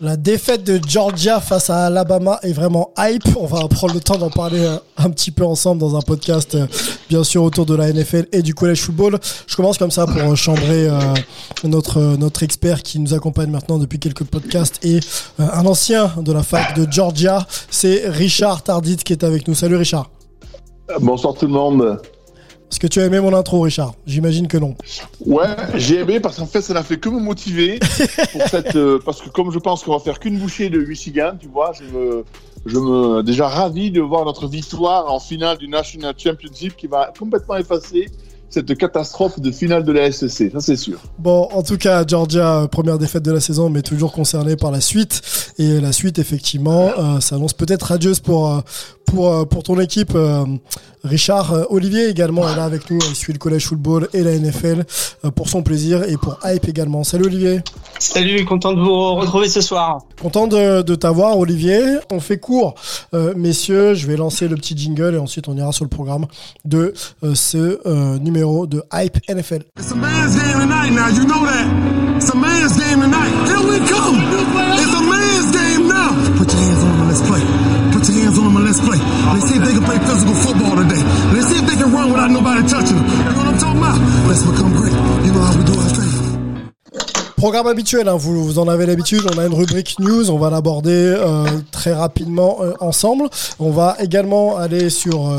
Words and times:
La 0.00 0.16
défaite 0.16 0.64
de 0.64 0.80
Georgia 0.84 1.40
face 1.40 1.70
à 1.70 1.86
Alabama 1.86 2.40
est 2.42 2.52
vraiment 2.52 2.90
hype. 2.98 3.36
On 3.38 3.46
va 3.46 3.68
prendre 3.68 3.94
le 3.94 4.00
temps 4.00 4.18
d'en 4.18 4.28
parler 4.28 4.64
euh, 4.64 4.76
un 4.96 5.08
petit 5.08 5.30
peu 5.30 5.44
ensemble 5.44 5.80
dans 5.80 5.96
un 5.96 6.00
podcast, 6.00 6.56
euh, 6.56 6.66
bien 7.08 7.22
sûr, 7.22 7.44
autour 7.44 7.64
de 7.64 7.76
la 7.76 7.92
NFL 7.92 8.26
et 8.32 8.42
du 8.42 8.54
collège 8.54 8.82
football. 8.82 9.18
Je 9.46 9.54
commence 9.54 9.78
comme 9.78 9.92
ça 9.92 10.04
pour 10.06 10.16
euh, 10.16 10.34
chambrer 10.34 10.90
notre, 11.62 12.42
expert 12.42 12.82
qui 12.82 12.98
nous 12.98 13.14
accompagne 13.14 13.50
maintenant 13.50 13.78
depuis 13.78 14.00
quelques 14.00 14.24
podcasts 14.24 14.84
et 14.84 14.98
un 15.38 15.64
ancien 15.64 16.12
de 16.16 16.32
la 16.32 16.42
fac 16.42 16.76
de 16.76 16.90
Georgia. 16.90 17.46
C'est 17.70 18.08
Richard 18.08 18.64
Tardit 18.64 18.96
qui 18.96 19.12
est 19.12 19.22
avec 19.22 19.46
nous. 19.46 19.54
Salut 19.54 19.76
Richard. 19.76 20.10
Bonsoir 21.00 21.34
tout 21.34 21.46
le 21.46 21.52
monde. 21.52 22.00
Est-ce 22.74 22.80
que 22.80 22.88
tu 22.88 23.00
as 23.00 23.04
aimé 23.04 23.20
mon 23.20 23.32
intro, 23.32 23.60
Richard 23.60 23.94
J'imagine 24.04 24.48
que 24.48 24.56
non. 24.56 24.74
Ouais, 25.24 25.46
j'ai 25.76 26.00
aimé 26.00 26.18
parce 26.18 26.38
qu'en 26.38 26.46
fait, 26.46 26.60
ça 26.60 26.74
n'a 26.74 26.82
fait 26.82 26.96
que 26.96 27.08
me 27.08 27.20
motiver 27.20 27.78
pour 28.32 28.42
cette, 28.50 28.74
euh, 28.74 28.98
parce 29.04 29.22
que 29.22 29.28
comme 29.28 29.52
je 29.52 29.60
pense 29.60 29.84
qu'on 29.84 29.92
va 29.92 30.00
faire 30.00 30.18
qu'une 30.18 30.40
bouchée 30.40 30.70
de 30.70 30.80
Michigan, 30.80 31.34
tu 31.38 31.46
vois, 31.46 31.70
je 31.72 31.84
me, 31.84 32.24
je 32.66 32.76
me 32.76 33.22
déjà 33.22 33.46
ravi 33.46 33.92
de 33.92 34.00
voir 34.00 34.24
notre 34.24 34.48
victoire 34.48 35.08
en 35.12 35.20
finale 35.20 35.56
du 35.58 35.68
National 35.68 36.14
Championship 36.18 36.74
qui 36.74 36.88
va 36.88 37.12
complètement 37.16 37.56
effacer 37.56 38.08
cette 38.50 38.76
catastrophe 38.76 39.38
de 39.38 39.52
finale 39.52 39.84
de 39.84 39.92
la 39.92 40.10
SEC, 40.10 40.50
ça 40.52 40.60
c'est 40.60 40.76
sûr. 40.76 40.98
Bon, 41.18 41.48
en 41.52 41.62
tout 41.62 41.76
cas, 41.76 42.04
Georgia, 42.04 42.62
euh, 42.62 42.66
première 42.66 42.98
défaite 42.98 43.22
de 43.22 43.32
la 43.32 43.40
saison, 43.40 43.68
mais 43.68 43.82
toujours 43.82 44.12
concerné 44.12 44.56
par 44.56 44.72
la 44.72 44.80
suite. 44.80 45.22
Et 45.58 45.80
la 45.80 45.92
suite, 45.92 46.18
effectivement, 46.18 46.90
euh, 46.98 47.20
s'annonce 47.20 47.52
peut-être 47.52 47.84
radieuse 47.84 48.18
pour, 48.18 48.62
pour, 49.06 49.32
euh, 49.32 49.44
pour 49.44 49.62
ton 49.62 49.78
équipe. 49.80 50.12
euh, 50.14 50.44
Richard 51.04 51.52
euh, 51.52 51.64
Olivier 51.68 52.08
également 52.08 52.48
est 52.48 52.56
là 52.56 52.64
avec 52.64 52.90
nous. 52.90 52.98
Il 53.10 53.14
suit 53.14 53.34
le 53.34 53.38
collège 53.38 53.66
football 53.66 54.08
et 54.14 54.22
la 54.22 54.38
NFL 54.38 54.84
pour 55.36 55.50
son 55.50 55.62
plaisir 55.62 56.02
et 56.04 56.16
pour 56.16 56.38
hype 56.44 56.66
également. 56.66 57.04
Salut 57.04 57.26
Olivier. 57.26 57.60
Salut, 57.98 58.42
content 58.46 58.72
de 58.72 58.80
vous 58.80 59.14
retrouver 59.16 59.48
ce 59.50 59.60
soir. 59.60 59.98
Content 60.20 60.46
de, 60.46 60.80
de 60.80 60.94
t'avoir, 60.94 61.38
Olivier. 61.38 61.82
On 62.10 62.20
fait 62.20 62.38
court, 62.38 62.74
euh, 63.12 63.34
messieurs. 63.36 63.92
Je 63.94 64.06
vais 64.06 64.16
lancer 64.16 64.48
le 64.48 64.56
petit 64.56 64.76
jingle 64.76 65.14
et 65.14 65.18
ensuite 65.18 65.46
on 65.48 65.56
ira 65.58 65.72
sur 65.72 65.84
le 65.84 65.90
programme 65.90 66.24
de 66.64 66.94
euh, 67.22 67.34
ce 67.34 67.80
euh, 67.86 68.18
numéro 68.18 68.66
de 68.66 68.82
Hype 68.92 69.18
NFL. 69.28 69.64
It's 69.78 69.92
a 69.92 69.94
man's 69.94 70.34
game 70.36 70.60
tonight 70.60 70.90
now, 70.90 71.08
you 71.08 71.26
know 71.26 71.44
that. 71.44 72.16
It's 72.16 72.30
a 72.30 72.34
man's 72.36 72.78
game 72.78 73.02
tonight. 73.02 73.30
Here 73.46 73.60
we 73.60 73.78
come. 73.86 74.63
Let's 79.32 79.48
see 79.48 79.56
if 79.56 79.64
they 79.64 79.72
can 79.72 79.84
play 79.84 79.98
physical 79.98 80.34
football 80.34 80.76
today. 80.76 81.02
Let's 81.32 81.48
see 81.48 81.58
if 81.58 81.66
they 81.66 81.76
can 81.76 81.92
run 81.92 82.12
without 82.12 82.30
nobody 82.30 82.66
touching 82.68 82.96
them. 82.96 83.06
You 83.06 83.24
know 83.24 83.38
what 83.38 83.46
I'm 83.48 83.58
talking 83.58 83.78
about? 83.78 83.98
Let's 84.28 84.42
become 84.42 84.72
great. 84.76 84.92
You 85.24 85.32
know 85.32 85.40
how 85.40 85.56
we 85.56 85.64
do 85.64 85.74
our 85.78 85.88
thing. 85.88 86.04
Programme 87.36 87.66
habituel, 87.66 88.08
hein, 88.08 88.16
vous, 88.16 88.42
vous 88.42 88.58
en 88.58 88.68
avez 88.68 88.86
l'habitude, 88.86 89.20
on 89.34 89.38
a 89.38 89.44
une 89.44 89.52
rubrique 89.52 89.98
news, 89.98 90.30
on 90.30 90.38
va 90.38 90.48
l'aborder 90.48 91.14
euh, 91.18 91.44
très 91.72 91.92
rapidement 91.92 92.58
euh, 92.62 92.72
ensemble. 92.80 93.28
On 93.58 93.70
va 93.70 93.96
également 94.00 94.56
aller 94.56 94.88
sur 94.88 95.28
euh, 95.28 95.38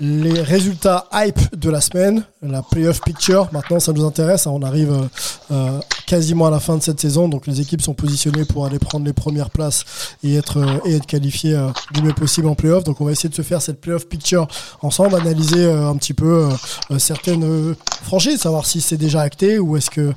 les 0.00 0.42
résultats 0.42 1.06
hype 1.12 1.58
de 1.58 1.70
la 1.70 1.80
semaine, 1.80 2.24
la 2.42 2.62
playoff 2.62 3.00
picture. 3.00 3.48
Maintenant, 3.52 3.80
ça 3.80 3.92
nous 3.92 4.04
intéresse, 4.04 4.46
hein, 4.46 4.50
on 4.52 4.62
arrive 4.62 4.92
euh, 4.92 5.08
euh, 5.52 5.80
quasiment 6.06 6.46
à 6.46 6.50
la 6.50 6.60
fin 6.60 6.76
de 6.76 6.82
cette 6.82 7.00
saison, 7.00 7.28
donc 7.28 7.46
les 7.46 7.60
équipes 7.60 7.80
sont 7.80 7.94
positionnées 7.94 8.44
pour 8.44 8.66
aller 8.66 8.78
prendre 8.78 9.06
les 9.06 9.14
premières 9.14 9.50
places 9.50 9.84
et 10.22 10.36
être, 10.36 10.58
euh, 10.58 10.78
et 10.84 10.96
être 10.96 11.06
qualifiées 11.06 11.58
du 11.94 12.02
mieux 12.02 12.12
possible 12.12 12.46
en 12.48 12.54
playoff. 12.54 12.84
Donc 12.84 13.00
on 13.00 13.06
va 13.06 13.12
essayer 13.12 13.28
de 13.28 13.34
se 13.34 13.42
faire 13.42 13.62
cette 13.62 13.80
playoff 13.80 14.06
picture 14.06 14.46
ensemble, 14.82 15.14
analyser 15.14 15.64
un 15.70 15.96
petit 15.96 16.14
peu 16.14 16.48
certaines 16.98 17.74
franchises, 18.02 18.40
savoir 18.40 18.66
si 18.66 18.80
c'est 18.80 18.96
déjà 18.96 19.22
acté 19.22 19.58
ou 19.58 19.76
est-ce 19.76 19.90
que 19.90 20.12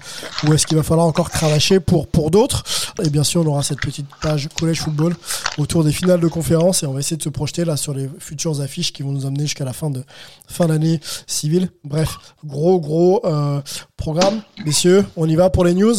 ou 0.45 0.53
est-ce 0.53 0.67
qu'il 0.67 0.77
va 0.77 0.83
falloir 0.83 1.07
encore 1.07 1.29
cravacher 1.29 1.79
pour 1.79 2.07
pour 2.07 2.31
d'autres. 2.31 2.63
Et 3.03 3.09
bien 3.09 3.23
sûr, 3.23 3.41
on 3.41 3.47
aura 3.47 3.63
cette 3.63 3.79
petite 3.79 4.07
page 4.21 4.49
collège 4.59 4.81
football 4.81 5.15
autour 5.57 5.83
des 5.83 5.91
finales 5.91 6.19
de 6.19 6.27
conférence 6.27 6.83
et 6.83 6.85
on 6.85 6.93
va 6.93 6.99
essayer 6.99 7.17
de 7.17 7.23
se 7.23 7.29
projeter 7.29 7.65
là 7.65 7.77
sur 7.77 7.93
les 7.93 8.09
futures 8.19 8.61
affiches 8.61 8.91
qui 8.91 9.03
vont 9.03 9.11
nous 9.11 9.25
amener 9.25 9.43
jusqu'à 9.43 9.65
la 9.69 9.73
fin 9.73 9.89
de 9.91 10.03
fin 10.47 10.65
d'année 10.67 10.99
civile. 11.27 11.69
Bref, 11.83 12.17
gros 12.43 12.79
gros 12.79 13.21
euh, 13.25 13.61
programme, 13.97 14.41
messieurs. 14.65 15.05
On 15.15 15.29
y 15.29 15.35
va 15.35 15.49
pour 15.49 15.63
les 15.63 15.73
news. 15.75 15.95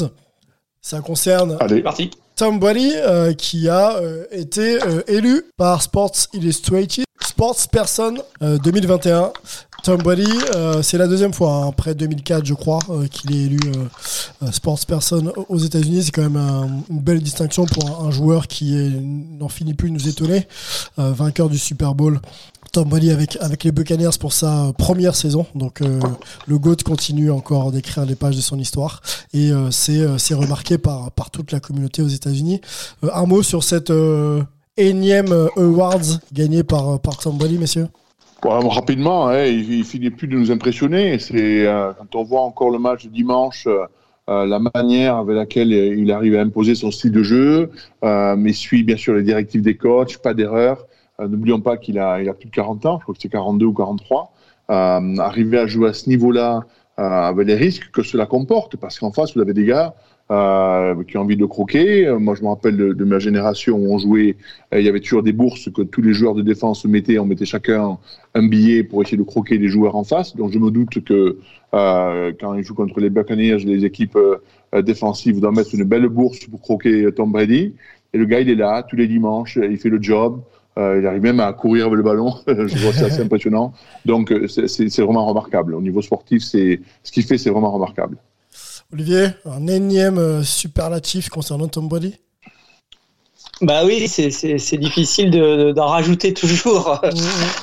Ça 0.83 1.01
concerne 1.01 1.57
Allez. 1.61 1.83
Parti. 1.83 2.11
Tom 2.37 2.59
Brady 2.59 2.93
euh, 2.97 3.33
qui 3.35 3.69
a 3.69 3.97
euh, 3.97 4.25
été 4.33 4.83
euh, 4.83 5.03
élu 5.09 5.45
par 5.57 5.83
Sports 5.83 6.13
Illustrated 6.33 7.05
Sports 7.23 7.69
Person 7.71 8.15
euh, 8.43 8.59
2021. 8.59 9.33
Tom 9.83 10.03
Brady, 10.03 10.27
euh, 10.55 10.83
c'est 10.83 10.99
la 10.99 11.07
deuxième 11.09 11.33
fois, 11.33 11.53
hein, 11.55 11.69
après 11.69 11.95
2004 11.95 12.45
je 12.45 12.53
crois, 12.53 12.81
euh, 12.91 13.07
qu'il 13.07 13.35
est 13.35 13.45
élu 13.47 13.59
euh, 13.67 13.85
euh, 14.47 14.53
Sports 14.53 14.85
Person 14.87 15.33
aux 15.49 15.59
États-Unis. 15.59 16.03
C'est 16.05 16.11
quand 16.13 16.23
même 16.23 16.37
un- 16.37 16.69
une 16.91 17.01
belle 17.01 17.21
distinction 17.23 17.65
pour 17.67 17.89
un, 18.03 18.07
un 18.09 18.11
joueur 18.11 18.47
qui 18.47 18.77
est- 18.77 18.91
n'en 18.91 19.49
finit 19.49 19.73
plus 19.75 19.89
de 19.91 19.95
nous 19.95 20.09
étonner, 20.09 20.47
Euh, 20.99 21.13
vainqueur 21.13 21.49
du 21.49 21.59
Super 21.59 21.95
Bowl. 21.95 22.21
Tom 22.73 22.89
Brady 22.89 23.11
avec, 23.11 23.37
avec 23.41 23.65
les 23.65 23.73
Buccaneers 23.73 24.17
pour 24.19 24.33
sa 24.33 24.73
première 24.79 25.17
saison. 25.17 25.47
Donc 25.55 25.81
euh, 25.81 25.99
le 26.47 26.59
GOAT 26.59 26.77
continue 26.85 27.31
encore 27.31 27.73
d'écrire 27.73 28.05
les 28.07 28.15
pages 28.15 28.37
de 28.37 28.41
son 28.41 28.59
histoire 28.59 29.01
et 29.35 29.51
euh, 29.51 29.71
c'est 29.71 30.01
euh, 30.01 30.19
c'est 30.19 30.35
remarqué 30.35 30.79
par, 30.79 31.11
par 31.13 31.31
toute 31.31 31.53
la 31.53 31.61
communauté 31.61 32.03
aux 32.03 32.09
États-Unis. 32.09 32.61
Un 33.13 33.27
mot 33.27 33.43
sur 33.43 33.65
cette 33.65 33.93
énième 34.77 35.49
awards 35.57 36.21
gagnée 36.33 36.63
par, 36.63 37.01
par 37.01 37.19
Tom 37.19 37.37
Brady, 37.37 37.59
messieurs? 37.59 37.89
Bon, 38.43 38.69
rapidement, 38.69 39.29
hein, 39.29 39.45
il, 39.45 39.85
finit 39.85 40.11
plus 40.11 40.27
de 40.27 40.35
nous 40.35 40.51
impressionner. 40.51 41.19
C'est 41.19 41.67
quand 41.99 42.15
on 42.15 42.25
voit 42.25 42.43
encore 42.43 42.71
le 42.71 42.79
match 42.79 43.05
de 43.05 43.11
dimanche, 43.11 43.69
la 44.29 44.61
manière 44.75 45.17
avec 45.17 45.37
laquelle 45.37 45.73
il 45.73 46.11
arrive 46.13 46.37
à 46.37 46.41
imposer 46.41 46.75
son 46.75 46.91
style 46.91 47.13
de 47.13 47.23
jeu, 47.23 47.71
mais 48.03 48.53
suit 48.53 48.83
bien 48.83 48.97
sûr 48.97 49.15
les 49.15 49.23
directives 49.23 49.63
des 49.63 49.77
coachs, 49.77 50.19
pas 50.19 50.35
d'erreur. 50.35 50.87
Euh, 51.21 51.29
N'oublions 51.29 51.61
pas 51.61 51.77
qu'il 51.77 51.99
a, 51.99 52.21
il 52.21 52.29
a 52.29 52.35
plus 52.35 52.47
de 52.47 52.55
40 52.55 52.87
ans, 52.87 52.99
je 52.99 53.03
crois 53.05 53.15
que 53.15 53.21
c'est 53.21 53.29
42 53.29 53.67
ou 53.67 53.75
43. 53.75 54.33
Euh, 54.71 55.17
arriver 55.19 55.59
à 55.59 55.67
jouer 55.67 55.89
à 55.89 55.93
ce 55.93 56.09
niveau-là 56.09 56.65
euh, 56.99 57.03
avec 57.03 57.47
les 57.47 57.55
risques 57.55 57.91
que 57.91 58.03
cela 58.03 58.27
comporte, 58.27 58.77
parce 58.77 58.99
qu'en 58.99 59.11
face 59.11 59.35
vous 59.35 59.41
avez 59.41 59.55
des 59.55 59.65
gars 59.65 59.95
qui 61.09 61.17
ont 61.17 61.23
envie 61.23 61.37
de 61.37 61.45
croquer. 61.45 62.09
Moi, 62.21 62.37
je 62.37 62.43
me 62.43 62.47
rappelle 62.47 62.77
de, 62.77 63.05
ma 63.05 63.19
génération 63.19 63.77
où 63.77 63.93
on 63.93 63.99
jouait, 63.99 64.37
il 64.71 64.81
y 64.81 64.89
avait 64.89 65.01
toujours 65.01 65.25
des 65.25 65.33
bourses 65.33 65.73
que 65.73 65.83
tous 65.83 66.03
les 66.03 66.13
joueurs 66.13 66.37
de 66.37 66.43
défense 66.43 66.85
mettaient. 66.85 67.19
On 67.19 67.25
mettait 67.27 67.47
chacun 67.47 67.99
un 68.37 68.47
billet 68.47 68.85
pour 68.85 69.03
essayer 69.03 69.17
de 69.17 69.25
croquer 69.25 69.59
les 69.59 69.67
joueurs 69.67 69.97
en 69.97 70.05
face. 70.05 70.37
Donc, 70.37 70.53
je 70.53 70.61
me 70.61 70.71
doute 70.71 71.03
que 71.03 71.41
quand 71.73 72.55
ils 72.55 72.63
jouent 72.63 72.77
contre 72.77 73.01
les 73.01 73.11
Buccaneers, 73.11 73.57
les 73.57 73.85
équipes 73.85 74.17
défensives 74.73 75.41
doivent 75.41 75.57
mettre 75.57 75.75
une 75.75 75.83
belle 75.83 76.07
bourse 76.07 76.47
pour 76.47 76.61
croquer 76.61 77.11
Tom 77.11 77.33
Brady. 77.33 77.75
Et 78.13 78.19
le 78.19 78.25
gars, 78.25 78.39
il 78.39 78.49
est 78.49 78.55
là 78.55 78.85
tous 78.89 78.95
les 78.95 79.09
dimanches, 79.09 79.59
il 79.61 79.79
fait 79.79 79.89
le 79.89 80.01
job. 80.01 80.41
Euh, 80.79 80.99
il 81.01 81.07
arrive 81.07 81.23
même 81.23 81.41
à 81.41 81.53
courir 81.53 81.87
avec 81.87 81.97
le 81.97 82.03
ballon. 82.03 82.35
je 82.47 82.79
vois 82.79 82.93
c'est 82.93 83.05
assez 83.07 83.23
impressionnant. 83.23 83.73
Donc, 84.05 84.31
euh, 84.33 84.47
c'est- 84.49 84.69
vraiment 85.03 85.27
remarquable. 85.27 85.75
Au 85.75 85.81
niveau 85.83 86.01
sportif, 86.03 86.43
c'est 86.45 86.81
ce 87.03 87.11
qu'il 87.13 87.25
fait, 87.25 87.39
c'est 87.39 87.51
vraiment 87.51 87.73
remarquable. 87.73 88.17
Olivier, 88.93 89.29
un 89.45 89.67
énième 89.67 90.19
euh, 90.19 90.43
superlatif 90.43 91.29
concernant 91.29 91.69
Tom 91.69 91.89
Brady? 91.89 92.15
Bah 93.61 93.85
oui, 93.85 94.09
c'est- 94.09 94.31
difficile 94.79 95.31
de- 95.31 95.65
de- 95.67 95.73
d'en 95.73 95.87
rajouter 95.87 96.33
toujours 96.35 97.01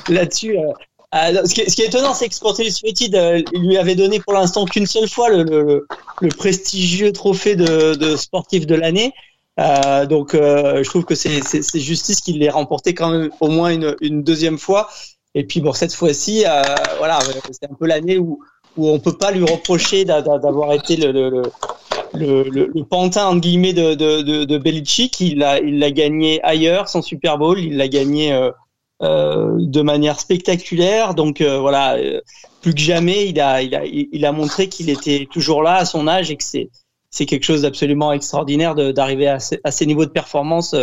là-dessus. 0.08 0.56
euh. 0.58 0.72
Ah, 1.10 1.32
ce, 1.46 1.54
qui 1.54 1.62
est, 1.62 1.70
ce 1.70 1.74
qui 1.76 1.82
est 1.82 1.86
étonnant, 1.86 2.12
c'est 2.12 2.28
que 2.28 2.34
Sports 2.34 2.60
Illustrated 2.60 3.14
euh, 3.14 3.42
il 3.54 3.66
lui 3.66 3.78
avait 3.78 3.94
donné 3.94 4.20
pour 4.20 4.34
l'instant 4.34 4.66
qu'une 4.66 4.86
seule 4.86 5.08
fois 5.08 5.30
le, 5.30 5.42
le- 5.42 5.86
le 6.20 6.28
prestigieux 6.28 7.12
trophée 7.12 7.56
de, 7.56 7.94
de 7.94 8.14
sportif 8.16 8.66
de 8.66 8.74
l'année. 8.74 9.12
Euh, 9.58 10.06
donc, 10.06 10.34
euh, 10.34 10.82
je 10.82 10.88
trouve 10.88 11.04
que 11.04 11.14
c'est 11.14 11.40
justice 11.74 12.20
qu'il 12.20 12.38
l'ait 12.38 12.50
remporté 12.50 12.94
quand 12.94 13.10
même 13.10 13.30
au 13.40 13.48
moins 13.48 13.70
une, 13.70 13.96
une 14.00 14.22
deuxième 14.22 14.58
fois. 14.58 14.88
Et 15.34 15.44
puis 15.44 15.60
bon, 15.60 15.72
cette 15.72 15.94
fois-ci, 15.94 16.44
euh, 16.46 16.62
voilà, 16.98 17.18
c'est 17.50 17.70
un 17.70 17.74
peu 17.74 17.86
l'année 17.86 18.18
où 18.18 18.40
où 18.76 18.88
on 18.88 19.00
peut 19.00 19.16
pas 19.16 19.32
lui 19.32 19.44
reprocher 19.44 20.04
d'avoir 20.04 20.72
été 20.72 20.96
le, 20.96 21.10
le, 21.10 21.42
le, 22.14 22.44
le, 22.48 22.84
pantin 22.84 23.26
entre 23.26 23.40
guillemets 23.40 23.72
de, 23.72 23.94
de, 23.94 24.44
de, 24.44 24.58
Belichick. 24.58 25.20
Il 25.20 25.38
l'a 25.38 25.58
il 25.58 25.80
l'a 25.80 25.90
gagné 25.90 26.40
ailleurs, 26.44 26.88
son 26.88 27.02
Super 27.02 27.38
Bowl. 27.38 27.58
Il 27.58 27.76
l'a 27.76 27.88
gagné 27.88 28.32
euh, 28.32 28.50
euh, 29.02 29.56
de 29.58 29.82
manière 29.82 30.20
spectaculaire. 30.20 31.14
Donc 31.14 31.40
euh, 31.40 31.58
voilà, 31.58 31.96
euh, 31.96 32.20
plus 32.62 32.72
que 32.72 32.80
jamais, 32.80 33.28
il 33.28 33.40
a 33.40 33.62
il 33.62 33.74
a 33.74 33.84
il 33.84 34.24
a 34.24 34.32
montré 34.32 34.68
qu'il 34.68 34.90
était 34.90 35.26
toujours 35.30 35.62
là 35.62 35.74
à 35.76 35.84
son 35.84 36.06
âge 36.06 36.30
et 36.30 36.36
que 36.36 36.44
c'est 36.44 36.68
c'est 37.18 37.26
quelque 37.26 37.44
chose 37.44 37.62
d'absolument 37.62 38.12
extraordinaire 38.12 38.76
d'arriver 38.76 39.26
à, 39.26 39.38
à, 39.64 39.70
ces 39.72 39.86
niveaux 39.86 40.06
de 40.06 40.10
performance 40.10 40.76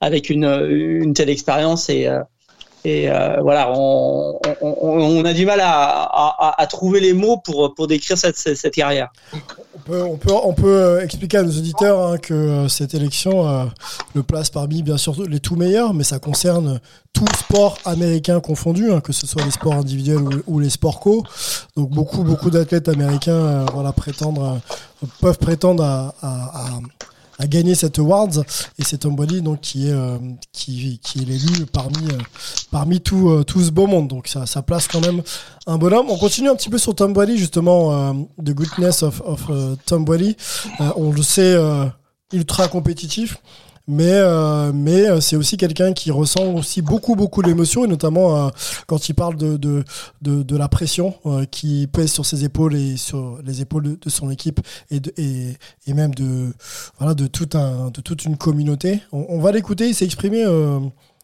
avec 0.00 0.30
une, 0.30 0.44
une 0.44 1.12
telle 1.12 1.28
expérience 1.28 1.90
et 1.90 2.08
et 2.84 3.08
euh, 3.08 3.40
voilà, 3.40 3.72
on, 3.72 5.24
a 5.24 5.32
du 5.32 5.46
mal 5.46 5.60
à, 5.62 6.66
trouver 6.68 7.00
les 7.00 7.12
mots 7.12 7.36
pour, 7.36 7.74
pour 7.74 7.86
décrire 7.86 8.18
cette, 8.18 8.36
cette, 8.36 8.74
carrière. 8.74 9.12
On 9.88 10.16
peut, 10.16 10.32
on 10.32 10.52
peut, 10.52 10.66
euh, 10.66 11.04
expliquer 11.04 11.38
à 11.38 11.42
nos 11.42 11.50
auditeurs 11.50 12.00
hein, 12.00 12.18
que 12.18 12.34
euh, 12.34 12.68
cette 12.68 12.94
élection 12.94 13.70
le 14.14 14.22
place 14.22 14.50
parmi 14.50 14.82
bien 14.82 14.96
sûr 14.96 15.14
les 15.28 15.40
tout 15.40 15.56
meilleurs, 15.56 15.94
mais 15.94 16.04
ça 16.04 16.18
concerne 16.18 16.80
tout 17.12 17.26
sport 17.38 17.78
américain 17.84 18.40
confondu, 18.40 18.90
hein, 18.90 19.00
que 19.00 19.12
ce 19.12 19.26
soit 19.26 19.44
les 19.44 19.50
sports 19.50 19.74
individuels 19.74 20.22
ou, 20.46 20.58
les 20.58 20.70
sports 20.70 21.00
co. 21.00 21.22
Donc 21.76 21.90
beaucoup, 21.90 22.24
beaucoup 22.24 22.50
d'athlètes 22.50 22.88
américains 22.88 23.32
euh, 23.32 23.66
voilà, 23.72 23.92
prétendre, 23.92 24.60
peuvent 25.20 25.38
prétendre 25.38 25.84
à, 25.84 26.14
a 27.42 27.46
gagné 27.46 27.74
cet 27.74 27.98
awards. 27.98 28.44
Et 28.78 28.84
c'est 28.84 28.98
Tom 28.98 29.16
Brady 29.16 29.42
donc 29.42 29.60
qui 29.60 29.88
est 29.88 29.92
euh, 29.92 30.18
qui, 30.52 31.00
est 31.16 31.24
l'élu 31.24 31.66
parmi 31.66 32.08
euh, 32.08 32.18
parmi 32.70 33.00
tout, 33.00 33.30
euh, 33.30 33.44
tout 33.44 33.62
ce 33.62 33.70
beau 33.70 33.86
monde. 33.86 34.08
Donc 34.08 34.28
ça, 34.28 34.46
ça 34.46 34.62
place 34.62 34.88
quand 34.88 35.00
même 35.00 35.22
un 35.66 35.76
bonhomme. 35.76 36.06
On 36.08 36.16
continue 36.16 36.48
un 36.48 36.54
petit 36.54 36.70
peu 36.70 36.78
sur 36.78 36.94
Tom 36.94 37.12
Brady 37.12 37.36
justement 37.36 38.14
the 38.42 38.50
goodness 38.50 39.02
of, 39.02 39.20
of 39.24 39.50
Tom 39.86 40.04
Brady 40.04 40.36
on 40.96 41.12
le 41.12 41.22
sait 41.22 41.56
ultra 42.32 42.68
compétitif 42.68 43.38
mais 43.92 44.14
euh, 44.14 44.72
mais 44.72 45.06
euh, 45.08 45.20
c'est 45.20 45.36
aussi 45.36 45.58
quelqu'un 45.58 45.92
qui 45.92 46.10
ressent 46.10 46.54
aussi 46.54 46.80
beaucoup 46.80 47.14
beaucoup 47.14 47.42
d'émotions 47.42 47.84
et 47.84 47.88
notamment 47.88 48.46
euh, 48.46 48.48
quand 48.86 49.08
il 49.08 49.14
parle 49.14 49.36
de 49.36 49.56
de, 49.56 49.84
de, 50.22 50.56
la 50.56 50.68
pression 50.68 51.14
qui 51.50 51.86
pèse 51.86 52.10
sur 52.10 52.24
ses 52.24 52.44
épaules 52.44 52.74
et 52.74 52.96
sur 52.96 53.38
les 53.44 53.60
épaules 53.60 53.98
de, 53.98 54.10
son 54.10 54.30
équipe 54.30 54.60
et 54.90 55.00
et, 55.18 55.56
et 55.86 55.94
même 55.94 56.14
de 56.14 56.54
voilà 56.98 57.14
de 57.14 57.26
tout 57.26 57.50
un 57.54 57.90
de 57.90 58.00
toute 58.00 58.24
une 58.24 58.36
communauté. 58.36 59.00
On, 59.12 59.26
on 59.28 59.40
va 59.40 59.52
l'écouter 59.52 59.88
il 59.88 59.94
s'est 59.94 60.06
exprimé 60.06 60.44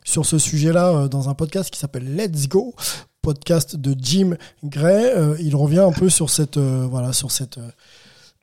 sur 0.04 0.26
ce 0.26 0.38
sujet-là 0.38 1.08
dans 1.08 1.28
un 1.28 1.34
podcast 1.34 1.70
qui 1.70 1.78
s'appelle 1.78 2.14
Let's 2.16 2.48
Go 2.48 2.74
podcast 3.22 3.76
de 3.76 3.96
Jim 3.98 4.36
Gray. 4.64 5.36
Il 5.40 5.56
revient 5.56 5.80
un 5.80 5.92
peu 5.92 6.10
sur 6.10 6.28
cette 6.28 6.58
voilà 6.58 7.12
sur 7.12 7.30
cette 7.30 7.58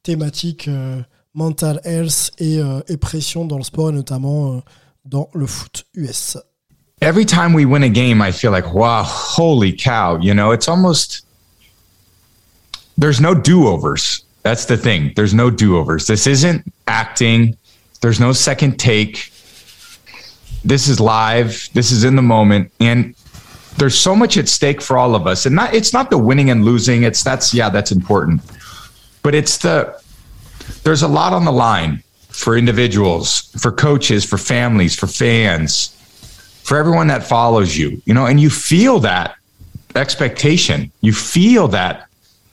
thématique 0.04 0.70
mental 1.36 1.80
health 1.84 2.32
et, 2.40 2.60
euh, 2.60 2.82
et 2.88 2.98
pression 2.98 3.46
dans 3.46 3.58
le 3.58 3.64
sport, 3.64 3.90
et 3.90 3.94
notamment 3.94 4.56
euh, 4.56 4.62
dans 5.04 5.30
le 5.34 5.46
foot 5.46 5.86
US. 5.96 6.38
Every 7.02 7.26
time 7.26 7.54
we 7.54 7.66
win 7.66 7.84
a 7.84 7.90
game, 7.90 8.22
I 8.22 8.32
feel 8.32 8.52
like, 8.52 8.74
wow, 8.74 9.04
holy 9.04 9.74
cow. 9.74 10.18
You 10.18 10.34
know, 10.34 10.52
it's 10.52 10.68
almost, 10.68 11.26
there's 12.98 13.20
no 13.20 13.36
do 13.36 13.68
overs. 13.68 14.24
That's 14.44 14.66
the 14.66 14.78
thing. 14.78 15.12
There's 15.16 15.34
no 15.34 15.50
do 15.50 15.78
overs. 15.78 16.08
This 16.08 16.26
isn't 16.26 16.64
acting, 16.88 17.58
there's 18.02 18.20
no 18.20 18.32
second 18.32 18.80
take. 18.80 19.32
This 20.64 20.88
is 20.88 21.00
live, 21.00 21.70
this 21.74 21.92
is 21.92 22.04
in 22.04 22.16
the 22.16 22.22
moment. 22.22 22.72
And 22.80 23.14
there's 23.78 23.98
so 23.98 24.16
much 24.16 24.38
at 24.38 24.48
stake 24.48 24.82
for 24.82 24.98
all 24.98 25.16
of 25.16 25.28
us. 25.28 25.46
And 25.46 25.56
not, 25.56 25.74
it's 25.74 25.94
not 25.94 26.10
the 26.10 26.18
winning 26.18 26.50
and 26.50 26.64
losing. 26.64 27.04
It's 27.04 27.24
that's, 27.24 27.54
yeah, 27.54 27.70
that's 27.70 27.92
important. 27.92 28.42
But 29.22 29.36
it's 29.36 29.58
the, 29.58 30.00
there's 30.84 31.02
a 31.02 31.08
lot 31.08 31.34
on 31.34 31.46
the 31.46 31.52
line 31.52 32.04
for 32.30 32.58
individuals, 32.58 33.52
for 33.60 33.72
coaches, 33.72 34.26
for 34.26 34.38
families, 34.38 34.96
for 34.96 35.08
fans, 35.08 35.90
for 36.64 36.78
everyone 36.78 37.08
that 37.08 37.24
follows 37.24 37.78
you, 37.78 38.02
you 38.06 38.14
know, 38.14 38.26
and 38.26 38.40
you 38.40 38.50
feel 38.50 39.00
that 39.00 39.36
expectation. 39.96 40.92
You 41.02 41.14
feel 41.14 41.68
that 41.70 42.08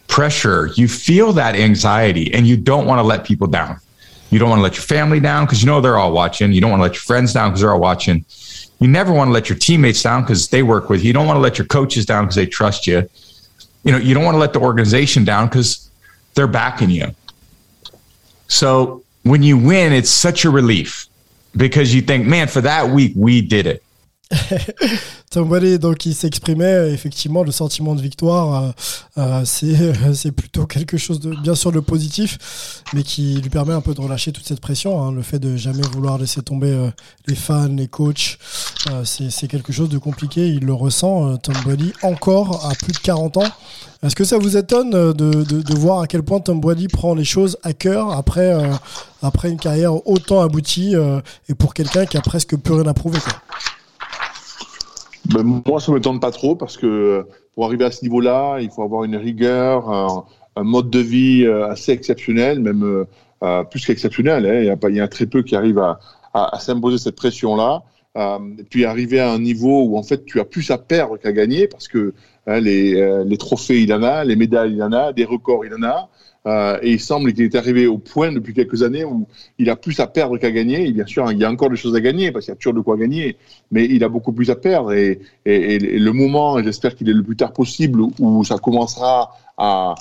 pressure. 0.07 0.69
You 0.75 0.89
feel 0.89 1.33
that 1.33 1.57
anxiety, 1.57 2.33
and 2.35 2.47
you 2.47 2.57
don't 2.57 2.87
want 2.87 2.99
to 2.99 3.03
let 3.03 3.25
people 3.25 3.47
down. 3.47 3.79
You 4.31 4.39
don't 4.39 4.49
want 4.49 4.61
to 4.61 4.63
let 4.63 4.77
your 4.77 4.83
family 4.83 5.21
down 5.21 5.45
because 5.45 5.63
you 5.63 5.67
know 5.67 5.81
they're 5.81 5.99
all 5.99 6.13
watching. 6.13 6.53
You 6.53 6.61
don't 6.61 6.71
want 6.71 6.81
to 6.81 6.85
let 6.85 6.95
your 6.95 7.03
friends 7.03 7.33
down 7.33 7.51
because 7.51 7.61
they're 7.61 7.73
all 7.73 7.81
watching. 7.81 8.25
You 8.81 8.89
never 8.89 9.13
want 9.13 9.29
to 9.29 9.33
let 9.33 9.49
your 9.49 9.59
teammates 9.59 10.03
down 10.03 10.23
because 10.23 10.49
they 10.49 10.63
work 10.63 10.89
with 10.89 11.03
you. 11.03 11.09
You 11.09 11.13
don't 11.13 11.27
want 11.27 11.37
to 11.37 11.41
let 11.41 11.59
your 11.59 11.67
coaches 11.67 12.07
down 12.07 12.25
because 12.25 12.37
they 12.37 12.47
trust 12.47 12.87
you. 12.87 13.09
You 13.85 13.93
know, 13.93 13.99
you 13.99 14.15
don't 14.15 14.25
want 14.25 14.35
to 14.35 14.39
let 14.39 14.53
the 14.53 14.61
organization 14.61 15.25
down 15.25 15.49
because 15.49 15.91
they're 16.35 16.47
backing 16.47 16.91
you. 16.91 17.09
So 18.53 19.03
when 19.23 19.43
you 19.43 19.57
win, 19.57 19.95
it's 19.95 20.11
such 20.11 20.45
a 20.45 20.51
relief 20.51 21.07
because 21.57 21.95
you 21.95 22.03
think, 22.03 22.27
man, 22.27 22.49
for 22.49 22.61
that 22.61 22.91
week, 22.91 23.13
we 23.17 23.41
did 23.41 23.67
it. 23.67 23.83
Tom 25.31 25.49
Brady, 25.49 25.79
donc, 25.79 26.05
il 26.07 26.15
s'exprimait 26.15 26.91
effectivement 26.93 27.43
le 27.43 27.53
sentiment 27.53 27.95
de 27.95 28.03
victoire. 28.03 28.65
Euh, 28.65 28.71
euh 29.19 29.45
c'est, 30.15 30.33
plutôt 30.33 30.67
quelque 30.67 30.97
chose 30.97 31.21
de 31.21 31.35
bien 31.35 31.55
sûr 31.55 31.73
de 31.73 31.81
positif, 31.81 32.83
mais 32.93 33.03
qui 33.03 33.41
lui 33.41 33.51
permet 33.51 33.73
un 33.73 33.81
peu 33.81 33.95
de 33.95 34.01
relâcher 34.01 34.33
toute 34.33 34.47
cette 34.47 34.61
pression. 34.61 35.03
Hein, 35.03 35.13
le 35.13 35.23
fait 35.23 35.39
de 35.39 35.57
jamais 35.57 35.83
vouloir 35.93 36.19
laisser 36.19 36.43
tomber 36.43 36.71
euh, 36.71 36.91
les 37.27 37.35
fans, 37.35 37.69
les 37.69 37.89
coachs, 37.89 38.39
c'est, 39.05 39.49
quelque 39.49 39.73
chose 39.73 39.89
de 39.89 39.99
compliqué. 39.99 40.49
Il 40.49 40.65
le 40.65 40.75
ressent, 40.75 41.37
Tom 41.39 41.55
Brady, 41.65 41.93
encore 42.03 42.67
à 42.67 42.75
plus 42.75 42.93
de 42.93 42.99
40 42.99 43.39
ans. 43.39 43.51
Est-ce 44.03 44.17
que 44.17 44.25
ça 44.25 44.39
vous 44.39 44.57
étonne 44.57 44.91
de, 44.91 45.13
de, 45.13 45.43
de, 45.45 45.75
voir 45.75 46.01
à 46.01 46.07
quel 46.07 46.23
point 46.23 46.41
Tom 46.41 46.61
Brady 46.61 46.89
prend 46.89 47.15
les 47.15 47.25
choses 47.25 47.57
à 47.63 47.73
cœur 47.73 48.11
après, 48.11 48.53
après 49.23 49.51
une 49.51 49.59
carrière 49.59 50.07
autant 50.09 50.41
aboutie 50.41 50.95
et 51.49 51.55
pour 51.55 51.75
quelqu'un 51.75 52.07
qui 52.07 52.17
a 52.17 52.21
presque 52.21 52.57
plus 52.57 52.75
rien 52.75 52.87
à 52.87 52.95
prouver 52.95 53.21
quoi? 53.21 53.35
Ben, 55.27 55.63
moi, 55.67 55.81
ça 55.81 55.93
me 55.93 56.01
tente 56.01 56.21
pas 56.21 56.31
trop 56.31 56.57
parce 56.57 56.77
que 56.77 57.27
pour 57.55 57.67
arriver 57.67 57.85
à 57.85 57.91
ce 57.91 58.03
niveau-là, 58.03 58.59
il 58.61 58.71
faut 58.71 58.83
avoir 58.83 59.05
une 59.05 59.17
rigueur, 59.17 59.91
un, 59.91 60.25
un 60.57 60.63
mode 60.63 60.91
de 60.91 60.99
vie 60.99 61.45
euh, 61.45 61.69
assez 61.69 61.93
exceptionnel, 61.93 62.61
même 62.61 62.83
euh, 62.83 63.05
euh, 63.43 63.65
plus 63.65 63.85
qu'exceptionnel. 63.85 64.47
Hein. 64.47 64.61
Il, 64.61 64.65
y 64.67 64.71
a 64.71 64.91
y 64.91 65.01
a 65.01 65.09
très 65.09 65.27
peu 65.27 65.43
qui 65.43 65.57
arrivent 65.57 65.79
à, 65.79 66.01
à, 66.35 66.57
à 66.57 66.59
s'imposer 66.59 66.99
cette 66.99 67.17
pression-là. 67.17 67.83
Euh, 68.19 68.39
et 68.59 68.65
puis 68.65 68.85
arriver 68.85 69.21
à 69.21 69.33
un 69.33 69.39
niveau 69.39 69.85
où 69.85 69.97
en 69.97 70.03
fait 70.03 70.27
tu 70.27 70.39
as 70.39 70.45
plus 70.45 70.71
à 70.71 70.77
perdre 70.77 71.17
qu'à 71.17 71.33
gagner 71.33 71.67
parce 71.67 71.89
que 71.89 72.13
hein, 72.47 72.61
les, 72.61 73.25
les 73.25 73.39
trophées 73.39 73.81
il 73.81 73.93
en 73.95 74.03
a, 74.03 74.23
les 74.23 74.37
médailles 74.37 74.75
il 74.75 74.83
en 74.83 74.93
a, 74.93 75.15
des 75.15 75.25
records 75.25 75.65
il 75.65 75.73
en 75.73 75.83
a. 75.83 76.11
Euh, 76.47 76.79
et 76.83 76.93
il 76.93 77.01
semble 77.01 77.33
qu'il 77.33 77.45
est 77.45 77.55
arrivé 77.55 77.87
au 77.87 77.99
point 77.99 78.33
depuis 78.33 78.53
quelques 78.53 78.83
années 78.83 79.05
où 79.05 79.29
il 79.59 79.71
a 79.71 79.77
plus 79.77 80.01
à 80.01 80.07
perdre 80.07 80.39
qu'à 80.39 80.51
gagner. 80.51 80.87
Et 80.89 80.93
bien 80.93 81.07
sûr, 81.07 81.31
il 81.31 81.39
y 81.39 81.45
a 81.45 81.51
encore 81.51 81.71
des 81.71 81.77
choses 81.77 81.95
à 81.95 82.01
gagner 82.01 82.33
parce 82.33 82.47
qu'il 82.47 82.53
y 82.53 82.57
a 82.57 82.57
toujours 82.57 82.75
de 82.75 82.81
quoi 82.81 82.97
gagner, 82.97 83.37
mais 83.71 83.85
il 83.85 84.03
a 84.03 84.09
beaucoup 84.09 84.33
plus 84.33 84.51
à 84.51 84.57
perdre. 84.57 84.93
Et, 84.93 85.21
le 85.45 86.11
moment, 86.11 86.63
j'espère 86.63 86.95
qu'il 86.95 87.09
est 87.09 87.15
le 87.15 87.23
plus 87.23 87.37
tard 87.37 87.53
possible 87.53 88.01
où 88.19 88.45
ça 88.45 88.59
commencera 88.59 89.37
à, 89.57 89.95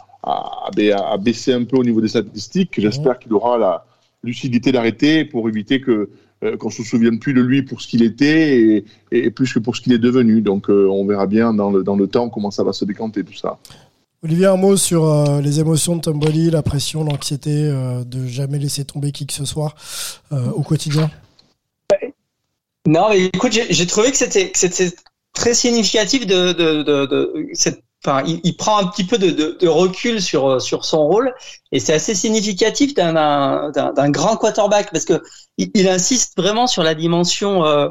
baisser 1.19 1.53
un 1.53 1.63
peu 1.63 1.77
au 1.77 1.83
niveau 1.83 2.01
des 2.01 2.07
statistiques. 2.07 2.73
J'espère 2.77 3.19
qu'il 3.19 3.33
aura 3.33 3.57
la 3.57 3.85
lucidité 4.23 4.71
d'arrêter 4.71 5.25
pour 5.25 5.47
éviter 5.49 5.81
que 5.81 6.09
euh, 6.43 6.57
qu'on 6.57 6.71
se 6.71 6.81
souvienne 6.81 7.19
plus 7.19 7.35
de 7.35 7.41
lui 7.41 7.61
pour 7.61 7.81
ce 7.81 7.87
qu'il 7.87 8.01
était 8.01 8.59
et, 8.59 8.85
et, 9.11 9.29
plus 9.29 9.53
que 9.53 9.59
pour 9.59 9.75
ce 9.75 9.81
qu'il 9.81 9.93
est 9.93 9.99
devenu. 9.99 10.41
Donc, 10.41 10.71
euh, 10.71 10.87
on 10.89 11.05
verra 11.05 11.27
bien 11.27 11.53
dans 11.53 11.69
le, 11.69 11.83
dans 11.83 11.95
le 11.95 12.07
temps 12.07 12.29
comment 12.29 12.49
ça 12.49 12.63
va 12.63 12.73
se 12.73 12.83
décanter 12.83 13.23
tout 13.23 13.35
ça. 13.35 13.59
Olivier, 14.23 14.45
un 14.45 14.55
mot 14.55 14.77
sur 14.77 15.05
euh, 15.05 15.41
les 15.41 15.59
émotions 15.59 15.95
de 15.95 16.01
Tom 16.01 16.19
Brady, 16.19 16.51
la 16.51 16.61
pression, 16.61 17.03
l'anxiété 17.03 17.65
euh, 17.65 18.03
de 18.03 18.27
jamais 18.27 18.59
laisser 18.59 18.85
tomber 18.85 19.11
qui 19.11 19.25
que 19.25 19.33
ce 19.33 19.45
soit 19.45 19.73
euh, 20.31 20.51
au 20.51 20.61
quotidien? 20.61 21.09
Non, 22.85 23.09
mais 23.09 23.25
écoute, 23.25 23.51
j'ai 23.51 23.87
trouvé 23.87 24.11
que 24.11 24.17
c'était 24.17 24.51
très 25.33 25.55
significatif 25.55 26.27
de, 26.27 26.53
de, 26.53 26.83
de, 26.83 27.05
de 27.05 27.47
cette 27.53 27.83
Enfin, 28.03 28.23
il, 28.25 28.41
il, 28.43 28.57
prend 28.57 28.79
un 28.79 28.87
petit 28.87 29.03
peu 29.03 29.19
de, 29.19 29.29
de, 29.29 29.57
de 29.59 29.67
recul 29.67 30.23
sur 30.23 30.59
sur 30.59 30.85
son 30.85 31.05
rôle 31.05 31.35
et 31.71 31.79
c'est 31.79 31.93
assez 31.93 32.15
significatif 32.15 32.95
d'un 32.95 34.09
grand 34.09 34.37
quarterback 34.37 34.91
parce 34.91 35.05
que 35.05 35.21
il, 35.59 35.69
il, 35.75 35.87
insiste 35.87 36.35
vraiment 36.35 36.65
sur 36.65 36.81
la 36.81 36.95
dimension 36.95 37.63
euh, 37.63 37.89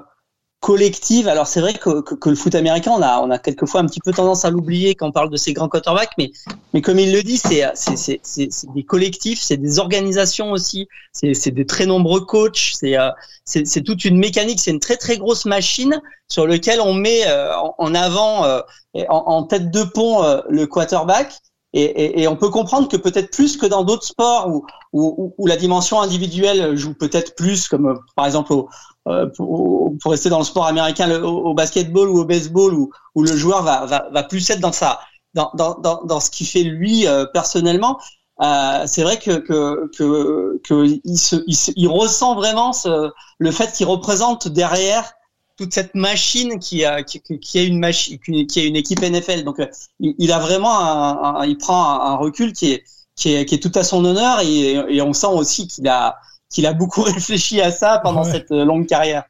collective. 0.61 1.27
Alors 1.27 1.47
c'est 1.47 1.61
vrai 1.61 1.73
que, 1.73 2.03
que, 2.03 2.15
que, 2.15 2.29
le 2.29 2.37
foot 2.37 2.55
américain, 2.55 2.93
on 2.95 3.03
a, 3.03 3.19
on 3.21 3.31
a 3.31 3.39
quelquefois 3.39 3.81
un 3.81 3.87
petit 3.87 4.01
peu 4.01 4.13
tendance 4.13 4.45
à 4.45 4.51
l'oublier 4.51 4.95
quand 4.95 5.09
on 5.09 5.13
parle 5.13 5.31
de 5.31 5.37
ces 5.37 5.55
grands 5.55 5.69
quarterbacks, 5.69 6.13
mais, 6.19 6.31
mais 6.75 6.83
comme 6.83 6.99
il 6.99 7.13
le 7.13 7.23
dit, 7.23 7.39
c'est, 7.39 7.65
des 8.75 8.85
collectifs, 8.85 9.41
c'est 9.41 9.57
des 9.57 9.79
organisations 9.79 10.53
aussi, 10.53 10.87
c'est, 11.13 11.51
des 11.51 11.67
très 11.67 11.87
nombreux 11.87 12.21
coachs, 12.21 12.73
c'est, 12.75 12.99
euh, 12.99 13.11
c'est, 13.45 13.83
toute 13.83 14.05
une 14.05 14.19
mécanique, 14.19 14.61
c'est 14.61 14.71
une 14.71 14.81
très 14.81 14.97
très 14.97 15.17
grosse 15.17 15.47
machine 15.47 16.01
sur 16.29 16.47
lequel 16.47 16.81
on 16.81 16.93
met 16.93 17.27
euh, 17.27 17.55
en 17.79 17.95
avant, 17.95 18.45
euh, 18.45 18.61
en, 19.09 19.43
tête 19.45 19.71
de 19.71 19.83
pont, 19.83 20.23
le 20.49 20.67
quarterback. 20.67 21.33
Et, 21.73 21.83
et, 21.83 22.23
et, 22.23 22.29
on 22.29 22.37
peut 22.37 22.51
comprendre 22.51 22.89
que 22.89 22.97
peut-être 22.97 23.31
plus 23.31 23.57
que 23.57 23.67
dans 23.67 23.85
d'autres 23.85 24.05
sports 24.05 24.49
où, 24.49 24.67
où, 24.93 25.35
où, 25.39 25.47
la 25.47 25.57
dimension 25.57 26.01
individuelle 26.01 26.77
joue 26.77 26.95
peut-être 26.95 27.37
plus, 27.37 27.69
comme 27.69 28.01
par 28.17 28.27
exemple 28.27 28.53
au, 28.53 28.69
euh, 29.07 29.27
pour, 29.37 29.93
pour, 30.03 30.11
rester 30.11 30.31
dans 30.31 30.39
le 30.39 30.45
sport 30.45 30.67
américain, 30.67 31.07
le, 31.07 31.25
au, 31.25 31.55
basketball 31.55 32.09
ou 32.09 32.19
au 32.19 32.25
baseball, 32.25 32.75
où, 32.75 32.91
où 33.15 33.23
le 33.23 33.37
joueur 33.37 33.63
va, 33.63 33.87
va, 33.87 34.09
va 34.11 34.23
plus 34.25 34.51
être 34.51 34.61
dans 34.61 34.73
sa 34.73 35.01
dans, 35.35 35.53
dans, 35.55 35.79
dans, 35.79 36.03
dans 36.05 36.19
ce 36.19 36.31
qu'il 36.31 36.47
fait 36.47 36.65
lui 36.65 37.07
euh, 37.07 37.25
personnellement. 37.33 38.01
Euh, 38.43 38.85
c'est 38.87 39.03
vrai 39.03 39.19
que 39.19 39.39
que 39.39 39.91
que, 39.97 40.61
que 40.65 40.87
il, 40.87 41.57
il, 41.77 41.89
ressent 41.89 42.35
vraiment 42.35 42.73
ce, 42.73 43.11
le 43.39 43.51
fait 43.53 43.73
qu'il 43.73 43.87
représente 43.87 44.49
derrière 44.49 45.13
toute 45.61 45.75
cette 45.75 45.95
machine 45.95 46.59
qui 46.59 46.87
a 46.87 47.03
qui, 47.03 47.21
qui 47.21 47.59
a 47.59 47.63
une 47.63 47.79
machine 47.79 48.19
qui 48.19 48.61
a 48.61 48.65
une 48.65 48.77
équipe 48.77 49.03
NFL. 49.03 49.45
Donc 49.45 49.59
il, 49.99 50.15
il 50.17 50.33
a 50.33 50.39
vraiment 50.39 50.81
un, 50.81 51.41
un, 51.41 51.45
il 51.45 51.59
prend 51.59 52.01
un, 52.01 52.17
recul 52.17 52.55
qui 52.55 52.73
est 52.73 52.85
qui 53.15 53.35
est 53.35 53.45
qui 53.45 53.57
est 53.57 53.59
tout 53.59 53.79
à 53.79 53.85
son 53.85 54.03
honneur 54.07 54.41
et, 54.41 54.73
et 54.89 55.03
on 55.03 55.13
sent 55.13 55.27
aussi 55.27 55.69
qu'il 55.69 55.87
a 55.87 56.17
qu'il 56.49 56.65
a 56.67 56.73
beaucoup 56.73 57.03
réfléchi 57.15 57.61
à 57.61 57.71
ça 57.71 57.99
pendant 58.03 58.25
cette 58.25 58.51
longue 58.51 58.87
carrière. 58.87 59.25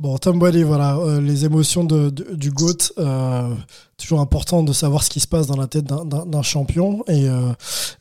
Bon, 0.00 0.16
Tom 0.16 0.38
Brady, 0.38 0.62
voilà, 0.62 0.96
euh, 0.96 1.20
les 1.20 1.44
émotions 1.44 1.82
du 1.82 2.52
GOAT, 2.52 2.92
euh, 2.98 3.52
toujours 3.96 4.20
important 4.20 4.62
de 4.62 4.72
savoir 4.72 5.02
ce 5.02 5.10
qui 5.10 5.18
se 5.18 5.26
passe 5.26 5.48
dans 5.48 5.56
la 5.56 5.66
tête 5.66 5.86
d'un 5.86 6.42
champion 6.42 7.02
et, 7.08 7.28
euh, 7.28 7.52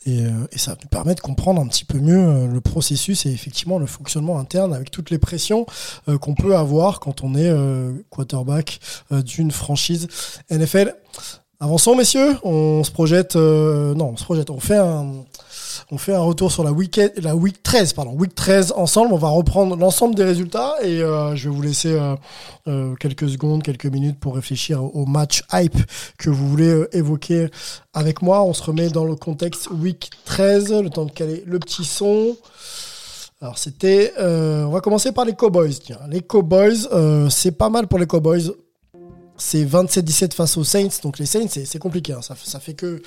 et, 0.05 0.59
ça 0.59 0.75
nous 0.79 0.89
permet 0.89 1.15
de 1.15 1.21
comprendre 1.21 1.59
un 1.59 1.65
petit 1.65 1.85
peu 1.85 1.97
mieux 1.97 2.45
le 2.45 2.61
processus 2.61 3.25
et 3.25 3.31
effectivement 3.31 3.79
le 3.79 3.87
fonctionnement 3.87 4.37
interne 4.37 4.75
avec 4.75 4.91
toutes 4.91 5.09
les 5.09 5.17
pressions 5.17 5.65
qu'on 6.21 6.35
peut 6.35 6.55
avoir 6.55 6.99
quand 6.99 7.23
on 7.23 7.33
est 7.33 7.51
quarterback 8.11 8.79
d'une 9.09 9.49
franchise 9.49 10.07
NFL. 10.51 10.93
Avançons, 11.59 11.95
messieurs, 11.95 12.37
on 12.43 12.83
se 12.83 12.91
projette, 12.91 13.35
non, 13.35 14.09
on 14.09 14.17
se 14.17 14.23
projette, 14.23 14.51
on 14.51 14.59
fait 14.59 14.77
un 14.77 15.25
on 15.89 15.97
fait 15.97 16.13
un 16.13 16.19
retour 16.21 16.51
sur 16.51 16.63
la 16.63 16.73
week, 16.73 16.99
la 17.17 17.35
week 17.35 17.63
13, 17.63 17.93
pardon, 17.93 18.11
week 18.11 18.35
13 18.35 18.73
ensemble. 18.75 19.13
On 19.13 19.17
va 19.17 19.29
reprendre 19.29 19.77
l'ensemble 19.77 20.15
des 20.15 20.25
résultats 20.25 20.75
et 20.83 21.01
euh, 21.01 21.33
je 21.35 21.47
vais 21.47 21.55
vous 21.55 21.61
laisser 21.61 21.93
euh, 21.93 22.15
euh, 22.67 22.93
quelques 22.95 23.29
secondes, 23.29 23.63
quelques 23.63 23.85
minutes 23.85 24.19
pour 24.19 24.35
réfléchir 24.35 24.83
au 24.83 25.05
match 25.05 25.43
hype 25.53 25.77
que 26.17 26.29
vous 26.29 26.49
voulez 26.49 26.83
évoquer 26.91 27.47
avec 27.93 28.21
moi. 28.21 28.43
On 28.43 28.53
se 28.53 28.63
remet 28.63 28.89
dans 28.89 29.05
le 29.05 29.15
contexte 29.15 29.69
week 29.69 30.11
13, 30.25 30.73
le 30.81 30.89
temps 30.89 31.05
de 31.05 31.11
caler 31.11 31.43
le 31.45 31.57
petit 31.59 31.85
son. 31.85 32.35
Alors 33.39 33.57
c'était, 33.57 34.13
on 34.19 34.69
va 34.69 34.81
commencer 34.81 35.13
par 35.13 35.23
les 35.23 35.33
Cowboys. 35.33 35.79
Tiens, 35.81 35.99
les 36.09 36.21
Cowboys, 36.21 36.89
c'est 37.29 37.51
pas 37.51 37.69
mal 37.69 37.87
pour 37.87 37.99
les 37.99 38.07
Cowboys 38.07 38.51
c'est 39.37 39.63
27-17 39.63 40.33
face 40.33 40.57
aux 40.57 40.63
Saints. 40.63 40.89
Donc 41.03 41.19
les 41.19 41.25
Saints, 41.25 41.47
c'est 41.47 41.79
compliqué. 41.79 42.13
Hein. 42.13 42.21
Ça 42.21 42.59
fait 42.59 42.73
que, 42.73 43.01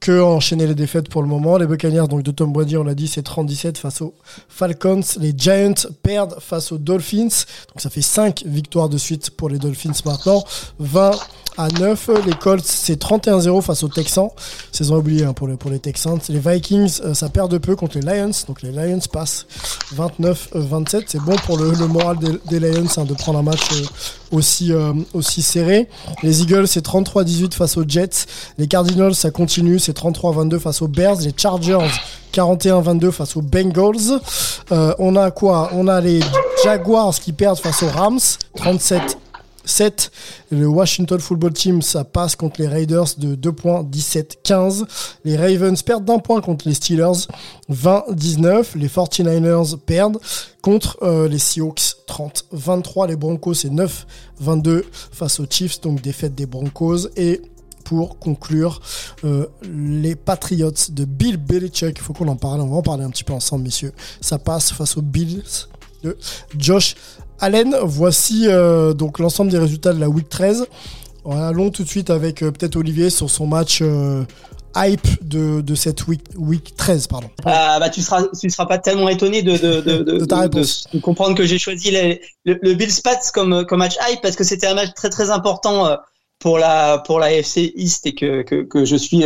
que 0.00 0.20
enchaîner 0.20 0.66
les 0.66 0.74
défaites 0.74 1.08
pour 1.08 1.22
le 1.22 1.28
moment. 1.28 1.56
Les 1.56 1.66
Buccaneers, 1.66 2.06
donc 2.08 2.22
de 2.22 2.30
Tom 2.30 2.52
Brady, 2.52 2.76
on 2.76 2.84
l'a 2.84 2.94
dit, 2.94 3.08
c'est 3.08 3.26
30-17 3.26 3.76
face 3.76 4.02
aux 4.02 4.14
Falcons. 4.48 5.00
Les 5.18 5.34
Giants 5.36 5.88
perdent 6.02 6.36
face 6.40 6.72
aux 6.72 6.78
Dolphins. 6.78 7.28
Donc 7.68 7.80
ça 7.80 7.90
fait 7.90 8.02
5 8.02 8.44
victoires 8.46 8.88
de 8.88 8.98
suite 8.98 9.30
pour 9.30 9.48
les 9.48 9.58
Dolphins 9.58 9.92
maintenant. 10.04 10.44
20 10.78 11.12
à 11.58 11.68
9. 11.68 12.10
Les 12.26 12.34
Colts, 12.34 12.64
c'est 12.64 13.00
31-0 13.00 13.62
face 13.62 13.82
aux 13.82 13.88
Texans. 13.88 14.28
Saison 14.72 14.96
oubliée 14.96 15.24
hein, 15.24 15.32
pour, 15.32 15.48
les, 15.48 15.56
pour 15.56 15.70
les 15.70 15.78
Texans. 15.78 16.18
Les 16.28 16.38
Vikings, 16.38 17.00
euh, 17.04 17.14
ça 17.14 17.28
perd 17.28 17.50
de 17.50 17.58
peu 17.58 17.76
contre 17.76 17.98
les 17.98 18.02
Lions. 18.02 18.30
Donc 18.46 18.62
les 18.62 18.72
Lions 18.72 19.00
passent 19.12 19.46
29-27. 19.94 21.04
C'est 21.06 21.20
bon 21.20 21.36
pour 21.46 21.58
le, 21.58 21.72
moral 21.86 22.18
des, 22.18 22.60
Lions 22.60 22.86
hein, 22.96 23.04
de 23.04 23.14
prendre 23.14 23.38
un 23.38 23.42
match 23.42 23.72
euh, 23.72 23.84
aussi, 24.32 24.72
euh, 24.72 24.92
aussi 25.14 25.42
serré. 25.42 25.88
Les 26.22 26.42
Eagles, 26.42 26.68
c'est 26.68 26.84
33-18 26.84 27.52
face 27.54 27.76
aux 27.76 27.84
Jets. 27.86 28.26
Les 28.58 28.66
Cardinals, 28.66 29.14
ça 29.14 29.30
continue. 29.30 29.78
C'est 29.86 29.96
33-22 29.96 30.58
face 30.58 30.82
aux 30.82 30.88
Bears. 30.88 31.20
Les 31.20 31.32
Chargers, 31.36 31.78
41-22 32.32 33.12
face 33.12 33.36
aux 33.36 33.42
Bengals. 33.42 34.20
on 34.98 35.14
a 35.14 35.30
quoi? 35.30 35.70
On 35.74 35.86
a 35.86 36.00
les 36.00 36.18
Jaguars 36.64 37.14
qui 37.14 37.32
perdent 37.32 37.60
face 37.60 37.84
aux 37.84 37.88
Rams. 37.88 38.18
37 38.56 39.16
7. 39.64 40.10
Le 40.50 40.66
Washington 40.66 41.20
Football 41.20 41.52
Team, 41.52 41.82
ça 41.82 42.02
passe 42.02 42.34
contre 42.34 42.60
les 42.60 42.66
Raiders 42.66 43.06
de 43.18 43.36
2 43.36 43.52
points, 43.52 43.84
17-15. 43.84 44.84
Les 45.24 45.36
Ravens 45.36 45.80
perdent 45.82 46.04
d'un 46.04 46.18
point 46.18 46.40
contre 46.40 46.66
les 46.66 46.74
Steelers, 46.74 47.26
20-19. 47.70 48.76
Les 48.76 48.88
49ers 48.88 49.76
perdent 49.78 50.18
contre 50.62 50.98
euh, 51.02 51.28
les 51.28 51.38
Seahawks, 51.38 51.94
30-23. 52.08 53.06
Les 53.06 53.16
Broncos, 53.16 53.54
c'est 53.54 53.70
9-22 53.70 54.82
face 55.12 55.38
aux 55.38 55.46
Chiefs, 55.48 55.80
donc 55.80 56.00
défaite 56.00 56.34
des 56.34 56.46
Broncos. 56.46 57.08
Et 57.16 57.40
pour 57.86 58.18
conclure, 58.18 58.80
euh, 59.24 59.46
les 59.62 60.16
Patriots 60.16 60.72
de 60.90 61.04
Bill 61.04 61.36
Belichick, 61.36 61.96
il 61.96 62.02
faut 62.02 62.12
qu'on 62.12 62.26
en 62.26 62.34
parle, 62.34 62.60
on 62.60 62.66
va 62.66 62.76
en 62.76 62.82
parler 62.82 63.04
un 63.04 63.10
petit 63.10 63.22
peu 63.22 63.32
ensemble, 63.32 63.62
messieurs. 63.62 63.92
Ça 64.20 64.38
passe 64.40 64.72
face 64.72 64.96
aux 64.96 65.02
Bills 65.02 65.44
de 66.02 66.16
Josh 66.58 66.96
Allen, 67.38 67.76
voici 67.84 68.46
euh, 68.48 68.92
donc 68.92 69.20
l'ensemble 69.20 69.52
des 69.52 69.58
résultats 69.58 69.92
de 69.92 70.00
la 70.00 70.08
week 70.08 70.28
13. 70.28 70.66
Allons 71.30 71.70
tout 71.70 71.84
de 71.84 71.88
suite 71.88 72.10
avec 72.10 72.42
euh, 72.42 72.50
peut-être 72.50 72.74
Olivier 72.74 73.08
sur 73.08 73.30
son 73.30 73.46
match 73.46 73.84
hype 74.74 75.06
de, 75.22 75.74
cette 75.76 76.08
week, 76.08 76.22
week 76.36 76.74
13. 76.76 77.06
Pardon. 77.06 77.30
Ah, 77.44 77.78
bah, 77.78 77.88
tu 77.88 78.02
seras, 78.02 78.24
tu 78.38 78.50
seras 78.50 78.66
pas 78.66 78.78
tellement 78.78 79.08
étonné 79.08 79.42
de, 79.42 79.56
de, 79.56 80.98
comprendre 81.00 81.36
que 81.36 81.46
j'ai 81.46 81.58
choisi 81.58 81.92
le, 81.92 82.18
le 82.60 82.74
Bills 82.74 83.00
Pats 83.04 83.30
comme, 83.32 83.64
comme 83.64 83.78
match 83.78 83.96
hype 84.08 84.22
parce 84.22 84.34
que 84.34 84.42
c'était 84.42 84.66
un 84.66 84.74
match 84.74 84.90
très 84.96 85.08
très 85.08 85.30
important 85.30 85.96
pour 86.38 86.58
la 86.58 86.98
pour 86.98 87.18
la 87.18 87.32
FC 87.32 87.72
East 87.76 88.06
et 88.06 88.14
que, 88.14 88.42
que, 88.42 88.62
que 88.62 88.84
je 88.84 88.96
suis 88.96 89.24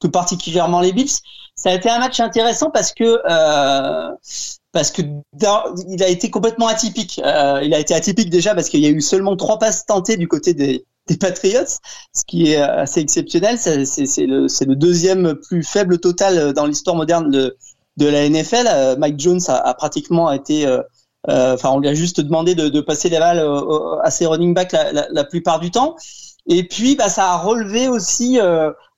tout 0.00 0.10
particulièrement 0.10 0.80
les 0.80 0.92
Bills. 0.92 1.18
Ça 1.54 1.70
a 1.70 1.74
été 1.74 1.90
un 1.90 1.98
match 1.98 2.20
intéressant 2.20 2.70
parce 2.70 2.92
que 2.92 3.20
parce 4.72 4.90
que 4.90 5.02
il 5.88 6.02
a 6.02 6.08
été 6.08 6.30
complètement 6.30 6.66
atypique. 6.66 7.20
Euh, 7.24 7.60
il 7.62 7.74
a 7.74 7.78
été 7.78 7.94
atypique 7.94 8.30
déjà 8.30 8.54
parce 8.54 8.68
qu'il 8.68 8.80
y 8.80 8.86
a 8.86 8.90
eu 8.90 9.00
seulement 9.00 9.36
trois 9.36 9.58
passes 9.58 9.86
tentées 9.86 10.16
du 10.16 10.28
côté 10.28 10.54
des, 10.54 10.84
des 11.06 11.16
Patriots, 11.16 11.78
ce 12.14 12.22
qui 12.26 12.52
est 12.52 12.56
assez 12.56 13.00
exceptionnel. 13.00 13.58
C'est 13.58 13.76
le, 14.26 14.46
le, 14.46 14.76
deuxième 14.76 15.34
plus 15.34 15.62
faible 15.62 15.98
total 15.98 16.52
dans 16.52 16.66
l'histoire 16.66 16.96
moderne 16.96 17.30
de, 17.30 17.56
de 17.96 18.06
la 18.06 18.28
NFL. 18.28 18.66
Euh, 18.68 18.96
Mike 18.96 19.18
Jones 19.18 19.40
a, 19.48 19.56
a 19.56 19.74
pratiquement 19.74 20.30
été, 20.30 20.66
euh, 20.66 20.80
euh, 21.28 21.54
enfin, 21.54 21.70
on 21.70 21.80
lui 21.80 21.88
a 21.88 21.94
juste 21.94 22.20
demandé 22.20 22.54
de, 22.54 22.68
de 22.68 22.80
passer 22.80 23.08
les 23.08 23.18
balles 23.18 23.44
à 24.02 24.10
ses 24.10 24.26
running 24.26 24.54
backs 24.54 24.72
la, 24.72 24.92
la, 24.92 25.08
la, 25.10 25.24
plupart 25.24 25.60
du 25.60 25.70
temps. 25.70 25.96
Et 26.48 26.66
puis, 26.66 26.96
bah, 26.96 27.08
ça 27.08 27.32
a 27.32 27.36
relevé 27.36 27.88
aussi 27.88 28.38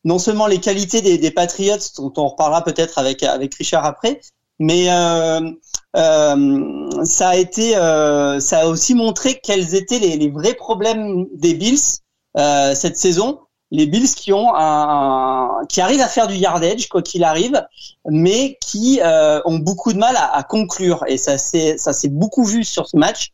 non 0.05 0.19
seulement 0.19 0.47
les 0.47 0.61
qualités 0.61 1.03
des, 1.03 1.19
des 1.19 1.31
Patriots, 1.31 1.77
dont 1.99 2.13
on 2.17 2.29
reparlera 2.29 2.65
peut-être 2.65 2.99
avec 2.99 3.23
avec 3.23 3.55
Richard 3.55 3.85
après, 3.85 4.21
mais 4.59 4.91
euh, 4.91 5.51
euh, 5.97 7.05
ça 7.05 7.31
a 7.31 7.37
été, 7.37 7.77
euh, 7.77 8.41
ça 8.41 8.61
a 8.61 8.67
aussi 8.67 8.95
montré 8.95 9.41
quels 9.43 9.75
étaient 9.75 9.99
les, 9.99 10.17
les 10.17 10.31
vrais 10.31 10.55
problèmes 10.55 11.27
des 11.35 11.55
Bills 11.55 11.99
euh, 12.39 12.75
cette 12.75 12.97
saison. 12.97 13.41
Les 13.73 13.87
Bills 13.87 14.15
qui 14.15 14.33
ont 14.33 14.53
un, 14.55 15.61
qui 15.69 15.81
arrivent 15.81 16.01
à 16.01 16.09
faire 16.09 16.27
du 16.27 16.35
yardage 16.35 16.89
quoi 16.89 17.03
qu'il 17.03 17.23
arrive, 17.23 17.63
mais 18.09 18.59
qui 18.61 19.01
euh, 19.03 19.41
ont 19.45 19.59
beaucoup 19.59 19.93
de 19.93 19.99
mal 19.99 20.17
à, 20.17 20.35
à 20.35 20.43
conclure. 20.43 21.05
Et 21.09 21.19
ça 21.19 21.39
c'est 21.39 21.79
ça 21.79 21.93
s'est 21.93 22.09
beaucoup 22.09 22.45
vu 22.45 22.65
sur 22.65 22.89
ce 22.89 22.97
match. 22.97 23.33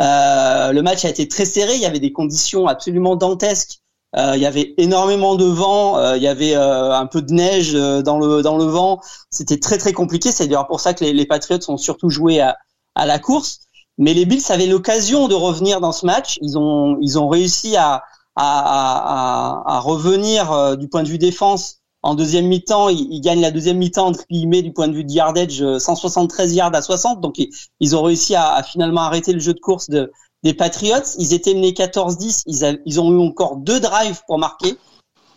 Euh, 0.00 0.72
le 0.72 0.82
match 0.82 1.04
a 1.04 1.08
été 1.08 1.28
très 1.28 1.44
serré. 1.44 1.74
Il 1.74 1.80
y 1.80 1.86
avait 1.86 2.00
des 2.00 2.12
conditions 2.12 2.66
absolument 2.66 3.16
dantesques 3.16 3.80
euh, 4.16 4.32
il 4.34 4.42
y 4.42 4.46
avait 4.46 4.74
énormément 4.78 5.34
de 5.34 5.44
vent, 5.44 5.98
euh, 5.98 6.16
il 6.16 6.22
y 6.22 6.28
avait 6.28 6.56
euh, 6.56 6.94
un 6.94 7.06
peu 7.06 7.20
de 7.20 7.32
neige 7.32 7.72
dans 7.74 8.18
le 8.18 8.40
dans 8.42 8.56
le 8.56 8.64
vent. 8.64 9.00
C'était 9.30 9.58
très 9.58 9.78
très 9.78 9.92
compliqué. 9.92 10.32
C'est 10.32 10.46
d'ailleurs 10.46 10.68
pour 10.68 10.80
ça 10.80 10.94
que 10.94 11.04
les, 11.04 11.12
les 11.12 11.26
Patriots 11.26 11.58
ont 11.68 11.76
surtout 11.76 12.08
joué 12.08 12.40
à, 12.40 12.56
à 12.94 13.04
la 13.04 13.18
course. 13.18 13.60
Mais 13.98 14.14
les 14.14 14.24
Bills 14.24 14.42
avaient 14.50 14.66
l'occasion 14.66 15.28
de 15.28 15.34
revenir 15.34 15.80
dans 15.80 15.92
ce 15.92 16.06
match. 16.06 16.38
Ils 16.40 16.56
ont 16.56 16.96
ils 17.02 17.18
ont 17.18 17.28
réussi 17.28 17.76
à 17.76 18.04
à, 18.36 19.62
à, 19.66 19.76
à 19.76 19.80
revenir 19.80 20.76
du 20.76 20.88
point 20.88 21.02
de 21.02 21.08
vue 21.08 21.18
défense 21.18 21.75
en 22.02 22.14
deuxième 22.14 22.46
mi-temps, 22.46 22.88
ils, 22.88 23.20
gagnent 23.20 23.40
la 23.40 23.50
deuxième 23.50 23.78
mi-temps 23.78 24.06
entre 24.06 24.24
guillemets 24.30 24.62
du 24.62 24.72
point 24.72 24.88
de 24.88 24.94
vue 24.94 25.04
de 25.04 25.10
yardage, 25.10 25.64
173 25.78 26.54
yards 26.54 26.74
à 26.74 26.82
60. 26.82 27.20
Donc 27.20 27.36
ils, 27.80 27.96
ont 27.96 28.02
réussi 28.02 28.34
à, 28.34 28.52
à, 28.52 28.62
finalement 28.62 29.00
arrêter 29.00 29.32
le 29.32 29.40
jeu 29.40 29.54
de 29.54 29.60
course 29.60 29.90
de, 29.90 30.12
des 30.42 30.54
Patriots. 30.54 31.02
Ils 31.18 31.34
étaient 31.34 31.54
menés 31.54 31.72
14-10. 31.72 32.42
Ils, 32.46 32.80
ils, 32.86 33.00
ont 33.00 33.12
eu 33.12 33.26
encore 33.26 33.56
deux 33.56 33.80
drives 33.80 34.20
pour 34.26 34.38
marquer. 34.38 34.76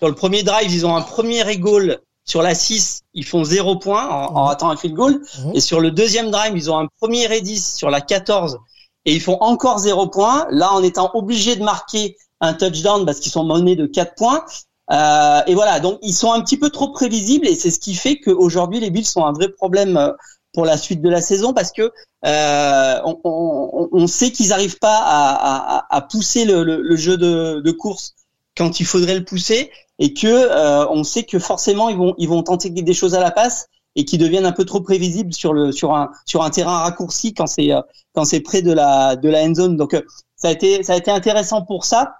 Dans 0.01 0.07
le 0.07 0.15
premier 0.15 0.43
drive, 0.43 0.71
ils 0.71 0.85
ont 0.85 0.95
un 0.95 1.01
premier 1.01 1.43
goal 1.57 1.99
sur 2.25 2.41
la 2.41 2.53
6. 2.53 3.01
Ils 3.15 3.25
font 3.25 3.43
zéro 3.43 3.77
point 3.77 4.07
en, 4.07 4.35
en 4.35 4.43
ratant 4.43 4.69
un 4.69 4.77
field 4.77 4.95
goal. 4.95 5.21
Et 5.55 5.61
sur 5.61 5.79
le 5.79 5.91
deuxième 5.91 6.29
drive, 6.29 6.53
ils 6.55 6.69
ont 6.69 6.77
un 6.77 6.87
premier 6.99 7.35
et 7.35 7.41
10 7.41 7.75
sur 7.75 7.89
la 7.89 8.01
14 8.01 8.59
et 9.05 9.13
ils 9.13 9.21
font 9.21 9.37
encore 9.39 9.79
zéro 9.79 10.07
point. 10.07 10.45
Là, 10.51 10.71
en 10.73 10.83
étant 10.83 11.09
obligés 11.15 11.55
de 11.55 11.63
marquer 11.63 12.15
un 12.41 12.53
touchdown 12.53 13.05
parce 13.05 13.19
qu'ils 13.19 13.31
sont 13.31 13.43
menés 13.43 13.75
de 13.75 13.87
4 13.87 14.15
points. 14.15 14.45
Euh, 14.91 15.41
et 15.45 15.53
voilà, 15.53 15.79
donc 15.79 15.99
ils 16.01 16.13
sont 16.13 16.31
un 16.31 16.41
petit 16.41 16.57
peu 16.57 16.69
trop 16.69 16.91
prévisibles 16.91 17.47
et 17.47 17.55
c'est 17.55 17.71
ce 17.71 17.79
qui 17.79 17.93
fait 17.93 18.19
qu'aujourd'hui 18.19 18.79
les 18.79 18.89
Bills 18.89 19.05
sont 19.05 19.23
un 19.23 19.33
vrai 19.33 19.49
problème 19.49 19.97
euh, 19.97 20.11
pour 20.53 20.65
la 20.65 20.77
suite 20.77 21.01
de 21.01 21.09
la 21.09 21.21
saison 21.21 21.53
parce 21.53 21.71
que 21.71 21.91
euh, 22.25 23.01
on, 23.05 23.19
on, 23.23 23.89
on, 23.91 24.07
sait 24.07 24.31
qu'ils 24.31 24.49
n'arrivent 24.49 24.79
pas 24.79 24.97
à, 24.97 25.77
à, 25.77 25.95
à 25.95 26.01
pousser 26.01 26.43
le, 26.43 26.63
le, 26.63 26.81
le, 26.81 26.95
jeu 26.95 27.17
de, 27.17 27.61
de, 27.63 27.71
course 27.71 28.15
quand 28.57 28.79
il 28.79 28.85
faudrait 28.85 29.15
le 29.15 29.23
pousser 29.23 29.69
et 29.99 30.13
que 30.13 30.27
euh, 30.27 30.87
on 30.89 31.03
sait 31.03 31.23
que 31.23 31.37
forcément 31.37 31.89
ils 31.89 31.97
vont 31.97 32.15
ils 32.17 32.27
vont 32.27 32.41
tenter 32.41 32.69
des 32.71 32.93
choses 32.93 33.13
à 33.13 33.19
la 33.19 33.31
passe 33.31 33.67
et 33.95 34.05
qui 34.05 34.17
deviennent 34.17 34.45
un 34.45 34.51
peu 34.51 34.65
trop 34.65 34.81
prévisibles 34.81 35.33
sur 35.33 35.53
le 35.53 35.71
sur 35.71 35.95
un 35.95 36.09
sur 36.25 36.43
un 36.43 36.49
terrain 36.49 36.79
raccourci 36.79 37.33
quand 37.33 37.47
c'est 37.47 37.71
euh, 37.71 37.81
quand 38.13 38.25
c'est 38.25 38.39
près 38.39 38.61
de 38.61 38.71
la 38.71 39.15
de 39.15 39.29
la 39.29 39.43
end 39.43 39.53
zone. 39.55 39.77
Donc 39.77 39.93
euh, 39.93 40.01
ça 40.35 40.49
a 40.49 40.51
été 40.51 40.83
ça 40.83 40.93
a 40.93 40.97
été 40.97 41.11
intéressant 41.11 41.63
pour 41.63 41.85
ça. 41.85 42.15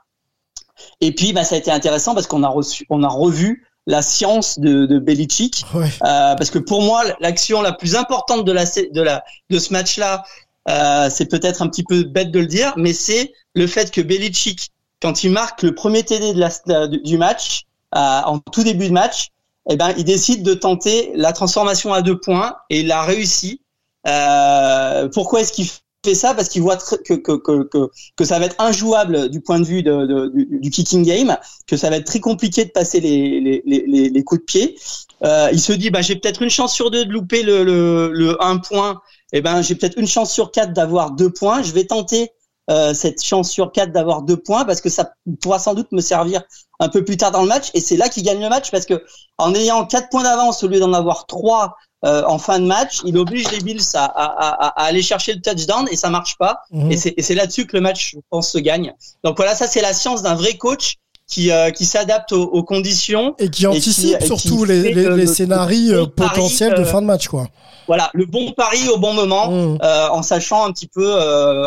Et 1.02 1.14
puis 1.14 1.34
bah 1.34 1.44
ça 1.44 1.56
a 1.56 1.58
été 1.58 1.72
intéressant 1.72 2.14
parce 2.14 2.28
qu'on 2.28 2.44
a 2.44 2.48
reçu 2.48 2.86
on 2.90 3.04
a 3.04 3.08
revu 3.08 3.66
la 3.88 4.02
science 4.02 4.60
de, 4.60 4.86
de 4.86 5.00
Belichick 5.00 5.64
Ouais. 5.74 5.88
euh, 6.04 6.36
parce 6.36 6.50
que 6.52 6.60
pour 6.60 6.82
moi 6.82 7.04
l'action 7.20 7.62
la 7.62 7.72
plus 7.72 7.96
importante 7.96 8.46
de 8.46 8.52
la 8.52 8.66
de 8.66 9.02
la 9.02 9.24
de 9.50 9.60
ce 9.60 9.74
match 9.74 9.98
là 9.98 10.24
euh, 10.70 11.10
c'est 11.10 11.26
peut-être 11.26 11.62
un 11.62 11.68
petit 11.68 11.84
peu 11.84 12.04
bête 12.04 12.32
de 12.32 12.40
le 12.40 12.46
dire 12.46 12.74
mais 12.78 12.94
c'est 12.94 13.32
le 13.56 13.66
fait 13.68 13.90
que 13.92 14.02
Belichick 14.02 14.70
quand 15.02 15.24
il 15.24 15.32
marque 15.32 15.64
le 15.64 15.74
premier 15.74 16.04
TD 16.04 16.34
de 16.34 16.40
la, 16.40 16.88
du 16.88 17.18
match 17.18 17.64
euh, 17.96 18.00
en 18.26 18.38
tout 18.40 18.64
début 18.64 18.88
de 18.90 18.94
match 18.94 19.30
eh 19.72 19.76
ben 19.78 19.94
il 19.98 20.04
décide 20.04 20.44
de 20.44 20.54
tenter 20.54 21.12
la 21.16 21.32
transformation 21.34 21.94
à 21.94 22.02
deux 22.02 22.20
points 22.20 22.56
et 22.70 22.82
il 22.82 22.88
l'a 22.88 23.02
réussi 23.04 23.62
euh, 24.08 25.10
pourquoi 25.14 25.42
est-ce 25.42 25.52
qu'il 25.54 25.68
fait 26.06 26.16
ça 26.16 26.34
parce 26.34 26.50
qu'il 26.50 26.62
voit 26.62 26.78
que, 26.78 27.14
que, 27.16 27.36
que, 27.38 27.90
que, 28.16 28.26
ça 28.26 28.40
va 28.40 28.46
être 28.46 28.56
injouable 28.60 29.30
du 29.30 29.42
point 29.42 29.60
de 29.60 29.66
vue 29.66 29.84
de, 29.84 30.06
de- 30.06 30.28
du, 30.30 30.60
du 30.60 30.70
kicking 30.70 31.04
game, 31.06 31.38
que 31.68 31.76
ça 31.78 31.90
va 31.90 31.98
être 31.98 32.06
très 32.06 32.20
compliqué 32.20 32.66
de 32.66 32.72
passer 32.72 33.00
les, 33.00 33.40
les, 33.42 33.64
les, 33.66 34.10
les 34.10 34.24
coups 34.24 34.42
de 34.42 34.46
pied. 34.46 34.78
Euh, 35.24 35.50
il 35.52 35.60
se 35.60 35.74
dit, 35.74 35.90
bah, 35.90 36.02
j'ai 36.02 36.16
peut-être 36.16 36.42
une 36.42 36.50
chance 36.50 36.74
sur 36.74 36.90
deux 36.92 37.06
de 37.06 37.12
louper 37.12 37.44
le, 37.44 37.64
le, 37.64 38.12
le 38.14 38.42
un 38.44 38.58
point. 38.58 39.02
Et 39.34 39.42
ben, 39.42 39.62
j'ai 39.62 39.76
peut-être 39.76 39.98
une 39.98 40.08
chance 40.08 40.32
sur 40.32 40.52
quatre 40.52 40.72
d'avoir 40.74 41.12
deux 41.12 41.30
points. 41.32 41.62
Je 41.62 41.72
vais 41.74 41.84
tenter 41.86 42.32
euh, 42.70 42.94
cette 42.94 43.22
chance 43.22 43.50
sur 43.50 43.72
quatre 43.72 43.92
d'avoir 43.92 44.22
deux 44.22 44.38
points 44.38 44.64
parce 44.64 44.80
que 44.80 44.90
ça 44.90 45.12
pourra 45.42 45.60
sans 45.60 45.74
doute 45.74 45.92
me 45.92 46.02
servir 46.02 46.42
un 46.80 46.88
peu 46.88 47.04
plus 47.04 47.18
tard 47.18 47.32
dans 47.32 47.42
le 47.42 47.48
match. 47.48 47.70
Et 47.74 47.82
c'est 47.82 47.98
là 47.98 48.08
qu'il 48.10 48.24
gagne 48.24 48.42
le 48.42 48.48
match 48.50 48.72
parce 48.72 48.86
que 48.86 49.04
en 49.38 49.54
ayant 49.54 49.86
quatre 49.86 50.10
points 50.10 50.24
d'avance 50.24 50.64
au 50.64 50.68
lieu 50.68 50.80
d'en 50.80 50.94
avoir 50.94 51.26
trois 51.26 51.76
euh, 52.06 52.24
en 52.26 52.38
fin 52.40 52.60
de 52.60 52.66
match, 52.66 53.00
il 53.06 53.18
oblige 53.18 53.52
les 53.52 53.60
Bills 53.60 53.82
à, 53.94 54.06
à, 54.06 54.24
à, 54.26 54.68
à 54.82 54.84
aller 54.86 55.02
chercher 55.02 55.34
le 55.34 55.42
touchdown 55.42 55.88
et 55.92 55.96
ça 55.96 56.10
marche 56.10 56.38
pas. 56.38 56.62
Mhm. 56.72 56.92
Et 56.92 57.22
c'est 57.22 57.36
là-dessus 57.36 57.66
que 57.68 57.76
le 57.76 57.82
match, 57.82 58.12
je 58.14 58.20
pense, 58.30 58.52
se 58.52 58.58
gagne. 58.58 58.94
Donc 59.24 59.36
voilà, 59.38 59.54
ça 59.56 59.68
c'est 59.68 59.82
la 59.82 59.94
science 59.94 60.22
d'un 60.22 60.36
vrai 60.36 60.54
coach 60.58 60.96
qui, 61.28 61.52
euh, 61.52 61.70
qui 61.72 61.86
s'adapte 61.86 62.32
aux, 62.32 62.44
aux 62.44 62.64
conditions. 62.64 63.36
Et 63.38 63.50
qui 63.50 63.68
anticipe 63.68 64.16
et 64.16 64.20
qui 64.20 64.26
surtout 64.28 64.64
les, 64.66 64.82
les, 64.82 64.94
le- 64.94 65.16
les 65.16 65.26
le- 65.26 65.34
scénarios 65.34 65.94
euh, 65.94 66.06
potentiels 66.08 66.74
de 66.76 66.84
fin 66.86 67.02
de 67.02 67.06
match, 67.08 67.28
quoi. 67.28 67.48
Voilà, 67.88 68.10
le 68.14 68.26
bon 68.26 68.52
pari 68.54 68.88
au 68.90 68.98
bon 68.98 69.14
moment, 69.14 69.50
Mhm. 69.52 69.78
euh, 69.82 70.08
en 70.10 70.22
sachant 70.24 70.66
un 70.66 70.72
petit 70.72 70.88
peu, 70.88 71.06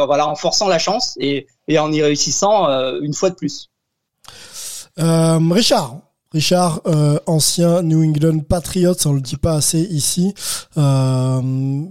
voilà, 0.06 0.26
en 0.28 0.34
forçant 0.36 0.68
la 0.68 0.78
chance 0.78 1.14
et, 1.20 1.46
et 1.68 1.78
en 1.78 1.92
y 1.92 2.00
réussissant 2.02 2.66
une 3.00 3.12
fois 3.12 3.30
de 3.30 3.34
plus. 3.34 3.68
Richard. 4.96 5.96
Richard, 6.32 6.80
euh, 6.86 7.18
ancien 7.26 7.82
New 7.82 8.02
England 8.02 8.40
Patriots, 8.40 8.94
on 9.04 9.12
le 9.12 9.20
dit 9.20 9.36
pas 9.36 9.54
assez 9.54 9.80
ici. 9.80 10.34
Euh, 10.78 11.82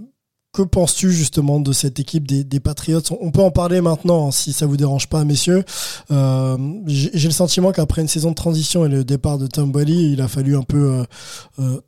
que 0.52 0.62
penses-tu 0.62 1.12
justement 1.12 1.60
de 1.60 1.72
cette 1.72 1.98
équipe 1.98 2.26
des, 2.26 2.60
Patriots? 2.60 3.00
On 3.22 3.30
peut 3.30 3.40
en 3.40 3.50
parler 3.50 3.80
maintenant, 3.80 4.28
hein, 4.28 4.30
si 4.32 4.52
ça 4.52 4.66
vous 4.66 4.76
dérange 4.76 5.08
pas, 5.08 5.24
messieurs. 5.24 5.64
Euh, 6.10 6.58
J'ai 6.86 7.28
le 7.28 7.32
sentiment 7.32 7.72
qu'après 7.72 8.02
une 8.02 8.08
saison 8.08 8.30
de 8.30 8.34
transition 8.34 8.84
et 8.84 8.88
le 8.90 9.02
départ 9.02 9.38
de 9.38 9.46
Tom 9.46 9.72
Brady, 9.72 10.12
il 10.12 10.20
a 10.20 10.28
fallu 10.28 10.54
un 10.56 10.62
peu 10.62 11.06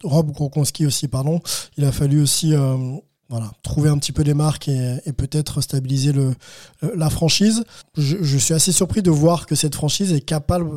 Rob 0.02 0.30
Gronkowski 0.30 0.86
aussi, 0.86 1.08
pardon. 1.08 1.40
Il 1.76 1.84
a 1.84 1.92
fallu 1.92 2.22
aussi 2.22 2.54
voilà 3.28 3.50
trouver 3.62 3.90
un 3.90 3.98
petit 3.98 4.12
peu 4.12 4.24
des 4.24 4.34
marques 4.34 4.68
et, 4.68 5.12
peut-être 5.14 5.60
stabiliser 5.60 6.12
la 6.96 7.10
franchise. 7.10 7.64
Je 7.98 8.38
suis 8.38 8.54
assez 8.54 8.72
surpris 8.72 9.02
de 9.02 9.10
voir 9.10 9.44
que 9.44 9.56
cette 9.56 9.74
franchise 9.74 10.10
est 10.14 10.22
capable 10.22 10.70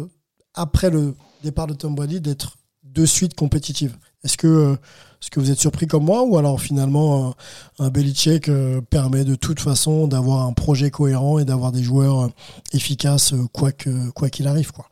après 0.55 0.89
le 0.89 1.13
départ 1.44 1.67
de 1.67 1.74
Tom 1.74 1.96
Brady 1.96 2.22
d'être 2.22 2.58
de 2.84 3.06
suite 3.06 3.36
compétitive. 3.36 3.96
Est-ce 4.24 4.38
que, 4.38 4.48
euh, 4.48 4.74
est-ce 5.22 5.29
que 5.29 5.39
vous 5.39 5.51
êtes 5.51 5.60
surpris 5.60 5.88
comme 5.88 6.03
moi 6.03 6.24
ou 6.24 6.38
alors 6.38 6.60
finalement 6.60 7.36
un, 7.79 7.86
un 7.86 7.89
Belichick 7.89 8.50
euh, 8.50 8.82
permet 8.82 9.24
de 9.24 9.36
toute 9.36 9.60
façon 9.60 10.08
d'avoir 10.08 10.46
un 10.46 10.53
projet 10.53 10.89
cohérent 10.89 11.39
et 11.39 11.46
d'avoir 11.46 11.72
des 11.72 11.84
joueurs 11.84 12.25
euh, 12.25 12.27
efficaces 12.74 13.34
euh, 13.34 13.46
quoi 13.51 13.72
que 13.72 14.10
quoi 14.12 14.29
qu'il 14.29 14.48
arrive 14.48 14.72
quoi? 14.72 14.89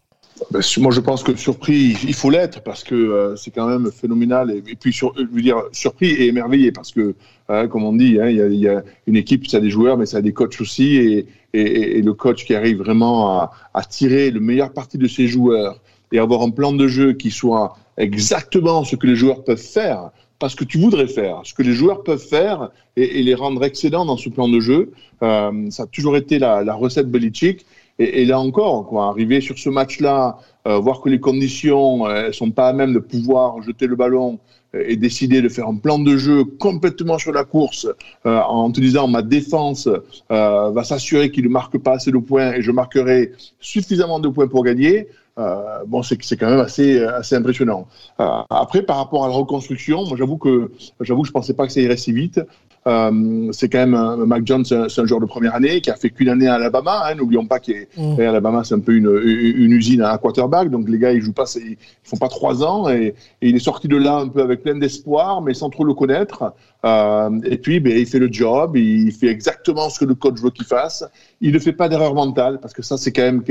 Ben, 0.52 0.60
moi, 0.80 0.92
je 0.92 1.00
pense 1.00 1.24
que 1.24 1.36
surpris, 1.36 1.98
il 2.04 2.14
faut 2.14 2.30
l'être 2.30 2.62
parce 2.62 2.84
que 2.84 2.94
euh, 2.94 3.36
c'est 3.38 3.52
quand 3.52 3.68
même 3.68 3.90
phénoménal. 3.90 4.52
Et, 4.52 4.76
puis, 4.76 4.92
sur, 4.92 5.14
je 5.18 5.24
veux 5.24 5.42
dire, 5.42 5.64
surpris 5.72 6.10
et 6.10 6.28
émerveillé 6.28 6.74
parce 6.74 6.92
que, 6.92 7.16
hein, 7.48 7.68
comme 7.68 7.86
on 7.86 7.94
dit, 7.94 8.20
hein, 8.20 8.28
il 8.28 8.60
y, 8.60 8.68
a, 8.68 8.84
une 9.08 9.16
équipe, 9.16 9.48
ça 9.48 9.58
a 9.58 9.60
des 9.62 9.70
joueurs, 9.70 9.98
mais 9.98 10.06
ça 10.06 10.18
a 10.18 10.22
des 10.22 10.34
coachs 10.34 10.60
aussi. 10.60 10.98
Et, 10.98 11.28
et, 11.54 12.02
le 12.02 12.14
coach 12.14 12.46
qui 12.46 12.54
arrive 12.54 12.80
vraiment 12.80 13.50
à 13.74 13.84
tirer 13.86 14.30
le 14.30 14.42
meilleur 14.42 14.74
parti 14.74 14.98
de 14.98 15.08
ses 15.08 15.28
joueurs 15.28 15.80
et 16.12 16.20
avoir 16.20 16.42
un 16.42 16.50
plan 16.50 16.74
de 16.74 16.88
jeu 16.88 17.14
qui 17.14 17.32
soit 17.32 17.76
exactement 17.98 18.84
ce 18.84 18.96
que 18.96 19.08
les 19.08 19.16
joueurs 19.16 19.44
peuvent 19.44 19.58
faire, 19.58 20.12
pas 20.40 20.50
ce 20.50 20.56
que 20.56 20.64
tu 20.64 20.78
voudrais 20.78 21.08
faire, 21.08 21.42
ce 21.44 21.54
que 21.54 21.64
les 21.64 21.74
joueurs 21.74 22.04
peuvent 22.04 22.26
faire 22.26 22.70
et, 22.98 23.24
les 23.24 23.36
rendre 23.36 23.64
excellents 23.64 24.06
dans 24.06 24.18
ce 24.18 24.30
plan 24.30 24.48
de 24.48 24.60
jeu. 24.60 24.92
Euh, 25.24 25.70
ça 25.70 25.84
a 25.84 25.88
toujours 25.88 26.18
été 26.18 26.40
la, 26.40 26.74
recette 26.74 27.10
Belichick. 27.10 27.66
Et, 27.98 28.24
et 28.24 28.26
là 28.26 28.40
encore, 28.42 28.88
quoi, 28.88 29.08
arriver 29.08 29.40
sur 29.40 29.58
ce 29.58 29.70
match-là, 29.70 30.38
euh, 30.68 30.80
voir 30.80 31.00
que 31.00 31.08
les 31.08 31.22
conditions 31.22 32.06
euh, 32.06 32.26
elles 32.28 32.34
sont 32.34 32.52
pas 32.52 32.68
à 32.68 32.74
même 32.74 32.94
de 32.94 33.00
pouvoir 33.00 33.62
jeter 33.62 33.88
le 33.88 33.96
ballon 33.96 34.40
euh, 34.76 34.84
et 34.88 34.96
décider 34.96 35.42
de 35.42 35.50
faire 35.50 35.68
un 35.68 35.76
plan 35.76 36.00
de 36.00 36.18
jeu 36.18 36.44
complètement 36.44 37.18
sur 37.18 37.32
la 37.32 37.44
course 37.44 37.88
euh, 38.26 38.40
en 38.40 38.72
te 38.72 38.80
disant 38.80 39.08
ma 39.08 39.22
défense 39.22 39.88
euh, 39.88 40.72
va 40.72 40.84
s'assurer 40.84 41.32
qu'il 41.32 41.46
ne 41.46 41.50
marque 41.50 41.78
pas 41.78 41.94
assez 41.94 42.12
de 42.12 42.18
points 42.18 42.54
et 42.54 42.62
je 42.62 42.72
marquerai 42.72 43.32
suffisamment 43.60 44.20
de 44.20 44.28
points 44.28 44.48
pour 44.48 44.64
gagner. 44.64 45.08
Euh, 45.38 45.84
bon, 45.86 46.02
c'est 46.02 46.18
quand 46.38 46.50
même 46.50 46.60
assez 46.60 47.04
assez 47.04 47.36
impressionnant. 47.36 47.88
Euh, 48.20 48.26
après, 48.50 48.84
par 48.84 48.98
rapport 48.98 49.26
à 49.26 49.28
la 49.28 49.34
reconstruction, 49.34 50.06
moi 50.06 50.16
j'avoue 50.18 50.38
que 50.38 50.72
j'avoue 51.02 51.24
que 51.24 51.28
je 51.28 51.34
pensais 51.34 51.54
pas 51.54 51.68
que 51.68 51.74
ça 51.74 51.82
irait 51.82 51.98
si 51.98 52.14
vite. 52.14 52.40
Euh, 52.88 53.52
c'est 53.52 53.68
quand 53.68 53.80
même 53.80 53.96
un, 53.96 54.16
Mac 54.18 54.46
Jones, 54.46 54.64
c'est 54.64 54.76
un, 54.76 55.06
joueur 55.06 55.20
de 55.20 55.26
première 55.26 55.56
année 55.56 55.82
qui 55.82 55.90
a 55.90 55.96
fait 55.96 56.12
qu'une 56.12 56.30
année 56.30 56.48
à 56.48 56.54
Alabama. 56.54 57.04
Hein, 57.06 57.16
N'oublions 57.16 57.46
pas 57.48 57.60
Mm. 57.98 58.18
qu'Alabama 58.18 58.64
c'est 58.64 58.76
un 58.76 58.80
peu 58.80 58.96
une, 58.96 59.10
une 59.24 59.72
usine 59.72 60.02
à 60.02 60.18
quarterback, 60.18 60.70
donc 60.70 60.88
les 60.88 61.00
gars 61.00 61.12
ils 61.12 61.22
jouent 61.22 61.34
pas, 61.34 61.46
ils 61.56 61.78
font 62.04 62.18
pas 62.18 62.28
trois 62.28 62.64
ans 62.64 62.90
et, 62.90 63.16
et 63.42 63.50
il 63.50 63.56
est 63.56 63.60
sorti 63.60 63.88
de 63.88 63.98
là 63.98 64.18
un 64.18 64.28
peu 64.28 64.42
avec 64.42 64.64
plein 64.64 64.76
d'espoir, 64.78 65.42
mais 65.42 65.54
sans 65.54 65.70
trop 65.70 65.84
le 65.84 65.94
connaître. 65.94 66.54
Euh, 66.86 67.40
et 67.44 67.58
puis 67.58 67.80
ben, 67.80 67.98
il 67.98 68.06
fait 68.06 68.20
le 68.20 68.32
job, 68.32 68.78
il 68.78 69.12
fait 69.12 69.28
exactement 69.28 69.90
ce 69.90 70.00
que 70.00 70.06
le 70.06 70.14
coach 70.14 70.40
veut 70.40 70.52
qu'il 70.52 70.66
fasse. 70.66 71.04
Il 71.42 71.52
ne 71.52 71.60
fait 71.60 71.74
pas 71.74 71.90
d'erreur 71.90 72.14
mentale 72.14 72.60
parce 72.62 72.74
que 72.74 72.84
ça 72.84 72.98
c'est 72.98 73.12
quand 73.12 73.24
même 73.24 73.44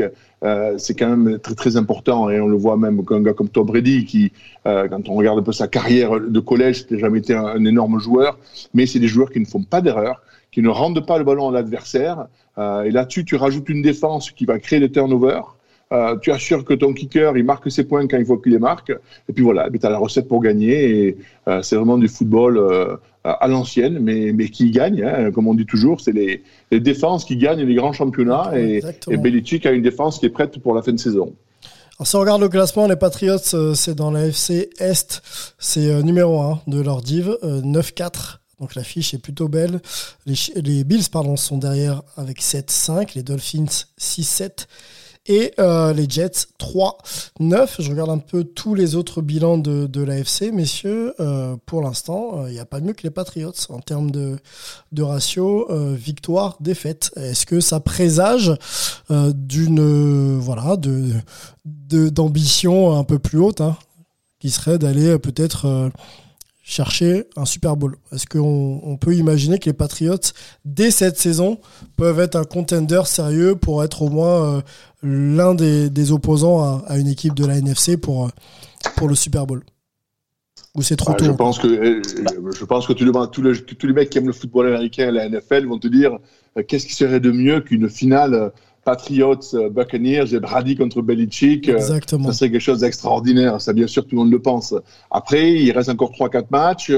euh, 0.45 0.79
quand 0.97 1.17
même 1.17 1.39
très 1.41 1.77
important 1.77 2.31
et 2.31 2.41
on 2.41 2.47
le 2.47 2.57
voit 2.57 2.77
même 2.77 3.05
qu'un 3.05 3.21
gars 3.23 3.33
comme 3.33 3.49
Tom 3.49 3.67
Brady 3.67 4.05
qui 4.05 4.33
euh, 4.67 4.87
quand 4.89 5.09
on 5.09 5.15
regarde 5.15 5.41
un 5.41 5.43
peu 5.43 5.53
sa 5.53 5.67
carrière 5.67 6.21
de 6.21 6.41
collège, 6.41 6.83
c'était 6.83 6.99
jamais 6.99 7.19
été 7.19 7.35
un, 7.35 7.45
un 7.45 7.65
énorme 7.65 7.99
joueur, 7.99 8.39
mais 8.73 8.87
c'est 8.87 9.01
des 9.01 9.09
joueurs 9.09 9.31
qui 9.31 9.41
ne 9.41 9.47
font 9.47 9.65
pas 9.65 9.81
d'erreur, 9.81 10.23
qui 10.53 10.63
ne 10.63 10.69
rendent 10.69 11.05
pas 11.05 11.19
le 11.19 11.25
ballon 11.25 11.49
à 11.49 11.53
l'adversaire. 11.53 12.27
Et 12.57 12.93
là-dessus, 12.93 13.25
tu 13.25 13.35
rajoutes 13.35 13.69
une 13.69 13.83
défense 13.83 14.31
qui 14.31 14.45
va 14.45 14.61
créer 14.61 14.79
des 14.79 14.93
turnovers. 14.93 15.57
Euh, 15.95 16.17
tu 16.19 16.33
assures 16.33 16.65
que 16.65 16.75
ton 16.75 16.93
kicker, 16.93 17.37
il 17.37 17.45
marque 17.45 17.71
ses 17.71 17.85
points 17.85 18.07
quand 18.09 18.19
il 18.19 18.27
faut 18.27 18.37
qu'il 18.39 18.53
les 18.53 18.59
marque. 18.59 18.91
Et 19.29 19.33
puis 19.33 19.45
voilà, 19.45 19.69
tu 19.71 19.87
as 19.87 19.91
la 19.91 19.99
recette 19.99 20.29
pour 20.29 20.43
gagner. 20.43 21.07
Et 21.07 21.17
euh, 21.49 21.63
c'est 21.63 21.77
vraiment 21.77 21.99
du 21.99 22.09
football 22.09 22.59
euh, 22.59 22.97
à 23.23 23.47
l'ancienne, 23.47 23.99
mais, 24.01 24.33
mais 24.33 24.49
qui 24.49 24.71
gagne. 24.71 25.03
Hein, 25.03 25.31
comme 25.31 25.47
on 25.47 25.55
dit 25.55 25.67
toujours, 25.67 26.01
c'est 26.01 26.13
les, 26.13 26.43
les 26.71 26.81
défenses 26.81 27.25
qui 27.25 27.37
gagnent 27.37 27.63
les 27.63 27.75
grands 27.75 27.93
championnats. 27.93 28.51
Et, 28.57 28.83
et 29.09 29.17
Belichick 29.17 29.67
a 29.67 29.73
une 29.73 29.83
défense 29.83 30.19
qui 30.19 30.27
est 30.27 30.31
prête 30.31 30.59
pour 30.59 30.75
la 30.75 30.83
fin 30.83 30.93
de 30.93 30.99
saison. 30.99 31.33
Alors 31.99 32.09
si 32.09 32.17
on 32.17 32.21
regarde 32.21 32.41
le 32.41 32.49
classement, 32.49 32.89
les 32.89 32.97
Patriots, 32.97 33.75
c'est 33.75 33.95
dans 33.95 34.11
la 34.11 34.27
FC 34.27 34.69
Est, 34.81 35.23
c'est 35.59 36.03
numéro 36.03 36.41
1 36.41 36.63
de 36.67 36.81
leur 36.81 37.03
div, 37.03 37.37
euh, 37.45 37.61
9-4. 37.61 38.39
Donc 38.61 38.75
la 38.75 38.83
fiche 38.83 39.15
est 39.15 39.19
plutôt 39.19 39.47
belle. 39.47 39.81
Les, 40.27 40.35
les 40.57 40.83
Bills 40.83 41.09
pardon, 41.13 41.37
sont 41.37 41.59
derrière 41.59 42.03
avec 42.17 42.43
7-5, 42.43 43.15
les 43.15 43.23
Dolphins 43.23 43.85
6-7 44.01 44.67
et 45.27 45.53
euh, 45.59 45.93
les 45.93 46.09
Jets 46.09 46.47
3-9. 46.59 47.81
Je 47.81 47.91
regarde 47.91 48.11
un 48.11 48.19
peu 48.19 48.45
tous 48.45 48.75
les 48.75 48.95
autres 48.95 49.23
bilans 49.23 49.59
de, 49.59 49.87
de 49.87 50.03
l'AFC, 50.03 50.53
messieurs. 50.53 51.15
Euh, 51.21 51.57
pour 51.67 51.83
l'instant, 51.83 52.47
il 52.47 52.53
n'y 52.53 52.59
a 52.59 52.65
pas 52.65 52.81
mieux 52.81 52.93
que 52.93 53.03
les 53.03 53.11
Patriots 53.11 53.53
en 53.69 53.81
termes 53.81 54.11
de, 54.11 54.39
de 54.93 55.03
ratio 55.03 55.71
euh, 55.71 55.95
victoire-défaite. 55.95 57.11
Est-ce 57.17 57.47
que 57.47 57.61
ça 57.61 57.81
présage 57.81 58.53
euh, 59.11 59.33
d'une 59.35 59.81
euh, 59.81 60.39
voilà 60.39 60.77
de 60.77 61.13
d'ambition 61.65 62.97
un 62.97 63.05
peu 63.05 63.19
plus 63.19 63.39
haute, 63.39 63.61
hein, 63.61 63.77
qui 64.41 64.51
serait 64.51 64.79
d'aller 64.79 65.07
euh, 65.07 65.19
peut-être 65.19 65.67
euh, 65.67 65.89
chercher 66.67 67.27
un 67.37 67.45
Super 67.45 67.77
Bowl. 67.77 67.97
Est-ce 68.11 68.27
qu'on 68.27 68.81
on 68.83 68.97
peut 68.97 69.15
imaginer 69.15 69.59
que 69.59 69.67
les 69.67 69.75
Patriots, 69.75 70.17
dès 70.65 70.91
cette 70.91 71.19
saison, 71.19 71.61
peuvent 71.97 72.19
être 72.21 72.37
un 72.37 72.45
contender 72.45 73.03
sérieux 73.05 73.55
pour 73.55 73.85
être 73.85 74.01
au 74.01 74.09
moins 74.09 74.57
euh, 74.57 74.61
l'un 75.03 75.55
des, 75.55 75.91
des 75.91 76.11
opposants 76.11 76.63
à, 76.63 76.83
à 76.87 76.97
une 76.97 77.09
équipe 77.09 77.35
de 77.35 77.45
la 77.45 77.59
NFC 77.59 77.99
pour, 77.99 78.25
euh, 78.27 78.29
pour 78.97 79.09
le 79.09 79.15
Super 79.15 79.47
Bowl? 79.47 79.63
Ou 80.75 80.83
c'est 80.83 80.97
trop 80.97 81.13
Ah, 81.13 81.17
tôt? 81.17 81.27
je 81.27 81.31
pense 81.33 81.59
que 81.59 81.69
euh, 81.69 82.03
je 82.59 82.65
pense 82.65 82.87
que 82.87 82.95
tu 82.95 83.05
demandes 83.05 83.31
tous 83.31 83.43
les, 83.43 83.61
tous 83.63 83.87
les 83.87 83.93
mecs 83.93 84.09
qui 84.09 84.19
aiment 84.19 84.27
le 84.27 84.33
football 84.33 84.67
américain 84.69 85.09
et 85.09 85.13
la 85.13 85.29
NFL 85.29 85.67
vont 85.67 85.79
te 85.79 85.87
dire 85.87 86.19
qu'est-ce 86.67 86.87
qui 86.87 86.95
serait 86.95 87.21
de 87.21 87.31
mieux 87.31 87.61
qu'une 87.61 87.89
finale 87.91 88.53
Patriots, 88.85 89.55
euh, 89.55 89.71
Buccaneers 89.71 90.35
et 90.35 90.41
Brady 90.41 90.77
contre 90.77 91.03
Belichick, 91.03 91.69
euh, 91.69 91.77
Exactement. 91.77 92.27
ça 92.27 92.33
serait 92.33 92.51
quelque 92.51 92.61
chose 92.61 92.81
d'extraordinaire. 92.81 93.61
Ça, 93.61 93.73
bien 93.73 93.87
sûr, 93.87 94.05
tout 94.05 94.17
le 94.17 94.23
monde 94.23 94.31
le 94.31 94.41
pense. 94.41 94.75
Après, 95.11 95.53
il 95.53 95.73
reste 95.73 95.89
encore 95.89 96.13
3-4 96.13 96.47
matchs. 96.51 96.93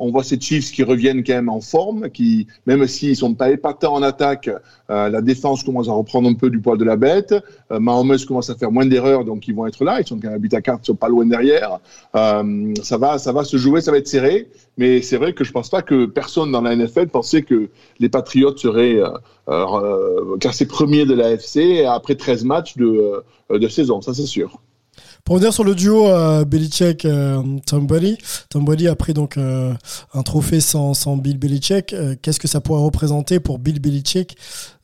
On 0.00 0.10
voit 0.10 0.24
ces 0.24 0.40
Chiefs 0.40 0.72
qui 0.72 0.82
reviennent 0.82 1.22
quand 1.22 1.34
même 1.34 1.50
en 1.50 1.60
forme, 1.60 2.08
qui, 2.08 2.46
même 2.64 2.86
s'ils 2.86 3.16
sont 3.16 3.34
pas 3.34 3.50
épatants 3.50 3.94
en 3.94 4.02
attaque, 4.02 4.48
euh, 4.90 5.10
la 5.10 5.20
défense 5.20 5.62
commence 5.62 5.88
à 5.88 5.92
reprendre 5.92 6.26
un 6.28 6.32
peu 6.32 6.48
du 6.48 6.58
poil 6.58 6.78
de 6.78 6.84
la 6.84 6.96
bête. 6.96 7.34
Euh, 7.70 7.78
Mahomes 7.78 8.16
commence 8.26 8.48
à 8.48 8.54
faire 8.54 8.72
moins 8.72 8.86
d'erreurs, 8.86 9.26
donc 9.26 9.46
ils 9.46 9.54
vont 9.54 9.66
être 9.66 9.84
là. 9.84 10.00
Ils 10.00 10.06
sont 10.06 10.16
quand 10.16 10.28
même 10.28 10.36
à 10.36 10.38
but 10.38 10.54
à 10.54 10.62
carte, 10.62 10.80
ils 10.84 10.86
sont 10.86 10.94
pas 10.94 11.10
loin 11.10 11.26
derrière. 11.26 11.80
Euh, 12.16 12.72
ça 12.82 12.96
va, 12.96 13.18
ça 13.18 13.32
va 13.32 13.44
se 13.44 13.58
jouer, 13.58 13.82
ça 13.82 13.90
va 13.90 13.98
être 13.98 14.08
serré. 14.08 14.48
Mais 14.78 15.02
c'est 15.02 15.18
vrai 15.18 15.34
que 15.34 15.44
je 15.44 15.52
pense 15.52 15.68
pas 15.68 15.82
que 15.82 16.06
personne 16.06 16.50
dans 16.50 16.62
la 16.62 16.74
NFL 16.74 17.08
pensait 17.08 17.42
que 17.42 17.68
les 17.98 18.08
Patriots 18.08 18.56
seraient 18.56 19.00
classés 20.40 20.66
premiers 20.66 21.04
de 21.04 21.12
la 21.14 21.32
FC 21.32 21.84
après 21.84 22.14
13 22.14 22.44
matchs 22.44 22.76
de 22.78 23.68
saison. 23.68 24.00
Ça, 24.00 24.14
c'est 24.14 24.26
sûr. 24.26 24.60
Pour 25.24 25.34
revenir 25.34 25.52
sur 25.52 25.64
le 25.64 25.74
duo 25.74 26.06
euh, 26.08 26.44
Belichick 26.44 27.04
euh, 27.04 27.42
Tom 27.66 27.86
Brady, 27.86 28.18
Tom 28.48 28.64
Brady 28.64 28.88
a 28.88 28.96
pris 28.96 29.14
donc 29.14 29.36
euh, 29.36 29.72
un 30.14 30.22
trophée 30.22 30.60
sans, 30.60 30.94
sans 30.94 31.16
Bill 31.16 31.38
Belichick. 31.38 31.94
Qu'est-ce 32.22 32.40
que 32.40 32.48
ça 32.48 32.60
pourrait 32.60 32.82
représenter 32.82 33.38
pour 33.40 33.58
Bill 33.58 33.80
Belichick 33.80 34.36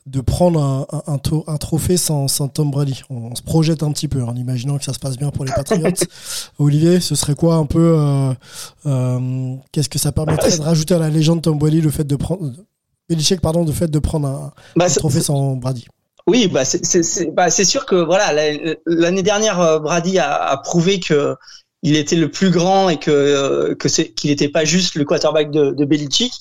de 0.05 0.21
prendre 0.21 0.61
un, 0.63 0.85
un, 0.91 1.13
un 1.13 1.17
tro- 1.17 1.43
un 1.47 1.57
trophée 1.57 1.97
sans, 1.97 2.27
sans 2.29 2.47
Tom 2.47 2.71
Brady? 2.71 3.01
On, 3.09 3.31
on 3.31 3.35
se 3.35 3.41
projette 3.41 3.83
un 3.83 3.91
petit 3.91 4.07
peu 4.07 4.23
en 4.23 4.35
imaginant 4.35 4.77
que 4.77 4.85
ça 4.85 4.93
se 4.93 4.99
passe 4.99 5.17
bien 5.17 5.31
pour 5.31 5.43
les 5.43 5.51
Patriots. 5.51 5.89
Olivier, 6.59 6.99
ce 7.01 7.15
serait 7.15 7.35
quoi 7.35 7.55
un 7.55 7.65
peu 7.65 7.97
Qu'est-ce 9.71 9.89
que 9.89 9.99
ça 9.99 10.11
permettrait 10.11 10.55
de 10.57 10.61
rajouter 10.61 10.93
à 10.93 10.99
la 10.99 11.09
légende 11.09 11.41
Tom 11.41 11.57
Brady 11.57 11.81
le 11.81 11.89
fait 11.91 12.05
de 12.05 12.15
prendre 12.15 12.51
Belichick 13.09 13.41
pardon, 13.41 13.65
le 13.65 13.71
fait 13.71 13.89
de 13.89 13.99
prendre 13.99 14.27
un, 14.27 14.51
Bah, 14.75 14.89
trophée 14.89 15.21
sans 15.21 15.55
Brady? 15.55 15.87
Oui, 16.27 16.47
bah 16.47 16.65
c'est 16.65 17.33
bah, 17.33 17.49
sûr 17.49 17.85
que 17.85 17.95
voilà 17.95 18.33
la- 18.33 18.75
l'année 18.85 19.23
dernière 19.23 19.61
euh, 19.61 19.79
Brady 19.79 20.19
a, 20.19 20.33
a 20.35 20.57
prouvé 20.57 20.99
que 20.99 21.35
il 21.83 21.95
était 21.95 22.17
le 22.17 22.29
plus 22.29 22.49
grand 22.51 22.89
et 22.89 22.97
que 22.97 23.11
euh, 23.11 23.75
que 23.75 23.87
qu'il 23.87 24.29
n'était 24.29 24.49
pas 24.49 24.65
juste 24.65 24.95
le 24.95 25.05
quarterback 25.05 25.51
de, 25.51 25.71
de 25.71 25.85
Belichick. 25.85 26.33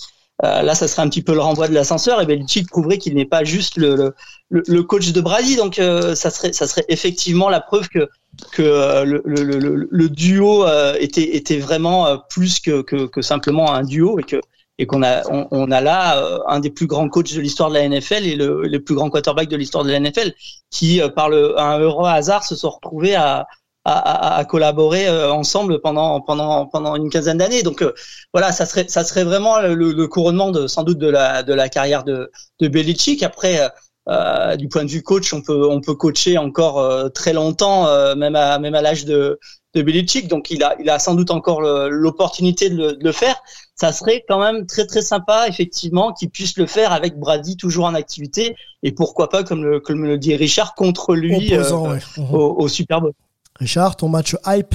Euh, 0.44 0.62
là, 0.62 0.74
ça 0.74 0.86
serait 0.88 1.02
un 1.02 1.08
petit 1.08 1.22
peu 1.22 1.32
le 1.32 1.40
renvoi 1.40 1.68
de 1.68 1.72
l'ascenseur 1.74 2.20
et 2.20 2.26
Belichick 2.26 2.68
prouverait 2.68 2.98
qu'il 2.98 3.14
n'est 3.14 3.24
pas 3.26 3.44
juste 3.44 3.76
le, 3.78 4.12
le, 4.50 4.62
le- 4.66 4.82
coach 4.82 5.12
de 5.12 5.20
Brady. 5.20 5.56
Donc, 5.56 5.78
euh, 5.78 6.14
ça 6.14 6.30
serait 6.30 6.52
ça 6.52 6.66
serait 6.66 6.84
effectivement 6.88 7.48
la 7.48 7.60
preuve 7.60 7.88
que 7.88 8.08
que 8.52 8.62
euh, 8.62 9.04
le, 9.04 9.22
le, 9.24 10.08
duo 10.10 10.64
euh, 10.66 10.94
était 11.00 11.36
était 11.36 11.58
vraiment 11.58 12.18
plus 12.28 12.58
que, 12.60 12.82
que 12.82 13.06
que 13.06 13.22
simplement 13.22 13.72
un 13.72 13.82
duo 13.82 14.18
et 14.18 14.24
que 14.24 14.40
et 14.78 14.86
qu'on 14.86 15.02
a 15.02 15.22
on, 15.30 15.48
on 15.50 15.70
a 15.70 15.80
là 15.80 16.18
euh, 16.18 16.38
un 16.46 16.60
des 16.60 16.70
plus 16.70 16.86
grands 16.86 17.08
coachs 17.08 17.34
de 17.34 17.40
l'histoire 17.40 17.70
de 17.70 17.74
la 17.74 17.88
NFL 17.88 18.26
et 18.26 18.36
le, 18.36 18.62
le 18.66 18.80
plus 18.82 18.94
grand 18.94 19.10
quarterback 19.10 19.48
de 19.48 19.56
l'histoire 19.56 19.84
de 19.84 19.90
la 19.90 20.00
NFL 20.00 20.32
qui 20.70 21.00
euh, 21.00 21.08
par 21.08 21.28
le 21.28 21.58
un 21.58 21.78
heureux 21.78 22.08
hasard 22.08 22.44
se 22.44 22.56
sont 22.56 22.70
retrouvés 22.70 23.14
à 23.14 23.46
à, 23.86 24.34
à, 24.34 24.38
à 24.38 24.44
collaborer 24.44 25.06
euh, 25.06 25.32
ensemble 25.32 25.80
pendant 25.80 26.20
pendant 26.20 26.66
pendant 26.66 26.96
une 26.96 27.08
quinzaine 27.08 27.38
d'années. 27.38 27.62
Donc 27.62 27.82
euh, 27.82 27.94
voilà 28.32 28.50
ça 28.52 28.66
serait 28.66 28.86
ça 28.88 29.04
serait 29.04 29.24
vraiment 29.24 29.60
le, 29.60 29.74
le 29.74 30.08
couronnement 30.08 30.50
de 30.50 30.66
sans 30.66 30.82
doute 30.82 30.98
de 30.98 31.08
la 31.08 31.42
de 31.44 31.54
la 31.54 31.68
carrière 31.68 32.02
de 32.04 32.30
de 32.60 32.68
Belichick. 32.68 33.22
Après 33.22 33.60
euh, 33.60 33.68
euh, 34.08 34.56
du 34.56 34.68
point 34.68 34.84
de 34.84 34.90
vue 34.90 35.02
coach 35.02 35.32
on 35.32 35.40
peut 35.40 35.68
on 35.68 35.80
peut 35.80 35.94
coacher 35.94 36.36
encore 36.36 37.12
très 37.12 37.32
longtemps 37.32 37.86
même 38.16 38.36
à 38.36 38.58
même 38.58 38.74
à 38.74 38.82
l'âge 38.82 39.04
de 39.04 39.38
de 39.74 39.82
Belichick. 39.82 40.26
Donc 40.28 40.50
il 40.50 40.62
a 40.64 40.74
il 40.80 40.90
a 40.90 40.98
sans 40.98 41.14
doute 41.14 41.30
encore 41.30 41.60
l'opportunité 41.60 42.70
de, 42.70 42.92
de 42.92 43.04
le 43.04 43.12
faire 43.12 43.36
ça 43.76 43.92
serait 43.92 44.24
quand 44.26 44.40
même 44.40 44.66
très 44.66 44.86
très 44.86 45.02
sympa 45.02 45.46
effectivement 45.48 46.12
qu'il 46.12 46.30
puisse 46.30 46.56
le 46.56 46.66
faire 46.66 46.92
avec 46.92 47.18
Brady 47.18 47.56
toujours 47.56 47.84
en 47.84 47.94
activité 47.94 48.56
et 48.82 48.92
pourquoi 48.92 49.28
pas 49.28 49.44
comme 49.44 49.62
le 49.64 49.80
comme 49.80 50.04
le 50.04 50.18
dit 50.18 50.34
Richard 50.34 50.74
contre 50.74 51.14
lui 51.14 51.54
Opposant, 51.54 51.86
euh, 51.86 51.92
ouais. 51.94 52.00
Au, 52.32 52.56
au 52.58 52.68
Super 52.68 53.00
Bowl. 53.00 53.12
Richard, 53.60 53.96
ton 53.96 54.08
match 54.08 54.34
hype 54.46 54.74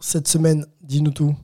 cette 0.00 0.28
semaine, 0.28 0.66
dis-nous 0.82 1.12
tout. 1.12 1.34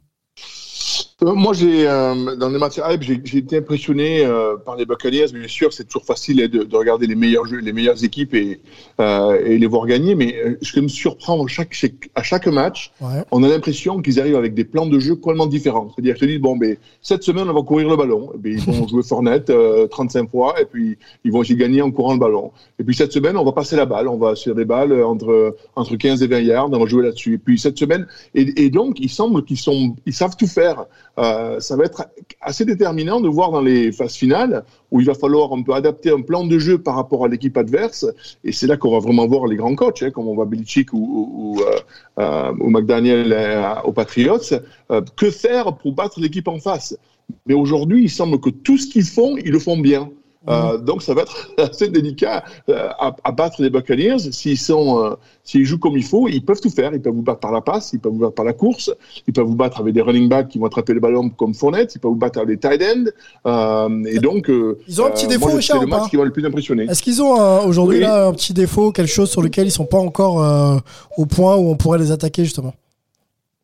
Euh, 1.23 1.35
moi, 1.35 1.53
j'ai 1.53 1.87
euh, 1.87 2.35
dans 2.37 2.49
les 2.49 2.59
matchs 2.59 2.81
hype, 2.83 3.03
j'ai 3.03 3.21
j'ai 3.25 3.39
été 3.39 3.59
impressionné 3.59 4.25
euh, 4.25 4.57
par 4.57 4.77
les 4.77 4.87
Buccaneers. 4.87 5.27
Bien 5.35 5.49
sûr, 5.49 5.71
c'est 5.71 5.85
toujours 5.85 6.07
facile 6.07 6.41
hein, 6.43 6.49
de, 6.51 6.63
de 6.63 6.77
regarder 6.77 7.07
les 7.07 7.15
meilleurs 7.15 7.45
jeux, 7.45 7.59
les 7.59 7.75
meilleures 7.75 8.03
équipes 8.03 8.33
et, 8.35 8.61
euh, 9.01 9.39
et 9.45 9.59
les 9.59 9.67
voir 9.67 9.87
gagner. 9.87 10.15
Mais 10.15 10.35
euh, 10.43 10.57
ce 10.63 10.73
qui 10.73 10.81
me 10.81 10.89
surprend 10.89 11.45
à 11.45 11.47
chaque, 11.49 11.77
à 12.15 12.23
chaque 12.23 12.47
match, 12.47 12.93
Ouais. 13.03 13.23
on 13.33 13.43
a 13.43 13.49
l'impression 13.49 14.01
qu'ils 14.01 14.19
arrivent 14.19 14.37
avec 14.37 14.55
des 14.55 14.65
plans 14.65 14.87
de 14.87 14.99
jeu 14.99 15.15
complètement 15.15 15.47
différents. 15.47 15.91
C'est-à-dire 15.95 16.15
qu'ils 16.15 16.27
se 16.29 16.33
disent 16.33 16.41
bon, 16.41 16.57
ben 16.57 16.77
cette 17.03 17.23
semaine, 17.23 17.51
on 17.51 17.55
va 17.55 17.63
courir 17.63 17.89
le 17.91 17.97
ballon. 17.97 18.33
Et 18.35 18.39
ben, 18.39 18.53
ils 18.53 18.61
vont 18.65 18.89
jouer 18.89 19.03
Fournette 19.03 19.51
euh, 19.51 19.87
35 19.89 20.31
fois 20.31 20.59
et 20.59 20.65
puis 20.65 20.97
ils 21.25 21.33
vont 21.33 21.43
essayer 21.43 21.55
de 21.57 21.61
gagner 21.61 21.83
en 21.83 21.91
courant 21.91 22.15
le 22.15 22.19
ballon. 22.19 22.51
Et 22.79 22.85
puis 22.85 22.95
cette 22.95 23.13
semaine, 23.13 23.37
on 23.37 23.45
va 23.45 23.53
passer 23.53 23.77
la 23.77 23.85
balle. 23.85 24.09
On 24.09 24.17
va 24.17 24.35
sur 24.37 24.55
des 24.55 24.65
balles 24.65 25.03
entre 25.05 25.55
entre 25.77 25.97
15 25.97 26.23
et 26.23 26.27
20 26.29 26.39
yards. 26.41 26.69
On 26.73 26.79
va 26.79 26.87
jouer 26.87 27.05
là-dessus. 27.05 27.35
Et 27.35 27.39
puis 27.39 27.59
cette 27.59 27.79
semaine, 27.79 28.07
et, 28.35 28.65
et 28.65 28.71
donc 28.71 28.99
il 29.01 29.11
semble 29.11 29.45
qu'ils 29.45 29.59
sont, 29.59 29.95
ils 30.07 30.15
savent 30.15 30.37
tout 30.37 30.47
faire. 30.47 30.87
Euh, 31.19 31.61
ça 31.61 31.77
va 31.77 31.85
être 31.85 32.07
assez 32.41 32.65
déterminant 32.65 33.21
de 33.21 33.29
voir 33.29 33.51
dans 33.51 33.61
les 33.61 33.93
phases 33.93 34.15
finales 34.15 34.65
où 34.91 35.01
il 35.01 35.07
va 35.07 35.15
falloir 35.15 35.53
un 35.53 35.63
peu 35.63 35.75
adapter 35.75 36.11
un 36.11 36.23
plan 36.23 36.45
de 36.45 36.59
jeu 36.59 36.79
par 36.79 36.95
rapport 36.95 37.25
à 37.25 37.29
l'équipe 37.29 37.57
adverse. 37.57 38.07
Et 38.45 38.53
c'est 38.53 38.67
là 38.67 38.77
qu'on 38.77 38.93
va 38.93 38.99
vraiment 38.99 39.27
voir 39.27 39.47
les 39.47 39.57
grands 39.57 39.75
coachs, 39.75 40.03
hein, 40.03 40.11
comme 40.11 40.29
on 40.29 40.35
voit 40.35 40.47
Belichick 40.47 40.93
ou, 40.93 41.61
euh, 41.61 41.79
euh, 42.19 42.53
McDaniel 42.59 43.33
euh, 43.33 43.75
aux 43.85 43.93
Patriots. 43.93 44.39
Que 45.17 45.31
faire 45.31 45.77
pour 45.77 45.93
battre 45.93 46.21
l'équipe 46.21 46.49
en 46.49 46.59
face? 46.59 46.97
Mais 47.47 47.55
aujourd'hui, 47.55 48.03
il 48.05 48.11
semble 48.11 48.41
que 48.41 48.51
tout 48.51 48.77
ce 48.79 48.89
qu'ils 48.89 49.05
font, 49.05 49.37
ils 49.37 49.53
le 49.53 49.59
font 49.59 49.79
bien. 49.79 50.11
Euh, 50.49 50.79
donc 50.79 51.03
ça 51.03 51.13
va 51.13 51.23
être 51.23 51.51
assez 51.59 51.89
délicat 51.89 52.45
euh, 52.71 52.89
à, 52.99 53.15
à 53.25 53.33
battre 53.33 53.61
les 53.61 53.69
Buccaneers. 53.69 54.19
S'ils 54.33 54.59
sont 54.59 55.05
euh, 55.05 55.15
s'ils 55.45 55.67
jouent 55.67 55.79
comme 55.79 55.99
il 55.99 56.05
faut 56.05 56.29
ils 56.29 56.43
peuvent 56.43 56.61
tout 56.61 56.71
faire. 56.71 56.95
Ils 56.95 57.03
peuvent 57.03 57.13
vous 57.15 57.23
battre 57.23 57.41
par 57.41 57.53
la 57.53 57.61
passe 57.61 57.93
ils 57.93 58.01
peuvent 58.01 58.13
vous 58.13 58.21
battre 58.21 58.35
par 58.35 58.47
la 58.47 58.55
course 58.55 58.91
ils 59.27 59.35
peuvent 59.35 59.47
vous 59.47 59.55
battre 59.55 59.81
avec 59.81 59.93
des 59.93 60.01
running 60.01 60.29
backs 60.31 60.49
qui 60.49 60.59
vont 60.59 60.67
attraper 60.67 60.95
le 60.95 61.01
ballon 61.01 61.29
comme 61.29 61.53
Fournette 61.55 61.95
ils 61.95 61.99
peuvent 61.99 62.13
vous 62.13 62.17
battre 62.17 62.39
avec 62.39 62.59
des 62.59 62.69
tight 62.69 62.83
ends. 62.83 64.05
Et 64.07 64.19
donc 64.19 64.51
Ils 64.89 65.03
ont 65.03 65.07
un 65.07 65.11
petit 65.11 65.27
défaut, 65.27 65.51
moi, 65.51 65.61
c'est 65.61 65.79
le 65.79 65.87
match 65.87 66.09
qui 66.09 66.17
m'a 66.17 66.25
le 66.25 66.33
plus 66.33 66.47
impressionné 66.47 66.85
Est-ce 66.85 67.03
qu'ils 67.03 67.23
ont 67.23 67.67
aujourd'hui 67.67 67.99
Oui. 67.99 68.03
là 68.03 68.29
un 68.29 68.33
petit 68.33 68.55
défaut, 68.55 68.93
quelque 68.93 69.13
chose 69.13 69.31
sur 69.31 69.43
lequel 69.43 69.67
ils 69.67 69.73
sont 69.73 69.85
pas 69.85 69.99
encore 69.99 70.83
au 71.19 71.27
point 71.27 71.57
où 71.57 71.69
on 71.69 71.77
pourrait 71.77 71.99
les 71.99 72.13
attaquer 72.13 72.45
justement? 72.45 72.73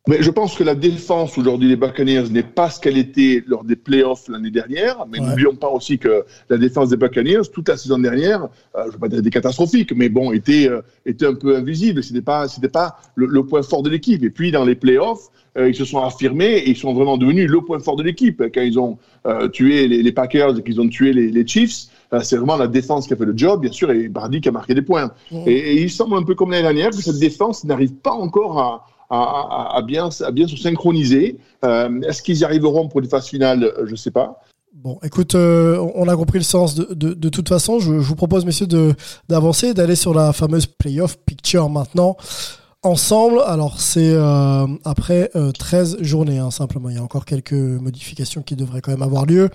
Mais 0.07 0.21
je 0.21 0.31
pense 0.31 0.55
que 0.55 0.63
la 0.63 0.75
défense 0.75 1.37
aujourd'hui 1.37 1.67
des 1.67 1.75
Buccaneers 1.75 2.29
n'est 2.31 2.43
pas 2.43 2.69
ce 2.69 2.79
qu'elle 2.79 2.97
était 2.97 3.43
lors 3.45 3.63
des 3.63 3.75
playoffs 3.75 4.27
l'année 4.29 4.51
dernière. 4.51 5.05
Mais 5.09 5.19
Ouais. 5.19 5.27
n'oublions 5.27 5.55
pas 5.55 5.67
aussi 5.69 5.97
que 5.99 6.23
la 6.49 6.57
défense 6.57 6.89
des 6.89 6.97
Buccaneers, 6.97 7.41
toute 7.51 7.67
la 7.67 7.77
saison 7.77 7.97
dernière, 7.99 8.43
euh, 8.75 8.83
je 8.83 8.87
ne 8.87 8.91
veux 8.93 8.99
pas 8.99 9.07
dire 9.09 9.21
des 9.21 9.29
catastrophiques, 9.29 9.93
mais 9.93 10.09
bon, 10.09 10.31
était, 10.31 10.69
euh, 10.69 10.81
était 11.05 11.25
un 11.25 11.33
peu 11.33 11.55
invisible. 11.57 12.03
C'était 12.03 12.21
pas, 12.21 12.47
c'était 12.47 12.69
pas 12.69 12.97
le, 13.15 13.25
le 13.25 13.43
point 13.45 13.61
fort 13.63 13.83
de 13.83 13.89
l'équipe. 13.89 14.23
Et 14.23 14.29
puis 14.29 14.51
dans 14.51 14.63
les 14.65 14.75
playoffs, 14.75 15.27
euh, 15.57 15.67
ils 15.69 15.75
se 15.75 15.85
sont 15.85 15.99
affirmés 16.01 16.57
et 16.57 16.69
ils 16.69 16.77
sont 16.77 16.93
vraiment 16.93 17.17
devenus 17.17 17.49
le 17.49 17.61
point 17.61 17.79
fort 17.79 17.95
de 17.97 18.03
l'équipe. 18.03 18.41
Quand 18.53 18.61
ils 18.61 18.79
ont 18.79 18.97
euh, 19.25 19.47
tué 19.49 19.87
les, 19.87 20.03
les 20.03 20.11
Packers 20.11 20.57
et 20.59 20.63
qu'ils 20.63 20.79
ont 20.79 20.87
tué 20.87 21.11
les, 21.13 21.29
les 21.31 21.45
Chiefs, 21.47 21.87
c'est 22.21 22.37
vraiment 22.37 22.55
la 22.55 22.67
défense 22.67 23.05
qui 23.07 23.13
a 23.13 23.17
fait 23.17 23.25
le 23.25 23.33
job, 23.35 23.59
bien 23.61 23.71
sûr, 23.73 23.91
et 23.91 24.07
Brady 24.07 24.39
qui 24.39 24.47
a 24.47 24.53
marqué 24.53 24.73
des 24.73 24.81
points. 24.81 25.11
Et, 25.45 25.51
et 25.51 25.81
il 25.81 25.89
semble 25.89 26.15
un 26.15 26.23
peu 26.23 26.35
comme 26.35 26.51
l'année 26.51 26.63
dernière 26.63 26.91
que 26.91 26.95
cette 27.01 27.19
défense 27.19 27.65
n'arrive 27.65 27.95
pas 27.95 28.13
encore 28.13 28.57
à, 28.59 28.85
à, 29.09 29.81
bien, 29.85 30.09
à 30.21 30.31
bien 30.31 30.47
se 30.47 30.57
synchroniser. 30.57 31.37
Euh, 31.63 32.01
Est-ce 32.01 32.21
qu'ils 32.21 32.39
y 32.39 32.43
arriveront 32.43 32.87
pour 32.87 33.01
les 33.01 33.07
phases 33.07 33.27
finales? 33.27 33.63
Euh, 33.63 33.85
Je 33.85 33.91
ne 33.91 33.95
sais 33.95 34.11
pas. 34.11 34.41
Bon, 34.73 34.99
écoute, 35.01 35.33
euh, 35.33 35.79
on 35.95 36.07
a 36.07 36.15
compris 36.15 36.37
le 36.37 36.43
sens 36.43 36.75
de, 36.75 37.29
toute 37.29 37.49
façon. 37.49 37.79
Je, 37.79 37.99
je 37.99 38.07
vous 38.07 38.15
propose, 38.15 38.45
messieurs, 38.45 38.67
d'avancer, 39.27 39.73
d'aller 39.73 39.95
sur 39.95 40.13
la 40.13 40.33
fameuse 40.33 40.67
playoff 40.67 41.17
picture 41.25 41.69
maintenant. 41.69 42.15
Ensemble, 42.83 43.41
alors 43.47 43.81
c'est 43.81 44.11
euh, 44.13 44.67
après 44.85 45.31
euh, 45.35 45.51
13 45.51 45.97
journées, 46.01 46.37
hein, 46.37 46.51
simplement. 46.51 46.89
Il 46.89 46.95
y 46.95 46.99
a 46.99 47.03
encore 47.03 47.25
quelques 47.25 47.53
modifications 47.53 48.43
qui 48.43 48.55
devraient 48.55 48.81
quand 48.81 48.91
même 48.91 49.01
avoir 49.01 49.25
lieu. 49.25 49.49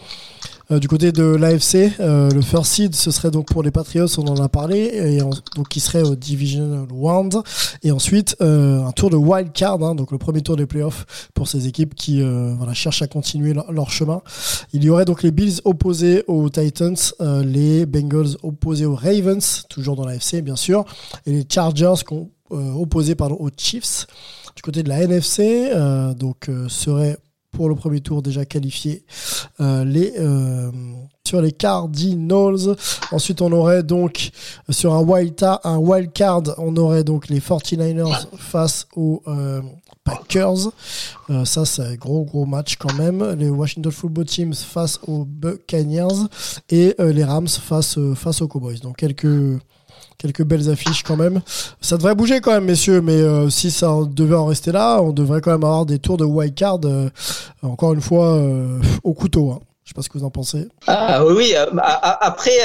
Euh, 0.73 0.81
du 0.81 0.89
côté 0.89 1.13
de 1.13 1.23
l'AFC, 1.23 1.93
euh, 2.01 2.31
le 2.31 2.43
first 2.43 2.73
seed, 2.73 2.97
ce 2.97 3.13
serait 3.13 3.31
donc 3.31 3.47
pour 3.47 3.63
les 3.63 3.71
Patriots, 3.71 4.09
on 4.19 4.27
en 4.27 4.43
a 4.43 4.49
parlé, 4.49 4.91
et 4.93 5.19
donc 5.55 5.69
qui 5.69 5.79
serait 5.79 6.03
au 6.03 6.17
divisional 6.17 6.85
round. 6.91 7.37
Et 7.85 7.93
ensuite, 7.93 8.35
un 8.41 8.91
tour 8.91 9.09
de 9.09 9.17
wild 9.17 9.53
card, 9.53 9.81
hein, 9.85 9.95
donc 9.95 10.11
le 10.11 10.19
premier 10.19 10.43
tour 10.43 10.57
des 10.57 10.67
playoffs 10.67 11.29
pour 11.33 11.47
ces 11.47 11.69
équipes 11.69 11.95
qui 11.95 12.21
voilà, 12.21 12.75
cherchent 12.75 13.03
à 13.03 13.07
continuer 13.07 13.55
leur, 13.55 13.91
chemin. 13.91 14.21
Il 14.73 14.83
y 14.83 14.91
aurait 14.91 15.05
donc 15.05 15.23
les 15.23 15.31
Bills 15.31 15.61
opposés 15.65 16.25
aux 16.27 16.51
Titans, 16.51 16.97
les 17.45 17.87
Bengals 17.87 18.37
opposés 18.43 18.85
aux 18.87 18.97
Ravens, 18.97 19.65
toujours 19.69 19.95
dans 19.95 20.05
l'AFC 20.05 20.43
bien 20.43 20.57
sûr, 20.57 20.85
et 21.25 21.31
les 21.31 21.47
Chargers 21.49 22.03
qu'on- 22.05 22.29
euh, 22.53 22.73
opposés 22.73 23.15
pardon, 23.15 23.37
aux 23.39 23.51
Chiefs. 23.57 24.07
Du 24.55 24.63
côté 24.63 24.83
de 24.83 24.89
la 24.89 25.01
NFC, 25.03 25.71
euh, 25.73 26.13
donc 26.15 26.49
euh, 26.49 26.69
seraient 26.69 27.17
pour 27.53 27.69
le 27.69 27.75
premier 27.75 28.01
tour 28.01 28.23
déjà 28.23 28.45
qualifiés 28.45 29.05
euh, 29.61 29.85
les 29.85 30.13
sur 31.27 31.41
les 31.41 31.53
Cardinals. 31.53 32.77
Ensuite, 33.11 33.41
on 33.41 33.53
aurait 33.53 33.83
donc 33.83 34.31
sur 34.69 34.93
un 34.93 35.01
wild, 35.01 35.35
un 35.65 35.77
wild 35.79 36.13
card, 36.13 36.43
on 36.59 36.77
aurait 36.77 37.05
donc 37.05 37.29
les 37.29 37.41
49ers 37.41 38.27
face 38.37 38.87
aux 38.97 39.23
Packers. 40.05 40.73
Ça, 41.45 41.65
c'est 41.65 41.83
un 41.83 41.95
gros 41.95 42.25
gros 42.25 42.45
match 42.45 42.77
quand 42.77 42.93
même. 42.95 43.23
Les 43.39 43.49
Washington 43.49 43.93
Football 43.93 44.25
Teams 44.27 44.55
face 44.55 44.99
aux 45.07 45.25
Buccaneers 45.25 46.27
et 46.71 46.95
les 46.99 47.25
Rams 47.25 47.49
face 47.49 47.99
face 48.15 48.43
aux 48.43 48.49
Cowboys. 48.49 48.81
Donc 48.81 48.97
quelques 48.97 49.61
quelques 50.23 50.45
belles 50.45 50.71
affiches 50.71 51.03
quand 51.03 51.17
même. 51.17 51.43
Ça 51.81 51.97
devrait 51.97 52.15
bouger 52.15 52.41
quand 52.41 52.53
même, 52.53 52.65
messieurs, 52.65 53.01
mais 53.01 53.17
euh, 53.17 53.51
si 53.51 53.71
ça 53.71 53.91
devait 54.09 54.37
en 54.37 54.47
rester 54.47 54.71
là, 54.71 55.01
on 55.03 55.11
devrait 55.11 55.41
quand 55.41 55.51
même 55.51 55.65
avoir 55.65 55.85
des 55.85 55.99
tours 55.99 56.17
de 56.17 56.25
wild 56.25 56.55
card, 56.55 56.79
euh, 56.85 57.11
encore 57.63 57.93
une 57.93 58.01
fois, 58.01 58.37
euh, 58.37 58.79
au 59.03 59.15
couteau. 59.15 59.51
Hein. 59.51 59.61
Je 59.85 59.91
sais 59.91 59.95
pas 59.95 60.03
ce 60.03 60.09
que 60.09 60.17
vous 60.17 60.25
en 60.25 60.31
pensez. 60.31 60.69
Ah 60.87 61.25
oui, 61.27 61.55
après, 61.57 62.57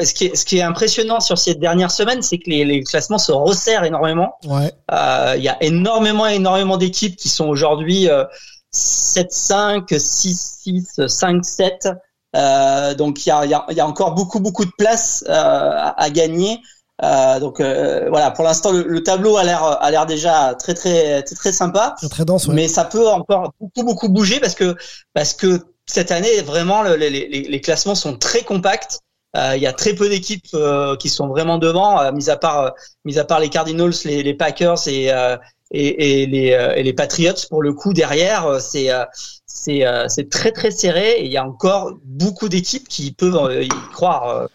ce, 0.00 0.14
qui 0.14 0.26
est, 0.26 0.34
ce 0.34 0.46
qui 0.46 0.56
est 0.56 0.62
impressionnant 0.62 1.20
sur 1.20 1.36
ces 1.36 1.54
dernières 1.54 1.90
semaines, 1.90 2.22
c'est 2.22 2.38
que 2.38 2.48
les, 2.48 2.64
les, 2.64 2.82
classements 2.82 3.18
se 3.18 3.32
resserrent 3.32 3.84
énormément. 3.84 4.36
Ouais. 4.46 4.72
Il 5.36 5.42
y 5.42 5.48
a 5.48 5.62
énormément, 5.62 6.26
énormément 6.26 6.78
d'équipes 6.78 7.16
qui 7.16 7.28
sont 7.28 7.46
aujourd'hui 7.46 8.08
7-5, 8.72 9.88
6-6, 9.90 11.06
5-7. 11.06 11.94
Euh, 12.34 12.94
donc 12.94 13.24
il 13.24 13.28
y 13.28 13.32
a, 13.32 13.46
y, 13.46 13.54
a, 13.54 13.64
y 13.70 13.80
a, 13.80 13.86
encore 13.86 14.14
beaucoup 14.14 14.40
beaucoup 14.40 14.64
de 14.64 14.72
place 14.76 15.24
euh, 15.28 15.32
à, 15.32 16.02
à, 16.02 16.10
gagner. 16.10 16.60
Euh, 17.02 17.40
donc 17.40 17.60
euh, 17.60 18.08
voilà, 18.08 18.30
pour 18.30 18.44
l'instant 18.44 18.70
le, 18.70 18.84
le, 18.84 19.02
tableau 19.02 19.36
a 19.36 19.42
l'air 19.42 19.64
a 19.64 19.90
l'air 19.90 20.06
déjà 20.06 20.54
très 20.54 20.74
très 20.74 21.22
très 21.22 21.34
très 21.34 21.52
sympa. 21.52 21.96
Très 22.08 22.24
dense, 22.24 22.46
ouais. 22.46 22.54
Mais 22.54 22.68
ça 22.68 22.84
peut 22.84 23.08
encore 23.08 23.52
beaucoup 23.60 23.82
beaucoup 23.82 24.08
bouger 24.08 24.38
parce 24.38 24.54
que 24.54 24.76
parce 25.12 25.32
que 25.32 25.60
cette 25.86 26.12
année 26.12 26.40
vraiment 26.42 26.82
le, 26.82 26.94
les, 26.94 27.10
les, 27.10 27.26
les, 27.26 27.60
classements 27.60 27.96
sont 27.96 28.16
très 28.16 28.42
compacts. 28.42 29.00
Il 29.36 29.60
y 29.60 29.66
a 29.66 29.72
très 29.72 29.94
peu 29.94 30.08
d'équipes 30.08 30.46
qui 31.00 31.08
sont 31.08 31.26
vraiment 31.26 31.58
devant, 31.58 32.12
mis 32.12 32.30
à 32.30 32.36
part 32.36 32.72
mis 33.04 33.18
à 33.18 33.24
part 33.24 33.40
les 33.40 33.48
Cardinals, 33.48 33.90
les, 34.04 34.22
les 34.22 34.34
Packers 34.34 34.86
et 34.86 35.10
et, 35.72 36.22
et, 36.22 36.26
les, 36.26 36.72
et 36.76 36.82
les 36.84 36.92
Patriots 36.92 37.32
pour 37.50 37.60
le 37.60 37.72
coup 37.72 37.92
derrière 37.92 38.60
c'est 38.60 38.90
c'est 39.54 39.86
euh, 39.86 40.08
c'est 40.08 40.28
très 40.28 40.52
très 40.52 40.70
serré 40.70 41.12
et 41.12 41.24
il 41.24 41.32
y 41.32 41.36
a 41.36 41.46
encore 41.46 41.92
beaucoup 42.04 42.48
d'équipes 42.48 42.88
qui 42.88 43.12
peuvent 43.12 43.36
euh, 43.36 43.62
y 43.62 43.68
croire 43.92 44.28
euh, 44.28 44.46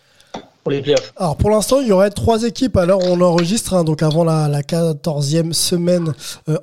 Alors 1.17 1.35
pour 1.37 1.49
l'instant, 1.49 1.79
il 1.81 1.87
y 1.87 1.91
aurait 1.91 2.09
trois 2.09 2.43
équipes 2.43 2.77
où 2.77 2.79
on 2.79 3.21
enregistre, 3.21 3.73
hein, 3.73 3.83
donc 3.83 4.03
avant 4.03 4.23
la, 4.23 4.47
la 4.47 4.61
14e 4.61 5.53
semaine 5.53 6.13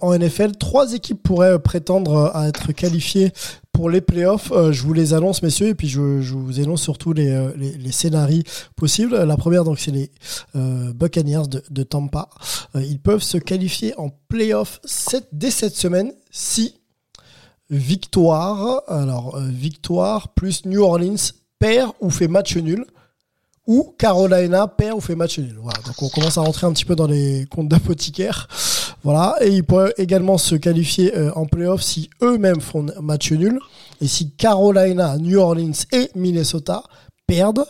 en 0.00 0.16
NFL. 0.16 0.52
Trois 0.52 0.92
équipes 0.94 1.22
pourraient 1.22 1.58
prétendre 1.58 2.30
à 2.34 2.48
être 2.48 2.72
qualifiées 2.72 3.32
pour 3.72 3.90
les 3.90 4.00
playoffs. 4.00 4.50
je 4.70 4.82
vous 4.82 4.94
les 4.94 5.12
annonce, 5.12 5.42
messieurs, 5.42 5.68
et 5.68 5.74
puis 5.74 5.88
je, 5.88 6.00
vous 6.00 6.60
énonce 6.60 6.82
surtout 6.82 7.12
les, 7.12 7.92
scénarios 7.92 8.42
possibles. 8.74 9.16
La 9.16 9.36
première, 9.36 9.64
donc, 9.64 9.78
c'est 9.78 9.90
les 9.90 10.10
Buccaneers 10.54 11.48
de, 11.48 11.62
de 11.68 11.82
Tampa. 11.82 12.28
ils 12.74 13.00
peuvent 13.00 13.22
se 13.22 13.38
qualifier 13.38 13.92
en 13.98 14.10
playoffs 14.28 14.80
dès 15.32 15.50
cette 15.50 15.76
semaine 15.76 16.12
si 16.30 16.74
victoire. 17.70 18.82
Alors, 18.88 19.36
euh, 19.36 19.48
victoire 19.48 20.28
plus 20.28 20.64
New 20.66 20.82
Orleans 20.82 21.32
perd 21.58 21.92
ou 22.00 22.10
fait 22.10 22.28
match 22.28 22.56
nul. 22.56 22.84
Ou 23.66 23.94
Carolina 23.98 24.68
perd 24.68 24.96
ou 24.96 25.00
fait 25.00 25.14
match 25.14 25.38
nul. 25.38 25.56
Voilà. 25.60 25.78
Donc 25.86 26.00
on 26.02 26.08
commence 26.08 26.38
à 26.38 26.42
rentrer 26.42 26.66
un 26.66 26.72
petit 26.72 26.84
peu 26.84 26.94
dans 26.94 27.06
les 27.06 27.46
comptes 27.50 27.68
d'apothicaire. 27.68 28.48
Voilà. 29.02 29.36
Et 29.40 29.48
ils 29.48 29.64
pourraient 29.64 29.94
également 29.98 30.38
se 30.38 30.54
qualifier 30.54 31.16
euh, 31.16 31.32
en 31.34 31.46
playoff 31.46 31.82
si 31.82 32.10
eux-mêmes 32.22 32.60
font 32.60 32.86
match 33.00 33.32
nul. 33.32 33.58
Et 34.00 34.06
si 34.06 34.30
Carolina, 34.30 35.16
New 35.18 35.38
Orleans 35.38 35.72
et 35.92 36.10
Minnesota 36.14 36.82
perdent. 37.26 37.64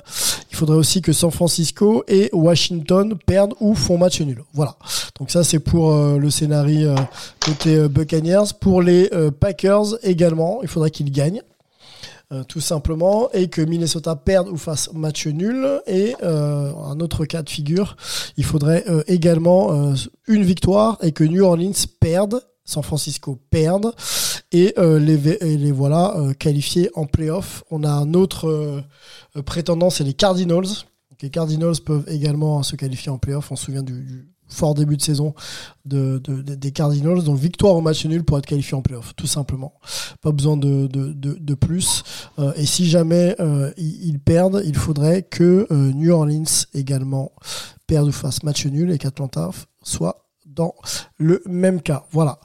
Il 0.51 0.57
faudrait 0.57 0.77
aussi 0.77 1.03
que 1.03 1.13
San 1.13 1.31
Francisco 1.31 2.05
et 2.09 2.31
Washington 2.33 3.15
perdent 3.27 3.55
ou 3.61 3.75
font 3.75 3.99
match 3.99 4.21
nul. 4.21 4.43
Voilà. 4.55 4.77
Donc 5.19 5.31
ça 5.31 5.45
c'est 5.45 5.59
pour 5.59 5.93
euh, 5.93 6.19
le 6.19 6.31
scénario 6.31 6.91
euh, 6.91 6.97
côté 7.41 7.77
euh, 7.77 7.89
Buccaneers. 7.89 8.55
Pour 8.61 8.83
les 8.83 9.11
Packers 9.41 9.97
également, 10.03 10.61
il 10.63 10.69
faudrait 10.69 10.91
qu'ils 10.91 11.11
gagnent. 11.11 11.43
Tout 12.49 12.61
simplement, 12.61 13.31
et 13.33 13.49
que 13.49 13.63
Minnesota 13.63 14.17
perde 14.17 14.49
ou 14.49 14.57
fasse 14.57 14.93
match 14.93 15.27
nul. 15.27 15.81
Et 15.87 16.15
un 16.23 17.01
autre 17.01 17.25
cas 17.25 17.43
de 17.43 17.51
figure, 17.51 17.97
il 18.37 18.45
faudrait 18.45 18.85
également 19.07 19.95
une 20.27 20.43
victoire 20.43 20.99
et 21.03 21.13
que 21.13 21.25
New 21.25 21.45
Orleans 21.45 21.73
perde 22.01 22.43
San 22.67 22.83
Francisco 22.83 23.39
perde 23.51 23.95
et 24.53 24.75
les, 24.77 25.17
les 25.41 25.73
voilà 25.73 26.17
qualifiés 26.39 26.91
en 26.95 27.07
playoff. 27.07 27.63
On 27.71 27.85
a 27.85 27.91
un 27.91 28.13
autre 28.13 28.49
euh, 29.37 29.43
prétendant, 29.43 29.91
c'est 29.91 30.05
les 30.05 30.15
Cardinals. 30.15 30.67
les 31.23 31.31
Cardinals 31.31 31.81
peuvent 31.85 32.05
également 32.09 32.63
se 32.63 32.77
qualifier 32.77 33.11
en 33.11 33.19
playoff. 33.19 33.51
On 33.51 33.57
se 33.57 33.67
souvient 33.67 33.83
du, 33.83 34.29
fort 34.49 34.75
début 34.75 34.97
de 34.97 35.03
saison 35.03 35.35
de, 35.85 36.19
des 36.19 36.73
Cardinals. 36.73 37.25
Donc 37.25 37.39
victoire 37.39 37.75
au 37.75 37.81
match 37.81 38.05
nul 38.07 38.25
pour 38.25 38.39
être 38.39 38.47
qualifié 38.47 38.77
en 38.77 38.83
playoff, 38.83 39.15
tout 39.17 39.27
simplement. 39.27 39.75
Pas 40.23 40.33
besoin 40.33 40.57
de, 40.57 41.55
plus. 41.55 42.05
Euh, 42.39 42.53
et 42.57 42.67
si 42.67 42.89
jamais 42.89 43.35
euh, 43.41 43.73
ils, 43.77 44.19
perdent, 44.19 44.63
il 44.65 44.77
faudrait 44.77 45.23
que 45.23 45.67
New 45.71 46.13
Orleans 46.13 46.45
également 46.75 47.33
perde 47.87 48.09
ou 48.09 48.13
fasse 48.13 48.43
match 48.43 48.67
nul 48.67 48.91
et 48.91 48.99
qu'Atlanta 48.99 49.51
soit 49.83 50.27
dans 50.45 50.75
le 51.19 51.43
même 51.47 51.83
cas. 51.83 52.05
Voilà. 52.13 52.39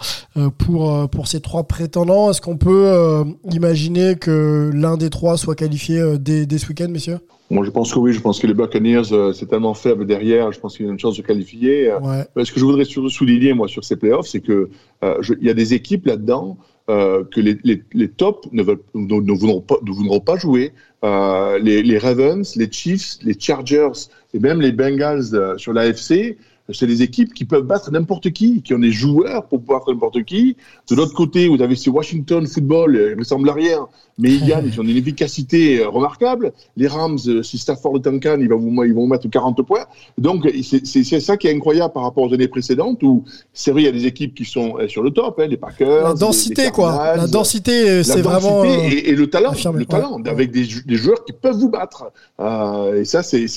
pour, 0.57 1.27
ces 1.27 1.39
trois 1.39 1.63
prétendants, 1.67 2.31
est-ce 2.31 2.41
qu'on 2.41 2.57
peut 2.57 3.23
imaginer 3.51 4.15
que 4.15 4.69
l'un 4.73 4.97
des 4.97 5.09
trois 5.09 5.37
soit 5.37 5.55
qualifié 5.55 6.17
dès 6.19 6.57
ce 6.57 6.67
week-end, 6.67 6.89
messieurs? 6.89 7.19
Moi, 7.51 7.65
je 7.65 7.69
pense 7.69 7.93
que 7.93 7.99
oui. 7.99 8.13
Je 8.13 8.21
pense 8.21 8.39
que 8.39 8.47
les 8.47 8.53
Buccaneers, 8.53 9.11
euh, 9.11 9.33
c'est 9.33 9.45
tellement 9.45 9.73
faible 9.73 10.05
derrière. 10.05 10.51
Je 10.51 10.59
pense 10.59 10.77
qu'il 10.77 10.85
y 10.85 10.89
a 10.89 10.91
une 10.91 10.99
chance 10.99 11.17
de 11.17 11.21
qualifier. 11.21 11.93
Ouais. 12.01 12.45
Ce 12.45 12.51
que 12.51 12.59
je 12.59 12.65
voudrais 12.65 12.85
souligner, 12.85 13.53
moi, 13.53 13.67
sur 13.67 13.83
ces 13.83 13.97
playoffs, 13.97 14.27
c'est 14.27 14.41
que 14.41 14.69
euh, 15.03 15.21
y 15.41 15.49
a 15.49 15.53
des 15.53 15.73
équipes 15.73 16.05
là-dedans 16.05 16.57
euh, 16.89 17.23
que 17.23 17.39
les, 17.39 17.57
les, 17.63 17.83
les 17.93 18.09
tops 18.09 18.49
ne, 18.51 18.63
veulent, 18.63 18.81
ne, 18.95 19.21
ne, 19.21 19.31
voudront 19.31 19.61
pas, 19.61 19.75
ne 19.85 19.91
voudront 19.91 20.19
pas 20.19 20.35
jouer. 20.35 20.73
Euh, 21.05 21.59
les, 21.59 21.83
les, 21.83 21.97
Ravens, 21.97 22.55
les 22.55 22.71
Chiefs, 22.71 23.17
les 23.21 23.39
Chargers 23.39 24.09
et 24.33 24.39
même 24.39 24.59
les 24.59 24.71
Bengals 24.71 25.33
euh, 25.33 25.57
sur 25.57 25.73
l'AFC 25.73 26.37
c'est 26.73 26.87
des 26.87 27.01
équipes 27.01 27.33
qui 27.33 27.45
peuvent 27.45 27.63
battre 27.63 27.91
n'importe 27.91 28.31
qui, 28.31 28.61
qui 28.61 28.73
ont 28.73 28.79
des 28.79 28.91
joueurs 28.91 29.47
pour 29.47 29.59
pouvoir 29.59 29.79
battre 29.79 29.91
n'importe 29.91 30.23
qui. 30.23 30.55
De 30.89 30.95
l'autre 30.95 31.13
côté, 31.13 31.47
vous 31.47 31.61
avez 31.61 31.75
ces 31.75 31.89
Washington 31.89 32.45
Football, 32.47 33.09
il 33.11 33.17
me 33.17 33.23
semble 33.23 33.49
rien, 33.49 33.87
mais 34.21 34.29
ils 34.29 34.45
gagnent, 34.45 34.67
ils 34.67 34.79
ont 34.79 34.83
une 34.83 34.95
efficacité 34.95 35.79
euh, 35.79 35.89
remarquable. 35.89 36.53
Les 36.77 36.87
Rams, 36.87 37.17
euh, 37.27 37.41
si 37.41 37.57
Stafford 37.57 37.93
le 37.93 38.01
Tankan, 38.01 38.37
ils 38.39 38.47
vont 38.47 38.57
vous, 38.57 38.83
ils 38.83 38.93
vont 38.93 39.07
mettre 39.07 39.27
40 39.27 39.65
points. 39.65 39.85
Donc, 40.19 40.47
c'est 40.61 41.19
ça 41.19 41.37
qui 41.37 41.47
est 41.47 41.55
incroyable 41.55 41.91
par 41.91 42.03
rapport 42.03 42.23
aux 42.23 42.33
années 42.33 42.47
précédentes 42.47 43.01
où, 43.01 43.23
c'est 43.51 43.71
vrai, 43.71 43.81
il 43.81 43.85
y 43.85 43.87
a 43.87 43.91
des 43.91 44.05
équipes 44.05 44.35
qui 44.35 44.45
sont 44.45 44.77
euh, 44.77 44.87
sur 44.87 45.01
le 45.01 45.09
top, 45.09 45.39
hein, 45.39 45.47
les 45.47 45.57
Packers. 45.57 46.03
La 46.03 46.13
densité, 46.13 46.69
quoi. 46.69 47.17
La 47.17 47.27
densité, 47.27 48.03
c'est 48.03 48.21
vraiment. 48.21 48.63
Et, 48.63 49.09
et, 49.09 49.15
le 49.15 49.27
talent, 49.27 49.53
le 49.73 49.85
talent, 49.85 50.21
avec 50.25 50.51
des, 50.51 50.67
des, 50.85 50.95
joueurs 50.95 51.25
qui 51.25 51.33
peuvent 51.33 51.57
vous 51.57 51.69
battre. 51.69 52.11
Euh, 52.39 53.01
et 53.01 53.05
ça, 53.05 53.23
c'est 53.23 53.47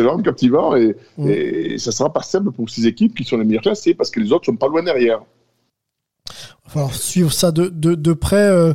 vraiment 0.00 0.22
captivant 0.22 0.74
et, 0.74 0.96
mm. 1.18 1.28
et 1.28 1.78
ça 1.78 1.92
sera 1.92 2.10
pas 2.12 2.22
simple 2.22 2.50
pour 2.50 2.70
ces 2.70 2.86
équipes 2.86 3.14
qui 3.14 3.24
sont 3.24 3.36
les 3.36 3.44
meilleures 3.44 3.62
classées 3.62 3.92
parce 3.92 4.10
que 4.10 4.20
les 4.20 4.32
autres 4.32 4.46
sont 4.46 4.56
pas 4.56 4.68
loin 4.68 4.82
derrière. 4.82 5.20
Falloir 6.74 6.92
suivre 6.92 7.32
ça 7.32 7.52
de 7.52 8.12
près. 8.14 8.48
Euh, 8.48 8.74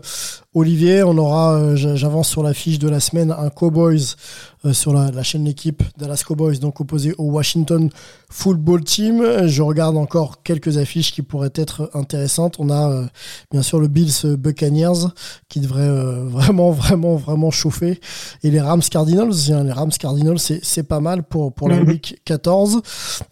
Olivier, 0.53 1.03
on 1.03 1.17
aura, 1.17 1.55
euh, 1.55 1.75
j'avance 1.75 2.29
sur 2.29 2.43
la 2.43 2.53
fiche 2.53 2.79
de 2.79 2.87
la 2.87 3.01
semaine, 3.01 3.35
un 3.37 3.49
Cowboys 3.49 4.15
euh, 4.65 4.73
sur 4.73 4.93
la, 4.93 5.11
la, 5.11 5.23
chaîne 5.23 5.45
L'équipe, 5.45 5.83
Dallas 5.97 6.23
Cowboys, 6.27 6.59
donc 6.59 6.81
opposé 6.81 7.15
au 7.17 7.31
Washington 7.31 7.89
Football 8.29 8.83
Team. 8.83 9.47
Je 9.47 9.61
regarde 9.61 9.97
encore 9.97 10.43
quelques 10.43 10.77
affiches 10.77 11.11
qui 11.11 11.21
pourraient 11.21 11.53
être 11.55 11.89
intéressantes. 11.93 12.55
On 12.59 12.69
a 12.69 12.89
euh, 12.89 13.05
bien 13.51 13.61
sûr 13.61 13.79
le 13.79 13.87
Bills 13.87 14.35
Buccaneers 14.37 15.07
qui 15.47 15.59
devrait 15.59 15.89
vraiment, 16.25 16.71
vraiment, 16.71 17.15
vraiment 17.15 17.51
chauffer. 17.51 17.99
Et 18.43 18.51
les 18.51 18.59
Rams 18.59 18.81
Cardinals, 18.81 19.33
hein, 19.51 19.63
les 19.63 19.71
Rams 19.71 19.91
Cardinals, 19.91 20.39
c'est 20.39 20.83
pas 20.83 20.99
mal 20.99 21.23
pour, 21.23 21.53
pour 21.53 21.69
la 21.69 21.77
mhm. 21.77 21.87
week 21.87 22.21
14. 22.25 22.81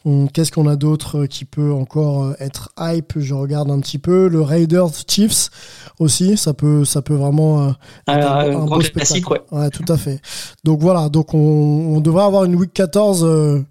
Hum, 0.06 0.30
qu'est-ce 0.32 0.52
qu'on 0.52 0.68
a 0.68 0.76
d'autre 0.76 1.26
qui 1.26 1.46
peut 1.46 1.74
encore 1.74 2.34
être 2.40 2.72
hype? 2.80 3.14
Je 3.18 3.34
regarde 3.34 3.70
un 3.70 3.80
petit 3.80 3.98
peu. 3.98 4.28
Le 4.28 4.42
Raiders 4.42 4.92
Chiefs 5.08 5.50
aussi, 6.00 6.38
ça 6.38 6.54
peut, 6.54 6.86
ça 6.86 7.02
peut 7.02 7.16
vraiment 7.16 7.68
euh, 7.68 7.72
ah, 8.06 8.42
un, 8.42 8.62
un 8.62 8.66
beau 8.66 8.80
classique, 8.80 9.30
ouais. 9.30 9.42
ouais. 9.52 9.70
tout 9.70 9.86
à 9.88 9.98
fait. 9.98 10.22
Donc 10.64 10.80
voilà, 10.80 11.10
donc 11.10 11.17
on, 11.34 11.96
on 11.96 12.00
devrait 12.00 12.24
avoir 12.24 12.44
une 12.46 12.56
week 12.56 12.74
14 12.74 13.24
euh, 13.24 13.66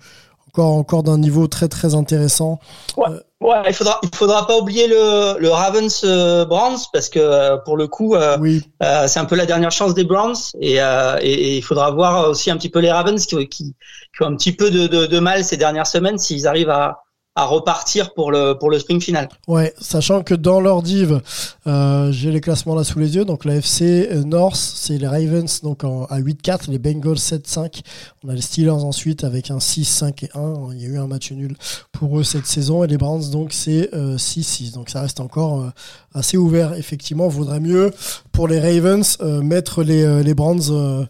encore, 0.48 0.72
encore 0.72 1.02
d'un 1.02 1.18
niveau 1.18 1.46
très 1.46 1.68
très 1.68 1.94
intéressant. 1.94 2.58
Ouais. 2.96 3.08
Euh, 3.08 3.20
ouais, 3.40 3.62
il 3.68 3.74
faudra, 3.74 4.00
il 4.02 4.14
faudra 4.14 4.46
pas 4.46 4.58
oublier 4.58 4.86
le, 4.88 5.38
le 5.38 5.48
Ravens 5.50 6.02
euh, 6.04 6.44
Browns 6.44 6.78
parce 6.92 7.08
que 7.08 7.56
pour 7.64 7.76
le 7.76 7.86
coup, 7.88 8.14
oui. 8.40 8.62
c'est 8.80 9.18
un 9.18 9.24
peu 9.24 9.36
la 9.36 9.46
dernière 9.46 9.72
chance 9.72 9.94
des 9.94 10.04
Browns 10.04 10.36
et, 10.60 10.76
et, 10.76 11.56
il 11.56 11.62
faudra 11.62 11.90
voir 11.90 12.28
aussi 12.30 12.50
un 12.50 12.56
petit 12.56 12.70
peu 12.70 12.80
les 12.80 12.90
Ravens 12.90 13.24
qui, 13.24 13.48
qui, 13.48 13.74
qui 14.16 14.22
ont 14.22 14.26
un 14.26 14.36
petit 14.36 14.52
peu 14.52 14.70
de, 14.70 14.86
de, 14.86 15.06
de 15.06 15.18
mal 15.18 15.44
ces 15.44 15.56
dernières 15.56 15.86
semaines 15.86 16.18
s'ils 16.18 16.46
arrivent 16.46 16.70
à, 16.70 17.05
à 17.36 17.44
repartir 17.44 18.14
pour 18.14 18.32
le 18.32 18.54
pour 18.54 18.70
le 18.70 18.78
sprint 18.78 19.02
final. 19.02 19.28
Ouais, 19.46 19.74
sachant 19.78 20.22
que 20.22 20.34
dans 20.34 20.58
leur 20.58 20.82
div, 20.82 21.20
euh, 21.66 22.10
j'ai 22.10 22.30
les 22.30 22.40
classements 22.40 22.74
là 22.74 22.82
sous 22.82 22.98
les 22.98 23.14
yeux. 23.14 23.26
Donc 23.26 23.44
la 23.44 23.56
FC 23.56 24.08
euh, 24.10 24.24
North, 24.24 24.56
c'est 24.56 24.96
les 24.96 25.06
Ravens 25.06 25.60
donc 25.62 25.84
à 25.84 26.18
8-4, 26.18 26.70
les 26.70 26.78
Bengals 26.78 27.16
7-5. 27.16 27.82
On 28.24 28.30
a 28.30 28.34
les 28.34 28.40
Steelers 28.40 28.70
ensuite 28.70 29.22
avec 29.22 29.50
un 29.50 29.58
6-5 29.58 30.24
et 30.24 30.30
1. 30.34 30.72
Il 30.72 30.82
y 30.82 30.86
a 30.86 30.88
eu 30.88 30.98
un 30.98 31.06
match 31.06 31.30
nul 31.30 31.56
pour 31.92 32.18
eux 32.18 32.24
cette 32.24 32.46
saison 32.46 32.82
et 32.82 32.86
les 32.86 32.96
Browns 32.96 33.30
donc 33.30 33.52
c'est 33.52 33.94
euh, 33.94 34.16
6-6. 34.16 34.72
Donc 34.72 34.88
ça 34.88 35.02
reste 35.02 35.20
encore 35.20 35.60
euh, 35.60 35.70
assez 36.14 36.38
ouvert. 36.38 36.74
Effectivement, 36.74 37.28
vaudrait 37.28 37.60
mieux 37.60 37.92
pour 38.36 38.48
les 38.48 38.60
Ravens, 38.60 39.16
euh, 39.22 39.40
mettre 39.40 39.82
les, 39.82 40.02
euh, 40.02 40.22
les 40.22 40.34
Browns 40.34 40.60
euh, 40.70 41.06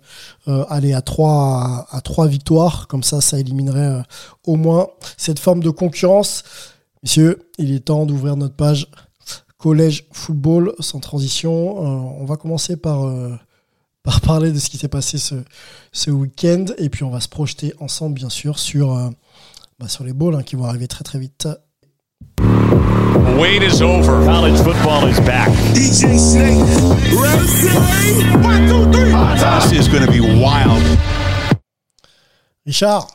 aller 0.69 0.95
à 0.95 1.03
trois 1.03 1.85
à, 1.91 2.01
trois 2.01 2.29
victoires, 2.29 2.87
comme 2.87 3.03
ça, 3.03 3.21
ça 3.21 3.41
éliminerait 3.41 4.05
au 4.47 4.55
moins 4.55 4.87
cette 5.17 5.41
forme 5.41 5.61
de 5.61 5.71
concurrence. 5.71 6.45
Messieurs, 7.03 7.51
il 7.59 7.75
est 7.75 7.81
temps 7.81 8.07
d'ouvrir 8.07 8.37
notre 8.37 8.55
page 8.55 8.87
collège 9.59 10.07
football 10.13 10.73
sans 10.79 11.01
transition. 11.01 11.77
On 12.21 12.25
va 12.27 12.37
commencer 12.37 12.77
par 12.77 13.11
par 14.05 14.21
parler 14.21 14.53
de 14.53 14.59
ce 14.61 14.71
qui 14.71 14.79
s'est 14.79 14.87
passé 14.87 15.19
ce, 15.19 15.35
ce 15.91 16.13
week-end 16.13 16.67
et 16.79 16.89
puis 16.89 17.03
on 17.03 17.11
va 17.11 17.19
se 17.19 17.29
projeter 17.29 17.75
ensemble, 17.81 18.15
bien 18.15 18.31
sûr, 18.31 18.61
sur 18.61 18.95
bah, 19.81 19.89
sur 19.89 20.05
les 20.05 20.13
balls 20.13 20.37
hein, 20.37 20.43
qui 20.45 20.55
vont 20.55 20.67
arriver 20.67 20.87
très 20.87 21.03
très 21.03 21.19
vite. 21.19 21.49
Wait 23.39 23.63
is 23.63 23.83
over. 23.83 24.25
College 24.25 24.59
football 24.63 25.07
is 25.07 25.21
back. 25.21 25.49
DJ 25.75 26.19
Snake? 26.19 26.65
One, 28.43 28.69
two, 28.69 28.91
three. 28.93 29.13
This 29.71 29.73
is 29.73 29.89
going 29.89 30.05
to 30.05 30.11
be 30.11 30.21
wild. 30.21 30.83
Richard, 32.67 33.07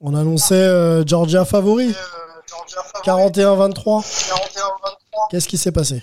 on 0.00 0.14
annonçait 0.14 0.54
euh, 0.54 1.04
Georgia 1.06 1.44
favori. 1.44 1.94
41-23. 3.04 4.04
Qu'est-ce 5.30 5.48
qui 5.48 5.56
s'est 5.56 5.72
passé? 5.72 6.02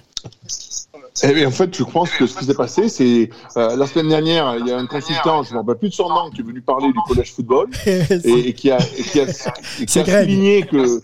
Eh 1.23 1.33
bien, 1.33 1.47
en 1.47 1.51
fait, 1.51 1.75
je 1.75 1.83
pense 1.83 2.11
que 2.11 2.27
ce 2.27 2.37
qui 2.37 2.45
s'est 2.45 2.53
passé, 2.53 2.89
c'est 2.89 3.29
euh, 3.57 3.75
la 3.75 3.87
semaine 3.87 4.09
dernière, 4.09 4.55
il 4.59 4.67
y 4.67 4.71
a 4.71 4.77
un 4.77 4.85
consultant, 4.85 5.41
je 5.41 5.49
ne 5.49 5.55
me 5.55 5.59
rappelle 5.59 5.77
plus 5.77 5.89
de 5.89 5.93
son 5.95 6.09
nom, 6.09 6.29
qui 6.29 6.41
est 6.41 6.43
venu 6.43 6.61
parler 6.61 6.87
du 6.87 6.99
collège 7.07 7.33
football 7.33 7.69
et, 7.87 8.49
et 8.49 8.53
qui 8.53 8.69
a, 8.69 8.77
et 8.77 9.03
qui 9.03 9.19
a, 9.19 9.23
et 9.79 9.85
qui 9.87 9.99
a 9.99 10.05
souligné 10.05 10.63
que 10.67 11.01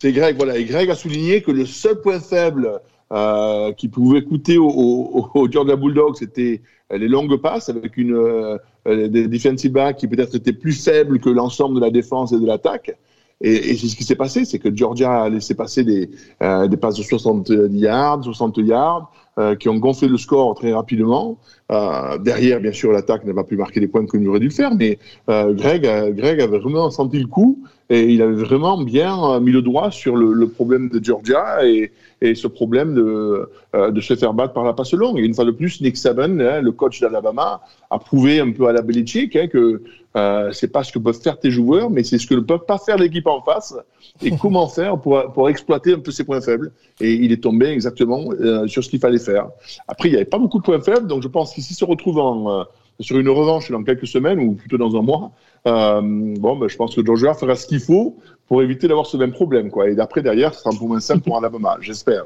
c'est 0.00 0.12
Greg, 0.12 0.36
voilà, 0.36 0.56
et 0.56 0.64
Greg 0.64 0.90
a 0.90 0.94
souligné 0.94 1.42
que 1.42 1.50
le 1.50 1.66
seul 1.66 2.00
point 2.00 2.20
faible 2.20 2.80
euh, 3.12 3.72
qui 3.72 3.88
pouvait 3.88 4.22
coûter 4.22 4.56
au, 4.58 4.68
au, 4.68 5.28
au 5.34 5.50
Georgia 5.50 5.76
Bulldogs, 5.76 6.16
c'était 6.16 6.62
les 6.90 7.08
longues 7.08 7.36
passes 7.40 7.68
avec 7.68 7.96
une 7.96 8.14
euh, 8.14 8.58
des 8.86 9.28
defensive 9.28 9.72
backs 9.72 9.98
qui 9.98 10.08
peut-être 10.08 10.34
étaient 10.34 10.52
plus 10.52 10.82
faibles 10.82 11.20
que 11.20 11.28
l'ensemble 11.28 11.76
de 11.76 11.80
la 11.80 11.90
défense 11.90 12.32
et 12.32 12.38
de 12.40 12.46
l'attaque. 12.46 12.96
Et, 13.42 13.70
et 13.70 13.76
c'est 13.76 13.88
ce 13.88 13.96
qui 13.96 14.04
s'est 14.04 14.16
passé, 14.16 14.44
c'est 14.44 14.58
que 14.58 14.74
Georgia 14.74 15.22
a 15.22 15.28
laissé 15.28 15.54
passer 15.54 15.82
des, 15.82 16.10
euh, 16.42 16.68
des 16.68 16.76
passes 16.76 16.96
de 16.96 17.02
60 17.02 17.50
yards, 17.70 18.24
60 18.24 18.58
yards, 18.58 19.10
euh, 19.38 19.56
qui 19.56 19.68
ont 19.70 19.76
gonflé 19.78 20.08
le 20.08 20.18
score 20.18 20.54
très 20.54 20.72
rapidement. 20.74 21.38
Euh, 21.72 22.18
derrière, 22.18 22.60
bien 22.60 22.72
sûr, 22.72 22.92
l'attaque 22.92 23.24
n'a 23.24 23.32
pas 23.32 23.44
pu 23.44 23.56
marquer 23.56 23.80
les 23.80 23.88
points 23.88 24.04
comme 24.04 24.22
il 24.22 24.28
aurait 24.28 24.40
dû 24.40 24.48
le 24.48 24.52
faire, 24.52 24.74
mais 24.74 24.98
euh, 25.30 25.54
Greg, 25.54 25.82
Greg 26.14 26.40
avait 26.40 26.58
vraiment 26.58 26.90
senti 26.90 27.18
le 27.18 27.28
coup 27.28 27.62
et 27.90 28.04
il 28.04 28.22
avait 28.22 28.34
vraiment 28.34 28.80
bien 28.80 29.18
euh, 29.22 29.40
mis 29.40 29.50
le 29.50 29.62
doigt 29.62 29.90
sur 29.90 30.16
le, 30.16 30.32
le 30.32 30.48
problème 30.48 30.88
de 30.88 31.04
Georgia 31.04 31.66
et, 31.66 31.90
et 32.22 32.34
ce 32.34 32.46
problème 32.46 32.94
de, 32.94 33.50
euh, 33.74 33.90
de 33.90 34.00
se 34.00 34.14
faire 34.14 34.32
battre 34.32 34.52
par 34.52 34.64
la 34.64 34.72
passe 34.72 34.92
longue. 34.92 35.18
Et 35.18 35.22
une 35.22 35.34
fois 35.34 35.44
de 35.44 35.50
plus, 35.50 35.80
Nick 35.80 35.96
Saban, 35.96 36.38
hein, 36.38 36.60
le 36.60 36.72
coach 36.72 37.00
d'Alabama, 37.00 37.60
a 37.90 37.98
prouvé 37.98 38.40
un 38.40 38.52
peu 38.52 38.68
à 38.68 38.72
la 38.72 38.82
Belichick 38.82 39.34
hein, 39.34 39.48
que 39.48 39.82
euh, 40.16 40.50
c'est 40.52 40.68
pas 40.72 40.82
ce 40.82 40.92
que 40.92 40.98
peuvent 40.98 41.20
faire 41.20 41.38
tes 41.38 41.50
joueurs, 41.50 41.88
mais 41.88 42.02
c'est 42.02 42.18
ce 42.18 42.26
que 42.26 42.34
ne 42.34 42.40
peuvent 42.40 42.64
pas 42.66 42.78
faire 42.78 42.96
l'équipe 42.96 43.26
en 43.26 43.42
face 43.42 43.74
et 44.22 44.30
comment 44.40 44.68
faire 44.68 45.00
pour, 45.00 45.32
pour 45.32 45.48
exploiter 45.48 45.94
un 45.94 46.00
peu 46.00 46.10
ses 46.10 46.24
points 46.24 46.40
faibles. 46.40 46.72
Et 47.00 47.14
il 47.14 47.32
est 47.32 47.42
tombé 47.42 47.66
exactement 47.66 48.24
euh, 48.40 48.66
sur 48.66 48.84
ce 48.84 48.90
qu'il 48.90 49.00
fallait 49.00 49.18
faire. 49.18 49.48
Après, 49.88 50.08
il 50.08 50.12
n'y 50.12 50.16
avait 50.16 50.24
pas 50.24 50.38
beaucoup 50.38 50.58
de 50.58 50.64
points 50.64 50.80
faibles, 50.80 51.06
donc 51.06 51.22
je 51.22 51.28
pense 51.28 51.54
qu'ici 51.54 51.74
se 51.74 51.84
retrouve 51.84 52.18
en, 52.18 52.60
euh, 52.60 52.64
sur 53.00 53.18
une 53.18 53.28
revanche 53.28 53.70
dans 53.70 53.82
quelques 53.82 54.06
semaines 54.06 54.40
ou 54.40 54.52
plutôt 54.54 54.78
dans 54.78 54.96
un 54.96 55.02
mois. 55.02 55.32
Euh, 55.66 56.00
bon, 56.02 56.56
ben, 56.56 56.68
je 56.68 56.76
pense 56.76 56.94
que 56.94 57.04
Georgia 57.04 57.34
fera 57.34 57.56
ce 57.56 57.66
qu'il 57.66 57.80
faut 57.80 58.16
pour 58.46 58.62
éviter 58.62 58.88
d'avoir 58.88 59.06
ce 59.06 59.16
même 59.16 59.32
problème. 59.32 59.70
Quoi. 59.70 59.90
Et 59.90 59.94
d'après, 59.94 60.22
derrière, 60.22 60.54
ce 60.54 60.60
sera 60.60 60.74
un 60.74 60.78
peu 60.78 60.86
moins 60.86 61.00
simple 61.00 61.22
pour 61.22 61.36
Alabama, 61.36 61.78
j'espère. 61.80 62.24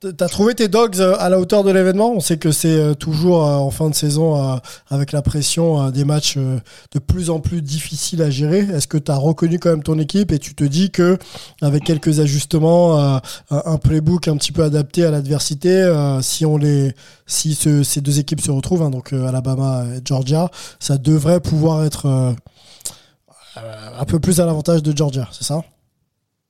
T'as 0.00 0.28
trouvé 0.28 0.54
tes 0.54 0.68
dogs 0.68 1.00
euh, 1.00 1.16
à 1.18 1.30
la 1.30 1.40
hauteur 1.40 1.64
de 1.64 1.70
l'événement? 1.70 2.12
On 2.12 2.20
sait 2.20 2.36
que 2.36 2.52
c'est 2.52 2.68
euh, 2.68 2.92
toujours 2.92 3.46
euh, 3.46 3.54
en 3.54 3.70
fin 3.70 3.88
de 3.88 3.94
saison 3.94 4.60
avec 4.90 5.10
la 5.12 5.22
pression 5.22 5.90
des 5.90 6.04
matchs 6.04 6.36
de 6.36 6.98
plus 6.98 7.30
en 7.30 7.40
plus 7.40 7.62
difficiles 7.62 8.20
à 8.20 8.28
gérer. 8.28 8.58
Est-ce 8.58 8.86
que 8.88 8.98
tu 8.98 9.10
as 9.10 9.16
reconnu 9.16 9.58
quand 9.58 9.70
même 9.70 9.82
ton 9.82 9.98
équipe 9.98 10.32
et 10.32 10.38
tu 10.38 10.54
te 10.54 10.64
dis 10.64 10.90
que 10.90 11.18
avec 11.62 11.82
quelques 11.84 12.20
ajustements, 12.20 13.20
un 13.50 13.76
playbook 13.78 14.28
un 14.28 14.36
petit 14.36 14.52
peu 14.52 14.64
adapté 14.64 15.04
à 15.06 15.10
l'adversité, 15.10 15.90
si 16.20 16.44
on 16.44 16.58
les, 16.58 16.94
si 17.26 17.54
ce- 17.54 17.82
ces 17.82 18.02
deux 18.02 18.18
équipes 18.18 18.42
se 18.42 18.50
retrouvent, 18.50 18.82
hein, 18.82 18.90
donc 18.90 19.14
Alabama 19.14 19.84
et 19.96 20.00
Georgia, 20.04 20.50
ça 20.78 20.98
devrait 20.98 21.40
pouvoir 21.40 21.84
être 21.84 22.34
un 23.56 24.04
peu 24.04 24.20
plus 24.20 24.40
à 24.40 24.46
l'avantage 24.46 24.82
de 24.82 24.94
Georgia, 24.94 25.26
c'est 25.32 25.44
ça? 25.44 25.62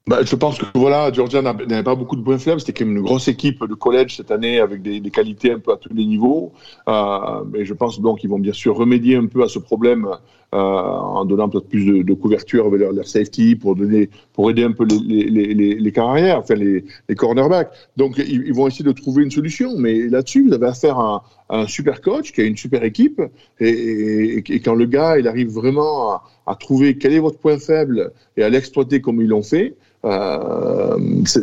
Bah, 0.09 0.21
je 0.23 0.37
pense 0.37 0.57
que 0.59 0.67
voilà, 0.77 1.13
Georgia 1.13 1.43
n'a- 1.43 1.53
n'avait 1.53 1.83
pas 1.83 1.97
beaucoup 1.97 2.15
de 2.15 2.23
points 2.23 2.39
faibles. 2.39 2.61
C'était 2.61 2.73
quand 2.73 2.87
même 2.87 2.97
une 2.99 3.03
grosse 3.03 3.27
équipe 3.27 3.65
de 3.67 3.75
collège 3.75 4.17
cette 4.17 4.31
année 4.31 4.61
avec 4.61 4.81
des, 4.81 5.01
des 5.01 5.11
qualités 5.11 5.51
un 5.51 5.59
peu 5.59 5.73
à 5.73 5.77
tous 5.77 5.93
les 5.93 6.05
niveaux. 6.05 6.53
Euh, 6.89 7.43
mais 7.53 7.65
je 7.65 7.75
pense 7.75 8.01
donc 8.01 8.21
qu'ils 8.21 8.31
vont 8.31 8.39
bien 8.39 8.53
sûr 8.53 8.77
remédier 8.77 9.17
un 9.17 9.27
peu 9.27 9.43
à 9.43 9.49
ce 9.49 9.59
problème 9.59 10.07
euh, 10.55 10.59
en 10.59 11.25
donnant 11.25 11.49
peut-être 11.49 11.69
plus 11.69 11.85
de, 11.85 12.03
de 12.05 12.15
couverture 12.15 12.67
avec 12.67 12.79
leur, 12.79 12.93
leur 12.93 13.09
safety 13.09 13.57
pour 13.57 13.75
donner, 13.75 14.09
pour 14.33 14.49
aider 14.49 14.63
un 14.63 14.71
peu 14.71 14.85
les, 14.85 15.25
les, 15.25 15.53
les, 15.55 15.75
les, 15.75 15.93
carrières, 15.93 16.39
enfin 16.39 16.55
les, 16.55 16.85
les 17.09 17.15
cornerbacks. 17.17 17.73
Donc 17.97 18.15
ils, 18.19 18.47
ils 18.47 18.55
vont 18.55 18.69
essayer 18.69 18.85
de 18.85 18.93
trouver 18.93 19.25
une 19.25 19.33
solution. 19.33 19.73
Mais 19.77 20.07
là-dessus, 20.09 20.47
vous 20.47 20.55
avez 20.55 20.67
affaire 20.69 21.01
à 21.01 21.25
un 21.49 21.67
super 21.67 22.01
coach 22.01 22.33
qui 22.33 22.41
a 22.41 22.45
une 22.45 22.57
super 22.57 22.83
équipe. 22.85 23.21
Et, 23.61 23.69
et, 23.69 24.37
et 24.39 24.61
quand 24.61 24.75
le 24.75 24.87
gars, 24.87 25.19
il 25.19 25.29
arrive 25.29 25.51
vraiment 25.51 26.13
à, 26.13 26.25
à 26.47 26.55
trouver 26.55 26.97
quel 26.99 27.13
est 27.13 27.19
votre 27.19 27.39
point 27.39 27.59
faible 27.59 28.13
et 28.37 28.43
à 28.43 28.49
l'exploiter 28.49 29.01
comme 29.01 29.21
ils 29.21 29.29
l'ont 29.29 29.43
fait. 29.43 29.77
Euh, 30.05 30.97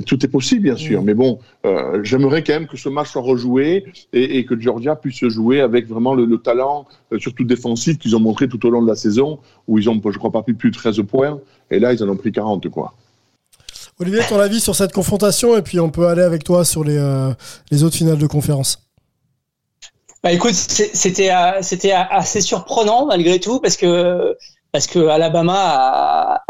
tout 0.05 0.25
est 0.25 0.29
possible, 0.29 0.63
bien 0.63 0.77
sûr, 0.77 1.03
mais 1.03 1.13
bon, 1.13 1.39
euh, 1.65 1.99
j'aimerais 2.03 2.43
quand 2.43 2.53
même 2.53 2.67
que 2.67 2.77
ce 2.77 2.87
match 2.87 3.09
soit 3.11 3.21
rejoué 3.21 3.83
et, 4.13 4.37
et 4.37 4.45
que 4.45 4.57
Georgia 4.57 4.95
puisse 4.95 5.17
se 5.17 5.29
jouer 5.29 5.59
avec 5.59 5.85
vraiment 5.87 6.13
le, 6.13 6.23
le 6.23 6.37
talent, 6.37 6.85
euh, 7.11 7.19
surtout 7.19 7.43
défensif, 7.43 7.97
qu'ils 7.97 8.15
ont 8.15 8.21
montré 8.21 8.47
tout 8.47 8.65
au 8.65 8.69
long 8.69 8.81
de 8.81 8.87
la 8.87 8.95
saison, 8.95 9.39
où 9.67 9.79
ils 9.79 9.89
ont, 9.89 10.01
je 10.05 10.17
crois 10.17 10.31
pas, 10.31 10.43
pris 10.43 10.53
plus 10.53 10.71
de 10.71 10.77
13 10.77 11.01
points, 11.01 11.41
et 11.71 11.79
là, 11.79 11.91
ils 11.91 12.01
en 12.03 12.09
ont 12.09 12.15
pris 12.15 12.31
40, 12.31 12.69
quoi. 12.69 12.93
Olivier, 13.99 14.21
ton 14.29 14.39
avis 14.39 14.61
sur 14.61 14.75
cette 14.75 14.93
confrontation 14.93 15.55
et 15.55 15.61
puis 15.61 15.79
on 15.79 15.89
peut 15.89 16.07
aller 16.07 16.23
avec 16.23 16.43
toi 16.43 16.65
sur 16.65 16.83
les, 16.83 16.97
les 17.69 17.83
autres 17.83 17.95
finales 17.95 18.17
de 18.17 18.25
conférence. 18.25 18.79
Bah 20.23 20.31
écoute, 20.31 20.53
c'était 20.53 21.31
euh, 21.31 21.61
c'était 21.61 21.91
assez 21.91 22.39
surprenant 22.39 23.05
malgré 23.05 23.41
tout 23.41 23.59
parce 23.59 23.75
que 23.75 24.37
parce 24.71 24.87
que 24.87 25.07
Alabama, 25.07 26.41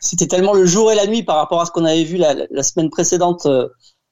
c'était 0.00 0.28
tellement 0.28 0.54
le 0.54 0.64
jour 0.64 0.92
et 0.92 0.94
la 0.94 1.08
nuit 1.08 1.24
par 1.24 1.36
rapport 1.36 1.60
à 1.60 1.66
ce 1.66 1.72
qu'on 1.72 1.84
avait 1.84 2.04
vu 2.04 2.18
la, 2.18 2.62
semaine 2.62 2.88
précédente 2.88 3.46
euh, 3.46 3.68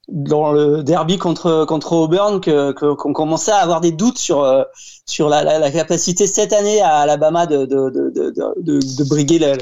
dans 0.08 0.50
le 0.50 0.82
derby 0.82 1.16
contre 1.16 1.64
contre 1.64 1.92
Auburn 1.92 2.40
que 2.40 2.72
qu'on 2.72 3.12
commençait 3.12 3.52
à 3.52 3.58
avoir 3.58 3.80
des 3.80 3.92
doutes 3.92 4.18
sur 4.18 4.42
euh, 4.42 4.64
sur 5.06 5.28
la, 5.28 5.70
capacité 5.70 6.26
cette 6.26 6.52
année 6.52 6.80
à 6.80 6.96
Alabama 6.96 7.46
de 7.46 7.66
de 7.66 7.88
de 7.90 8.10
de, 8.10 8.32
de, 8.58 9.08
briguer 9.08 9.38
le, 9.38 9.52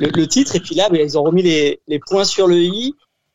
le, 0.00 0.08
le 0.08 0.26
titre 0.26 0.56
et 0.56 0.60
puis 0.60 0.74
là, 0.74 0.88
bah, 0.88 0.98
ils 1.00 1.16
ont 1.16 1.22
remis 1.22 1.42
les 1.42 1.80
les 1.86 2.00
points 2.00 2.24
sur 2.24 2.48
le 2.48 2.56
i. 2.56 2.92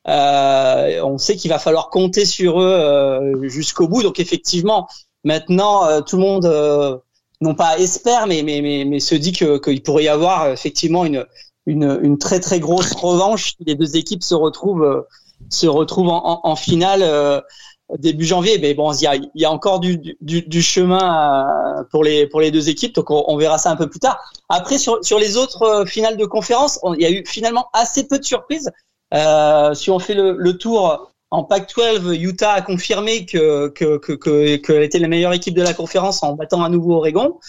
Euh, 0.09 1.01
on 1.03 1.17
sait 1.17 1.35
qu'il 1.35 1.49
va 1.51 1.59
falloir 1.59 1.89
compter 1.89 2.25
sur 2.25 2.61
eux 2.61 2.65
euh, 2.73 3.47
jusqu'au 3.49 3.87
bout. 3.87 4.03
Donc 4.03 4.19
effectivement, 4.19 4.87
maintenant 5.23 5.85
euh, 5.85 6.01
tout 6.01 6.15
le 6.17 6.21
monde, 6.23 7.01
non 7.41 7.55
pas 7.55 7.77
espère, 7.79 8.27
mais 8.27 8.41
mais 8.43 8.61
mais, 8.61 8.85
mais 8.85 8.99
se 8.99 9.15
dit 9.15 9.31
qu'il 9.31 9.83
pourrait 9.83 10.05
y 10.05 10.09
avoir 10.09 10.49
effectivement 10.49 11.05
une 11.05 11.25
une 11.65 11.99
une 12.01 12.17
très 12.17 12.39
très 12.39 12.59
grosse 12.59 12.93
revanche. 12.93 13.53
Les 13.59 13.75
deux 13.75 13.97
équipes 13.97 14.23
se 14.23 14.35
retrouvent 14.35 15.05
se 15.49 15.67
retrouvent 15.67 16.09
en, 16.09 16.39
en, 16.43 16.55
finale. 16.55 17.03
début 17.99 18.25
janvier, 18.25 18.57
mais 18.59 18.73
bon, 18.73 18.91
il 18.93 19.01
y 19.03 19.07
a, 19.07 19.15
y 19.35 19.45
a 19.45 19.51
encore 19.51 19.79
du, 19.79 19.97
du, 20.19 20.41
du 20.41 20.61
chemin 20.61 21.45
pour 21.91 22.03
les 22.03 22.27
pour 22.27 22.41
les 22.41 22.51
deux 22.51 22.67
équipes, 22.69 22.93
donc 22.95 23.09
on, 23.11 23.23
on 23.27 23.37
verra 23.37 23.57
ça 23.57 23.71
un 23.71 23.75
peu 23.77 23.89
plus 23.89 23.99
tard. 23.99 24.19
Après, 24.49 24.77
sur 24.77 24.97
sur 25.03 25.19
les 25.19 25.37
autres 25.37 25.85
finales 25.87 26.17
de 26.17 26.25
conférence, 26.25 26.79
on- 26.83 26.93
il 26.95 27.01
y 27.01 27.05
a 27.05 27.11
eu 27.11 27.23
finalement 27.25 27.67
assez 27.73 28.05
peu 28.07 28.19
de 28.19 28.25
surprises. 28.25 28.69
Euh, 29.13 29.73
si 29.73 29.89
on 29.89 29.99
fait 29.99 30.13
le, 30.13 30.35
le 30.37 30.57
tour 30.57 31.11
en 31.29 31.43
Pac-12, 31.43 32.13
Utah 32.19 32.53
a 32.53 32.61
confirmé 32.61 33.25
que 33.25 33.67
que 33.69 33.97
que 33.97 34.13
que- 34.13 34.55
qu'elle 34.57 34.83
était 34.83 34.99
la 34.99 35.07
meilleure 35.09 35.33
équipe 35.33 35.53
de 35.55 35.61
la 35.61 35.73
conférence 35.73 36.23
en 36.23 36.33
battant 36.33 36.63
à 36.63 36.69
nouveau 36.69 36.95
Oregon. 36.95 37.39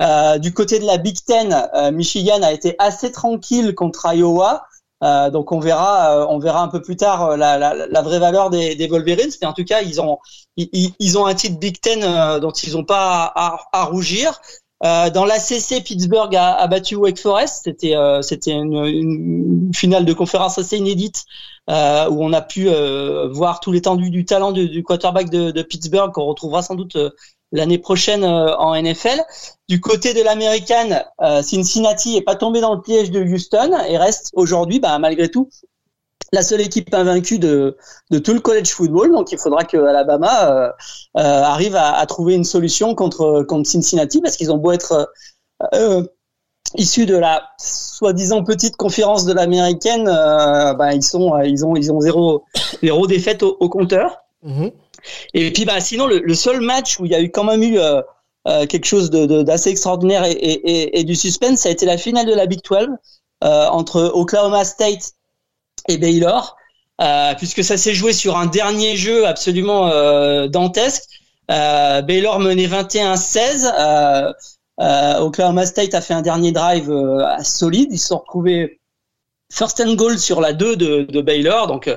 Euh, 0.00 0.38
du 0.38 0.52
côté 0.54 0.78
de 0.78 0.84
la 0.86 0.96
Big 0.98 1.16
Ten, 1.26 1.68
euh, 1.74 1.90
Michigan 1.90 2.42
a 2.42 2.52
été 2.52 2.74
assez 2.78 3.12
tranquille 3.12 3.74
contre 3.74 4.06
Iowa. 4.14 4.64
Euh, 5.04 5.28
donc 5.30 5.52
on 5.52 5.60
verra, 5.60 6.16
euh, 6.22 6.26
on 6.30 6.38
verra 6.38 6.62
un 6.62 6.68
peu 6.68 6.80
plus 6.80 6.96
tard 6.96 7.22
euh, 7.32 7.36
la, 7.36 7.58
la, 7.58 7.74
la 7.86 8.02
vraie 8.02 8.18
valeur 8.18 8.48
des, 8.48 8.74
des 8.76 8.88
Wolverines. 8.88 9.30
Mais 9.42 9.46
en 9.46 9.52
tout 9.52 9.64
cas, 9.64 9.82
ils 9.82 10.00
ont, 10.00 10.18
ils, 10.56 10.92
ils- 10.98 11.18
ont 11.18 11.26
un 11.26 11.34
titre 11.34 11.58
Big 11.58 11.78
Ten 11.80 12.00
dont 12.40 12.50
ils 12.52 12.72
n'ont 12.72 12.84
pas 12.84 13.30
à- 13.34 13.58
à 13.72 13.84
rougir. 13.84 14.40
Euh, 14.84 15.08
dans 15.10 15.24
l'ACC, 15.24 15.82
Pittsburgh 15.82 16.34
a, 16.36 16.54
a 16.54 16.66
battu 16.66 16.96
Wake 16.96 17.18
Forest. 17.18 17.62
C'était, 17.64 17.96
euh, 17.96 18.20
c'était 18.22 18.52
une, 18.52 18.84
une 18.84 19.70
finale 19.74 20.04
de 20.04 20.12
conférence 20.12 20.58
assez 20.58 20.76
inédite 20.76 21.24
euh, 21.70 22.08
où 22.10 22.22
on 22.22 22.32
a 22.32 22.42
pu 22.42 22.68
euh, 22.68 23.28
voir 23.28 23.60
tout 23.60 23.72
l'étendue 23.72 24.10
du 24.10 24.24
talent 24.24 24.52
du, 24.52 24.68
du 24.68 24.82
quarterback 24.82 25.30
de, 25.30 25.50
de 25.50 25.62
Pittsburgh 25.62 26.12
qu'on 26.12 26.24
retrouvera 26.24 26.62
sans 26.62 26.74
doute 26.74 26.96
euh, 26.96 27.10
l'année 27.52 27.78
prochaine 27.78 28.22
euh, 28.24 28.54
en 28.58 28.80
NFL. 28.80 29.22
Du 29.68 29.80
côté 29.80 30.14
de 30.14 30.22
l'américaine, 30.22 31.04
Cincinnati 31.42 32.16
est 32.16 32.22
pas 32.22 32.36
tombé 32.36 32.60
dans 32.60 32.74
le 32.74 32.80
piège 32.82 33.10
de 33.10 33.20
Houston 33.20 33.72
et 33.88 33.98
reste 33.98 34.30
aujourd'hui, 34.34 34.78
bah, 34.78 34.96
malgré 35.00 35.28
tout, 35.28 35.48
la 36.32 36.42
seule 36.42 36.60
équipe 36.60 36.92
invaincue 36.94 37.38
de, 37.38 37.76
de 38.10 38.18
tout 38.18 38.34
le 38.34 38.40
college 38.40 38.68
football. 38.68 39.12
Donc 39.12 39.32
il 39.32 39.38
faudra 39.38 39.64
que 39.64 39.76
Alabama 39.76 40.50
euh, 40.50 40.68
euh, 41.18 41.42
arrive 41.42 41.76
à, 41.76 41.94
à, 41.96 42.06
trouver 42.06 42.34
une 42.34 42.44
solution 42.44 42.94
contre, 42.94 43.42
contre 43.42 43.68
Cincinnati 43.68 44.20
parce 44.20 44.36
qu'ils 44.36 44.52
ont 44.52 44.58
beau 44.58 44.72
être 44.72 45.12
euh, 45.74 46.02
issus 46.74 47.06
de 47.06 47.16
la 47.16 47.42
soi-disant 47.58 48.42
petite 48.44 48.76
conférence 48.76 49.24
de 49.24 49.32
l'américaine, 49.32 50.08
euh, 50.08 50.74
ben, 50.74 50.92
ils 50.92 51.02
sont 51.02 51.40
ils 51.42 51.64
ont 51.64 51.76
ils 51.76 51.92
ont 51.92 52.00
zéro 52.00 52.44
zéro 52.82 53.06
défaite 53.06 53.42
au, 53.42 53.56
au 53.60 53.68
compteur. 53.68 54.18
Mhm. 54.42 54.70
Et 55.34 55.52
puis 55.52 55.64
bah 55.64 55.80
sinon 55.80 56.06
le, 56.06 56.18
le, 56.18 56.34
seul 56.34 56.60
match 56.60 56.98
où 56.98 57.04
il 57.04 57.12
y 57.12 57.14
a 57.14 57.20
eu 57.20 57.30
quand 57.30 57.44
même 57.44 57.62
eu 57.62 57.78
euh, 57.78 58.02
euh, 58.46 58.66
quelque 58.66 58.84
chose 58.84 59.10
d'assez 59.10 59.70
de, 59.70 59.72
extraordinaire 59.72 60.24
et, 60.24 60.32
et, 60.32 61.00
et, 61.00 61.04
du 61.04 61.14
suspense, 61.14 61.60
ça 61.60 61.68
a 61.68 61.72
été 61.72 61.86
la 61.86 61.98
finale 61.98 62.26
de 62.26 62.34
la 62.34 62.46
Big 62.46 62.60
12 62.62 62.88
euh, 63.44 63.66
entre 63.68 64.10
Oklahoma 64.14 64.64
State 64.64 65.12
et 65.88 65.98
Baylor, 65.98 66.56
euh, 67.00 67.34
puisque 67.36 67.62
ça 67.62 67.76
s'est 67.76 67.94
joué 67.94 68.12
sur 68.12 68.36
un 68.36 68.46
dernier 68.46 68.96
jeu 68.96 69.26
absolument 69.26 69.88
euh, 69.88 70.48
dantesque. 70.48 71.04
Euh, 71.50 72.02
Baylor 72.02 72.40
menait 72.40 72.66
21-16. 72.66 73.72
Euh, 73.78 74.32
euh, 74.80 75.18
Oklahoma 75.20 75.66
State 75.66 75.94
a 75.94 76.00
fait 76.00 76.14
un 76.14 76.22
dernier 76.22 76.52
drive 76.52 76.92
solide. 77.42 77.88
Ils 77.90 77.98
se 77.98 78.08
sont 78.08 78.18
retrouvés 78.18 78.80
first 79.52 79.80
and 79.80 79.94
goal 79.94 80.18
sur 80.18 80.40
la 80.40 80.52
2 80.52 80.76
de, 80.76 81.20
Baylor. 81.20 81.66
Donc 81.66 81.90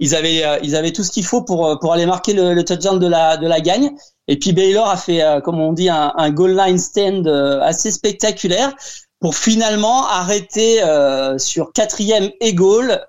ils 0.00 0.14
avaient 0.14 0.92
tout 0.92 1.04
ce 1.04 1.10
qu'il 1.10 1.24
faut 1.24 1.42
pour 1.42 1.92
aller 1.92 2.06
marquer 2.06 2.34
le, 2.34 2.62
touchdown 2.64 2.98
de 2.98 3.06
la 3.08 3.60
gagne. 3.60 3.92
Et 4.28 4.38
puis 4.38 4.52
Baylor 4.52 4.88
a 4.88 4.96
fait 4.96 5.22
comme 5.44 5.60
on 5.60 5.72
dit 5.72 5.88
un 5.88 6.30
goal 6.30 6.56
line 6.56 6.78
stand 6.78 7.26
assez 7.62 7.90
spectaculaire 7.90 8.74
pour 9.20 9.34
finalement 9.34 10.06
arrêter 10.06 10.82
euh, 10.82 11.38
sur 11.38 11.72
quatrième 11.72 12.30
et 12.40 12.54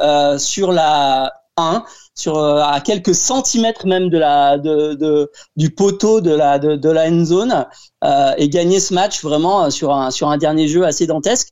euh, 0.02 0.38
sur 0.38 0.72
la 0.72 1.34
1 1.58 1.84
sur 2.16 2.38
euh, 2.38 2.62
à 2.62 2.80
quelques 2.82 3.16
centimètres 3.16 3.86
même 3.86 4.10
de 4.10 4.18
la 4.18 4.58
de, 4.58 4.94
de 4.94 5.32
du 5.56 5.72
poteau 5.72 6.22
de 6.22 6.34
la 6.34 6.60
de, 6.60 6.76
de 6.76 6.90
la 6.90 7.10
end 7.10 7.26
zone 7.26 7.66
euh, 8.04 8.34
et 8.38 8.48
gagner 8.50 8.80
ce 8.80 8.94
match 8.94 9.22
vraiment 9.24 9.70
sur 9.70 9.94
un 9.94 10.12
sur 10.12 10.30
un 10.30 10.38
dernier 10.38 10.68
jeu 10.68 10.86
assez 10.86 11.08
dantesque. 11.08 11.50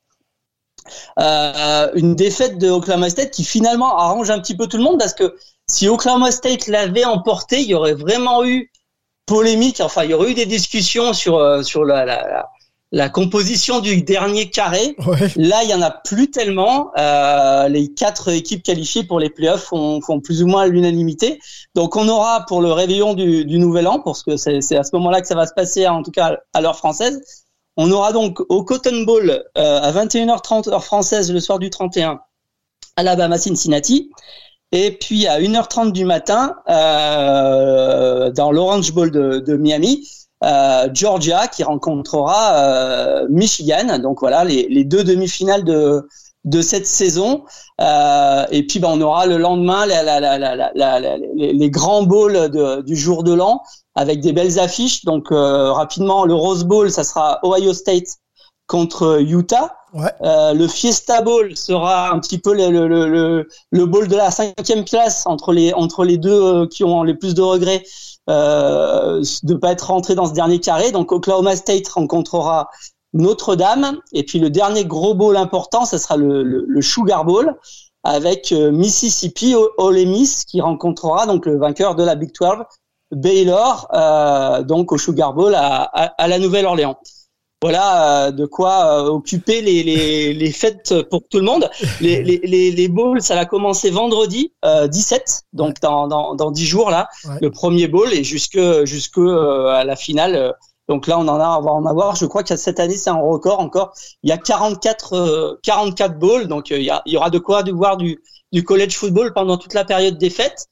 Euh, 1.19 1.89
une 1.95 2.15
défaite 2.15 2.59
de 2.59 2.69
Oklahoma 2.69 3.09
State 3.09 3.31
qui 3.31 3.43
finalement 3.43 3.97
arrange 3.97 4.29
un 4.29 4.39
petit 4.39 4.55
peu 4.55 4.67
tout 4.67 4.77
le 4.77 4.83
monde 4.83 4.99
parce 4.99 5.15
que 5.15 5.35
si 5.67 5.87
Oklahoma 5.87 6.31
State 6.31 6.67
l'avait 6.67 7.05
emporté 7.05 7.61
il 7.61 7.67
y 7.67 7.73
aurait 7.73 7.95
vraiment 7.95 8.45
eu 8.45 8.71
polémique 9.25 9.81
enfin 9.81 10.03
il 10.03 10.11
y 10.11 10.13
aurait 10.13 10.31
eu 10.31 10.35
des 10.35 10.45
discussions 10.45 11.13
sur 11.13 11.65
sur 11.65 11.85
la, 11.85 12.05
la, 12.05 12.27
la 12.27 12.49
la 12.95 13.09
composition 13.09 13.81
du 13.81 14.01
dernier 14.03 14.49
carré. 14.49 14.95
Ouais. 15.05 15.29
Là, 15.35 15.63
il 15.63 15.69
y 15.69 15.73
en 15.73 15.81
a 15.81 15.91
plus 15.91 16.31
tellement. 16.31 16.91
Euh, 16.97 17.67
les 17.67 17.93
quatre 17.93 18.29
équipes 18.31 18.63
qualifiées 18.63 19.03
pour 19.03 19.19
les 19.19 19.29
playoffs 19.29 19.65
font, 19.65 19.99
font 19.99 20.21
plus 20.21 20.41
ou 20.41 20.47
moins 20.47 20.65
l'unanimité. 20.65 21.41
Donc, 21.75 21.97
on 21.97 22.07
aura 22.07 22.45
pour 22.45 22.61
le 22.61 22.71
réveillon 22.71 23.13
du, 23.13 23.43
du 23.43 23.59
Nouvel 23.59 23.89
An, 23.89 23.99
parce 23.99 24.23
que 24.23 24.37
c'est 24.37 24.77
à 24.77 24.83
ce 24.83 24.91
moment-là 24.93 25.19
que 25.19 25.27
ça 25.27 25.35
va 25.35 25.45
se 25.45 25.53
passer, 25.53 25.85
en 25.85 26.03
tout 26.03 26.11
cas 26.11 26.37
à 26.53 26.61
l'heure 26.61 26.77
française. 26.77 27.19
On 27.75 27.91
aura 27.91 28.13
donc 28.13 28.39
au 28.47 28.63
Cotton 28.63 29.03
Bowl 29.03 29.29
euh, 29.29 29.79
à 29.81 29.91
21h30 29.91 30.69
heure 30.69 30.85
française 30.85 31.33
le 31.33 31.41
soir 31.41 31.59
du 31.59 31.69
31, 31.69 32.21
Alabama 32.95 33.37
Cincinnati. 33.37 34.09
Et 34.71 34.91
puis 34.91 35.27
à 35.27 35.41
1h30 35.41 35.91
du 35.91 36.05
matin, 36.05 36.55
euh, 36.69 38.31
dans 38.31 38.53
l'Orange 38.53 38.93
Bowl 38.93 39.11
de, 39.11 39.39
de 39.39 39.57
Miami, 39.57 40.07
Georgia 40.93 41.47
qui 41.47 41.63
rencontrera 41.63 42.55
euh, 42.57 43.27
Michigan. 43.29 43.99
Donc 43.99 44.19
voilà 44.19 44.43
les, 44.43 44.67
les 44.69 44.83
deux 44.83 45.03
demi-finales 45.03 45.63
de 45.63 46.07
de 46.45 46.61
cette 46.61 46.85
saison. 46.87 47.43
Euh, 47.81 48.45
et 48.51 48.65
puis 48.65 48.79
ben, 48.79 48.89
on 48.93 49.01
aura 49.01 49.25
le 49.25 49.37
lendemain 49.37 49.85
la, 49.85 50.03
la, 50.03 50.19
la, 50.19 50.99
les, 51.35 51.53
les, 51.53 51.69
grands 51.69 52.03
bowls 52.03 52.49
de, 52.51 52.81
du 52.81 52.95
jour 52.95 53.23
de 53.23 53.33
l'an 53.33 53.61
avec 53.95 54.21
des 54.21 54.31
belles 54.31 54.59
affiches. 54.59 55.03
Donc 55.05 55.31
euh, 55.31 55.73
rapidement, 55.73 56.23
le 56.23 56.35
Rose 56.35 56.63
Bowl, 56.63 56.91
ça 56.91 57.03
sera 57.03 57.39
Ohio 57.43 57.73
State 57.73 58.19
contre 58.67 59.19
Utah. 59.21 59.75
Ouais. 59.93 60.11
Euh, 60.21 60.53
le 60.53 60.67
Fiesta 60.67 61.21
Bowl 61.21 61.55
sera 61.55 62.11
un 62.11 62.19
petit 62.19 62.37
peu 62.37 62.53
le, 62.53 62.69
le, 62.69 62.87
le, 63.07 63.47
le 63.71 63.85
bowl 63.85 64.07
de 64.07 64.15
la 64.15 64.29
cinquième 64.29 64.83
place 64.83 65.25
entre 65.25 65.53
les 65.53 65.73
entre 65.73 66.03
les 66.03 66.17
deux 66.17 66.67
qui 66.67 66.83
ont 66.83 67.03
les 67.03 67.13
plus 67.13 67.33
de 67.33 67.41
regrets 67.41 67.83
euh, 68.29 69.23
de 69.43 69.53
pas 69.53 69.71
être 69.71 69.87
rentré 69.87 70.15
dans 70.15 70.25
ce 70.25 70.33
dernier 70.33 70.59
carré. 70.59 70.91
Donc 70.91 71.11
Oklahoma 71.11 71.55
State 71.55 71.87
rencontrera 71.89 72.69
Notre-Dame 73.13 73.99
et 74.13 74.23
puis 74.23 74.39
le 74.39 74.49
dernier 74.49 74.85
gros 74.85 75.13
bowl 75.13 75.37
important, 75.37 75.85
ce 75.85 75.97
sera 75.97 76.17
le, 76.17 76.81
Sugar 76.81 77.25
Bowl 77.25 77.55
avec 78.03 78.51
euh, 78.51 78.71
Mississippi 78.71 79.55
Ole 79.77 80.05
Miss 80.05 80.45
qui 80.45 80.61
rencontrera 80.61 81.25
donc 81.25 81.45
le 81.45 81.57
vainqueur 81.57 81.95
de 81.95 82.03
la 82.03 82.15
Big 82.15 82.31
12 82.39 82.65
Baylor 83.11 83.87
euh, 83.93 84.63
donc 84.63 84.91
au 84.91 84.97
Sugar 84.97 85.33
Bowl 85.33 85.53
à 85.55 86.27
la 86.27 86.39
Nouvelle-Orléans 86.39 86.97
voilà 87.61 88.27
euh, 88.27 88.31
de 88.31 88.45
quoi 88.45 89.03
euh, 89.05 89.07
occuper 89.09 89.61
les, 89.61 89.81
les, 89.83 90.33
les, 90.41 90.51
fêtes 90.51 90.93
pour 91.09 91.23
tout 91.29 91.37
le 91.39 91.45
monde. 91.45 91.69
Les, 92.01 92.23
les, 92.23 92.37
les, 92.43 92.71
les 92.71 92.87
bowls, 92.87 93.21
ça 93.21 93.35
va 93.35 93.45
commencer 93.45 93.89
vendredi 93.89 94.53
euh, 94.65 94.87
17, 94.87 95.43
donc 95.53 95.79
dans, 95.81 96.07
dans, 96.07 96.35
dans 96.35 96.51
10 96.51 96.65
jours 96.65 96.89
là, 96.91 97.09
Ouais. 97.25 97.37
le 97.41 97.49
premier 97.51 97.87
bowl 97.87 98.13
et 98.13 98.23
jusque 98.23 98.59
jusque 98.85 99.17
euh, 99.17 99.67
à 99.69 99.83
la 99.83 99.95
finale. 99.95 100.53
Donc 100.87 101.07
là, 101.07 101.17
on 101.17 101.27
en 101.27 101.39
a, 101.39 101.57
on 101.57 101.61
va 101.63 101.71
en 101.71 101.85
avoir. 101.87 102.15
Je 102.15 102.27
crois 102.27 102.43
que 102.43 102.55
cette 102.55 102.79
année, 102.79 102.95
c'est 102.95 103.09
un 103.09 103.19
record 103.19 103.59
encore. 103.59 103.93
Il 104.21 104.29
y 104.29 104.33
a 104.33 104.37
44 104.37 105.13
euh, 105.13 105.59
44 105.63 106.19
bowls, 106.19 106.47
donc 106.47 106.69
il 106.69 106.83
y, 106.83 106.91
a, 106.91 107.01
il 107.07 107.13
y 107.13 107.17
aura 107.17 107.31
de 107.31 107.39
quoi 107.39 107.63
de 107.63 107.71
voir 107.71 107.97
du 107.97 108.21
du 108.51 108.63
college 108.63 108.95
football 108.95 109.33
pendant 109.33 109.57
toute 109.57 109.73
la 109.73 109.83
période 109.83 110.17
des 110.19 110.29
fêtes. 110.29 110.67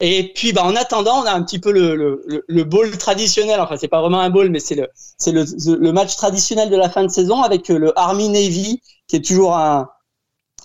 Et 0.00 0.32
puis, 0.32 0.52
bah, 0.52 0.62
en 0.64 0.76
attendant, 0.76 1.22
on 1.22 1.26
a 1.26 1.32
un 1.32 1.42
petit 1.42 1.58
peu 1.58 1.72
le, 1.72 1.96
le, 1.96 2.44
le 2.46 2.64
bowl 2.64 2.96
traditionnel. 2.98 3.60
Enfin, 3.60 3.76
c'est 3.76 3.88
pas 3.88 4.00
vraiment 4.00 4.20
un 4.20 4.30
bowl, 4.30 4.48
mais 4.50 4.60
c'est 4.60 4.76
le, 4.76 4.88
c'est 4.94 5.32
le, 5.32 5.44
le 5.76 5.92
match 5.92 6.16
traditionnel 6.16 6.70
de 6.70 6.76
la 6.76 6.88
fin 6.88 7.02
de 7.02 7.08
saison 7.10 7.42
avec 7.42 7.68
le 7.68 7.98
Army 7.98 8.28
Navy, 8.28 8.80
qui 9.08 9.16
est 9.16 9.24
toujours 9.24 9.56
un, 9.56 9.88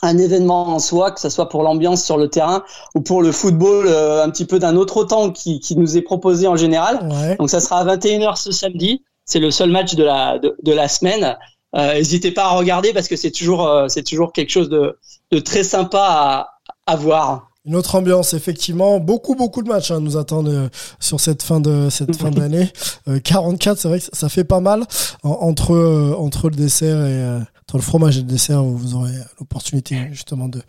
un 0.04 0.18
événement 0.18 0.68
en 0.68 0.80
soi, 0.80 1.12
que 1.12 1.20
ce 1.20 1.30
soit 1.30 1.50
pour 1.50 1.64
l'ambiance 1.64 2.04
sur 2.04 2.18
le 2.18 2.28
terrain 2.28 2.64
ou 2.94 3.02
pour 3.02 3.22
le 3.24 3.32
football 3.32 3.88
euh, 3.88 4.24
un 4.24 4.30
petit 4.30 4.46
peu 4.46 4.60
d'un 4.60 4.76
autre 4.76 5.04
temps 5.04 5.32
qui, 5.32 5.60
qui 5.60 5.76
nous 5.78 5.98
est 5.98 6.02
proposé 6.02 6.48
en 6.48 6.56
général. 6.56 7.08
Ouais. 7.10 7.36
Donc, 7.38 7.50
ça 7.50 7.60
sera 7.60 7.80
à 7.80 7.86
21h 7.86 8.36
ce 8.38 8.52
samedi. 8.52 9.04
C'est 9.26 9.40
le 9.40 9.50
seul 9.52 9.72
match 9.72 9.96
de 9.96 10.04
la, 10.04 10.38
de, 10.40 10.56
de 10.62 10.72
la 10.74 10.88
semaine. 10.88 11.38
Euh, 11.76 11.94
N'hésitez 11.96 12.32
pas 12.32 12.44
à 12.46 12.50
regarder 12.52 12.94
parce 12.94 13.08
que 13.08 13.16
c'est 13.16 13.32
toujours, 13.32 13.66
euh, 13.68 13.88
c'est 13.88 14.04
toujours 14.04 14.32
quelque 14.32 14.52
chose 14.52 14.70
de, 14.70 14.98
de 15.32 15.40
très 15.40 15.64
sympa 15.64 16.00
à, 16.02 16.50
à 16.86 16.96
voir. 16.98 17.50
Une 17.66 17.76
autre 17.76 17.96
ambiance, 17.96 18.34
effectivement. 18.34 19.00
Beaucoup, 19.00 19.36
beaucoup 19.36 19.64
de 19.64 19.70
matchs 19.70 19.92
hein, 19.92 20.02
nous 20.02 20.18
attendent 20.18 20.50
euh, 20.50 20.70
sur 21.00 21.20
cette 21.22 21.44
fin 21.44 21.62
de 21.62 21.90
cette 21.90 22.16
fin 22.16 22.30
d'année. 22.32 22.72
Euh, 23.10 23.20
44, 23.20 23.78
c'est 23.78 23.88
vrai 23.90 24.00
que 24.00 24.06
ça, 24.14 24.30
fait 24.30 24.46
pas 24.46 24.62
mal 24.62 24.86
en- 25.24 25.30
entre 25.32 25.74
euh, 25.74 26.16
entre 26.18 26.50
le 26.50 26.56
dessert 26.56 26.96
et 27.06 27.22
euh, 27.22 27.40
entre 27.64 27.76
le 27.76 27.82
fromage 27.82 28.18
et 28.18 28.22
le 28.22 28.28
dessert. 28.28 28.64
Vous 28.64 28.96
aurez 28.96 29.12
l'opportunité 29.42 29.98
justement 30.14 30.48
de, 30.48 30.62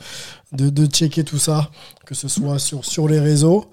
de 0.51 0.69
de 0.69 0.87
checker 0.87 1.23
tout 1.23 1.39
ça, 1.39 1.71
que 2.07 2.17
ce 2.17 2.27
soit 2.27 2.59
sur 2.59 2.85
sur 2.85 3.07
les 3.07 3.21
réseaux. 3.21 3.67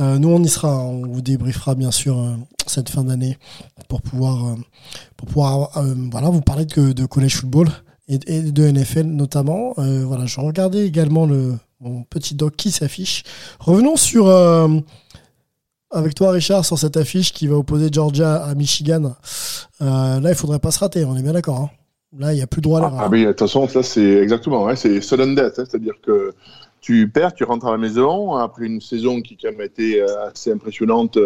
Euh, 0.00 0.18
nous, 0.18 0.30
on 0.30 0.42
y 0.42 0.48
sera. 0.48 0.78
On 0.78 1.02
vous 1.06 1.20
débriefera 1.20 1.74
bien 1.74 1.90
sûr 1.90 2.18
euh, 2.18 2.30
cette 2.66 2.88
fin 2.88 3.04
d'année 3.04 3.36
pour 3.88 4.00
pouvoir 4.00 4.46
euh, 4.46 4.54
pour 5.18 5.28
pouvoir 5.28 5.76
euh, 5.76 5.94
voilà 6.10 6.30
vous 6.30 6.40
parler 6.40 6.64
de, 6.64 6.92
de 6.92 7.04
college 7.04 7.36
football 7.36 7.68
et, 8.08 8.18
et 8.28 8.40
de 8.50 8.70
NFL 8.70 9.02
notamment. 9.08 9.74
Euh, 9.76 10.04
voilà, 10.06 10.24
je 10.24 10.40
regardais 10.40 10.86
également 10.86 11.26
le 11.26 11.56
mon 11.80 12.02
petit 12.04 12.34
doc 12.34 12.56
qui 12.56 12.70
s'affiche. 12.70 13.22
Revenons 13.60 13.96
sur 13.96 14.28
euh, 14.28 14.68
avec 15.90 16.14
toi 16.14 16.30
Richard 16.30 16.64
sur 16.64 16.78
cette 16.78 16.96
affiche 16.96 17.32
qui 17.32 17.46
va 17.46 17.56
opposer 17.56 17.88
Georgia 17.92 18.36
à 18.36 18.54
Michigan. 18.54 19.14
Euh, 19.82 20.20
là, 20.20 20.30
il 20.30 20.34
faudrait 20.34 20.58
pas 20.58 20.70
se 20.70 20.78
rater, 20.78 21.04
on 21.04 21.16
est 21.16 21.22
bien 21.22 21.32
d'accord. 21.32 21.60
hein. 21.60 21.70
Là, 22.18 22.32
il 22.32 22.38
y 22.38 22.42
a 22.42 22.46
plus 22.46 22.62
droit 22.62 22.80
à. 22.80 22.92
Ah, 22.98 23.10
toute 23.10 23.38
façon, 23.38 23.68
ça, 23.68 23.82
c'est 23.82 24.00
exactement, 24.22 24.64
ouais, 24.64 24.76
c'est 24.76 25.00
sudden 25.02 25.34
death, 25.34 25.58
hein, 25.58 25.64
c'est-à-dire 25.68 25.94
que 26.02 26.32
tu 26.80 27.10
perds, 27.10 27.34
tu 27.34 27.44
rentres 27.44 27.66
à 27.66 27.72
la 27.72 27.78
maison 27.78 28.36
après 28.36 28.64
une 28.64 28.80
saison 28.80 29.20
qui 29.20 29.36
quand 29.36 29.50
même 29.50 29.60
a 29.60 29.64
été 29.64 30.00
euh, 30.00 30.28
assez 30.28 30.52
impressionnante 30.52 31.18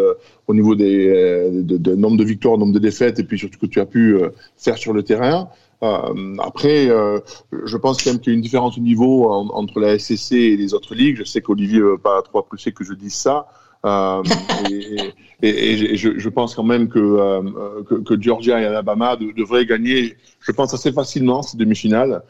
au 0.48 0.54
niveau 0.54 0.74
des 0.74 1.50
de, 1.52 1.76
de 1.76 1.94
nombre 1.94 2.16
de 2.16 2.24
victoires, 2.24 2.58
nombre 2.58 2.72
de 2.72 2.78
défaites, 2.78 3.18
et 3.20 3.24
puis 3.24 3.38
surtout 3.38 3.58
que 3.58 3.66
tu 3.66 3.78
as 3.78 3.86
pu 3.86 4.18
faire 4.56 4.78
sur 4.78 4.92
le 4.92 5.02
terrain. 5.04 5.48
Euh, 5.82 6.36
après, 6.42 6.88
euh, 6.90 7.20
je 7.64 7.76
pense 7.76 8.02
quand 8.02 8.10
même 8.10 8.20
qu'il 8.20 8.32
y 8.32 8.34
a 8.34 8.36
une 8.36 8.42
différence 8.42 8.76
au 8.76 8.80
niveau 8.80 9.30
en- 9.30 9.48
entre 9.54 9.80
la 9.80 9.98
SEC 9.98 10.32
et 10.36 10.56
les 10.56 10.74
autres 10.74 10.94
ligues. 10.94 11.16
Je 11.16 11.24
sais 11.24 11.40
qu'Olivier 11.40 11.80
va 11.80 11.96
pas 11.96 12.22
trop 12.22 12.38
apprécier 12.40 12.72
que 12.72 12.84
je 12.84 12.92
dise 12.92 13.14
ça. 13.14 13.46
Euh, 13.86 14.22
et, 14.70 14.96
et- 15.42 15.92
et 15.92 15.96
je, 15.96 16.18
je 16.18 16.28
pense 16.28 16.54
quand 16.54 16.62
même 16.64 16.88
que, 16.90 16.98
euh, 16.98 17.82
que, 17.88 17.94
que 17.94 18.20
Georgia 18.20 18.60
et 18.60 18.66
Alabama 18.66 19.16
de- 19.16 19.32
devraient 19.32 19.64
gagner, 19.64 20.16
je 20.40 20.52
pense 20.52 20.74
assez 20.74 20.92
facilement 20.92 21.40
ces 21.40 21.56
demi-finales 21.56 22.22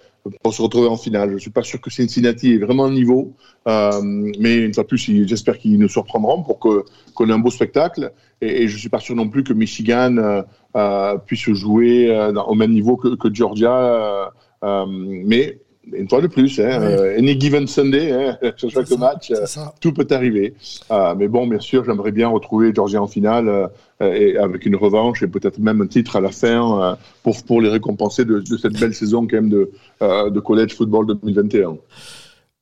pour 0.43 0.55
se 0.55 0.62
retrouver 0.62 0.89
en 0.89 0.97
finale. 0.97 1.33
Je 1.33 1.39
suis 1.39 1.51
pas 1.51 1.62
sûr 1.62 1.81
que 1.81 1.91
Cincinnati 1.91 2.53
ait 2.55 2.59
vraiment 2.59 2.87
le 2.87 2.95
niveau, 2.95 3.35
euh, 3.68 4.01
mais 4.03 4.57
une 4.59 4.75
fois 4.75 4.85
de 4.85 4.89
plus, 4.89 5.27
j'espère 5.27 5.59
qu'ils 5.59 5.79
nous 5.79 5.89
surprendront 5.89 6.43
pour 6.43 6.59
que 6.59 6.85
qu'on 7.14 7.29
ait 7.29 7.33
un 7.33 7.39
beau 7.39 7.51
spectacle. 7.51 8.12
Et, 8.41 8.62
et 8.62 8.68
je 8.68 8.77
suis 8.77 8.89
pas 8.89 9.01
sûr 9.01 9.14
non 9.16 9.29
plus 9.29 9.45
que 9.45 9.53
Michigan 9.53 10.16
euh, 10.16 10.43
euh, 10.77 11.18
puisse 11.18 11.51
jouer 11.53 12.11
euh, 12.11 12.33
au 12.35 12.55
même 12.55 12.73
niveau 12.73 12.97
que, 12.97 13.16
que 13.16 13.33
Georgia. 13.33 14.33
euh, 14.62 14.87
mais 14.89 15.61
une 15.93 16.09
fois 16.09 16.20
de 16.20 16.26
plus, 16.26 16.61
hein, 16.61 16.81
euh, 16.83 17.18
any 17.18 17.41
given 17.41 17.66
Sunday, 17.66 18.12
hein, 18.12 18.39
sur 18.57 18.70
chaque 18.70 18.91
match, 18.93 19.31
euh, 19.31 19.45
tout 19.81 19.93
peut 19.93 20.07
arriver. 20.11 20.55
Euh, 20.91 21.14
mais 21.16 21.26
bon, 21.28 21.47
bien 21.47 21.59
sûr, 21.61 21.85
j'aimerais 21.85 22.12
bien 22.12 22.28
retrouver 22.28 22.72
Georgia 22.74 23.03
en 23.03 23.07
finale 23.07 23.49
euh, 23.49 23.68
et 24.14 24.37
avec 24.37 24.66
une 24.66 24.76
revanche 24.76 25.22
et 25.22 25.26
peut-être 25.26 25.59
même 25.59 25.81
un 25.83 25.87
titre 25.87 26.16
à 26.16 26.20
la 26.20 26.31
fin 26.31 26.81
euh, 26.83 26.95
pour, 27.22 27.43
pour 27.45 27.61
les 27.61 27.68
récompenser 27.70 28.24
de, 28.24 28.41
de 28.41 28.57
cette 28.57 28.78
belle 28.78 28.95
saison 28.95 29.22
quand 29.26 29.37
même 29.37 29.49
de, 29.51 29.70
euh, 30.03 30.31
de 30.31 30.41
college 30.41 30.74
football 30.74 31.07
2021. 31.07 31.76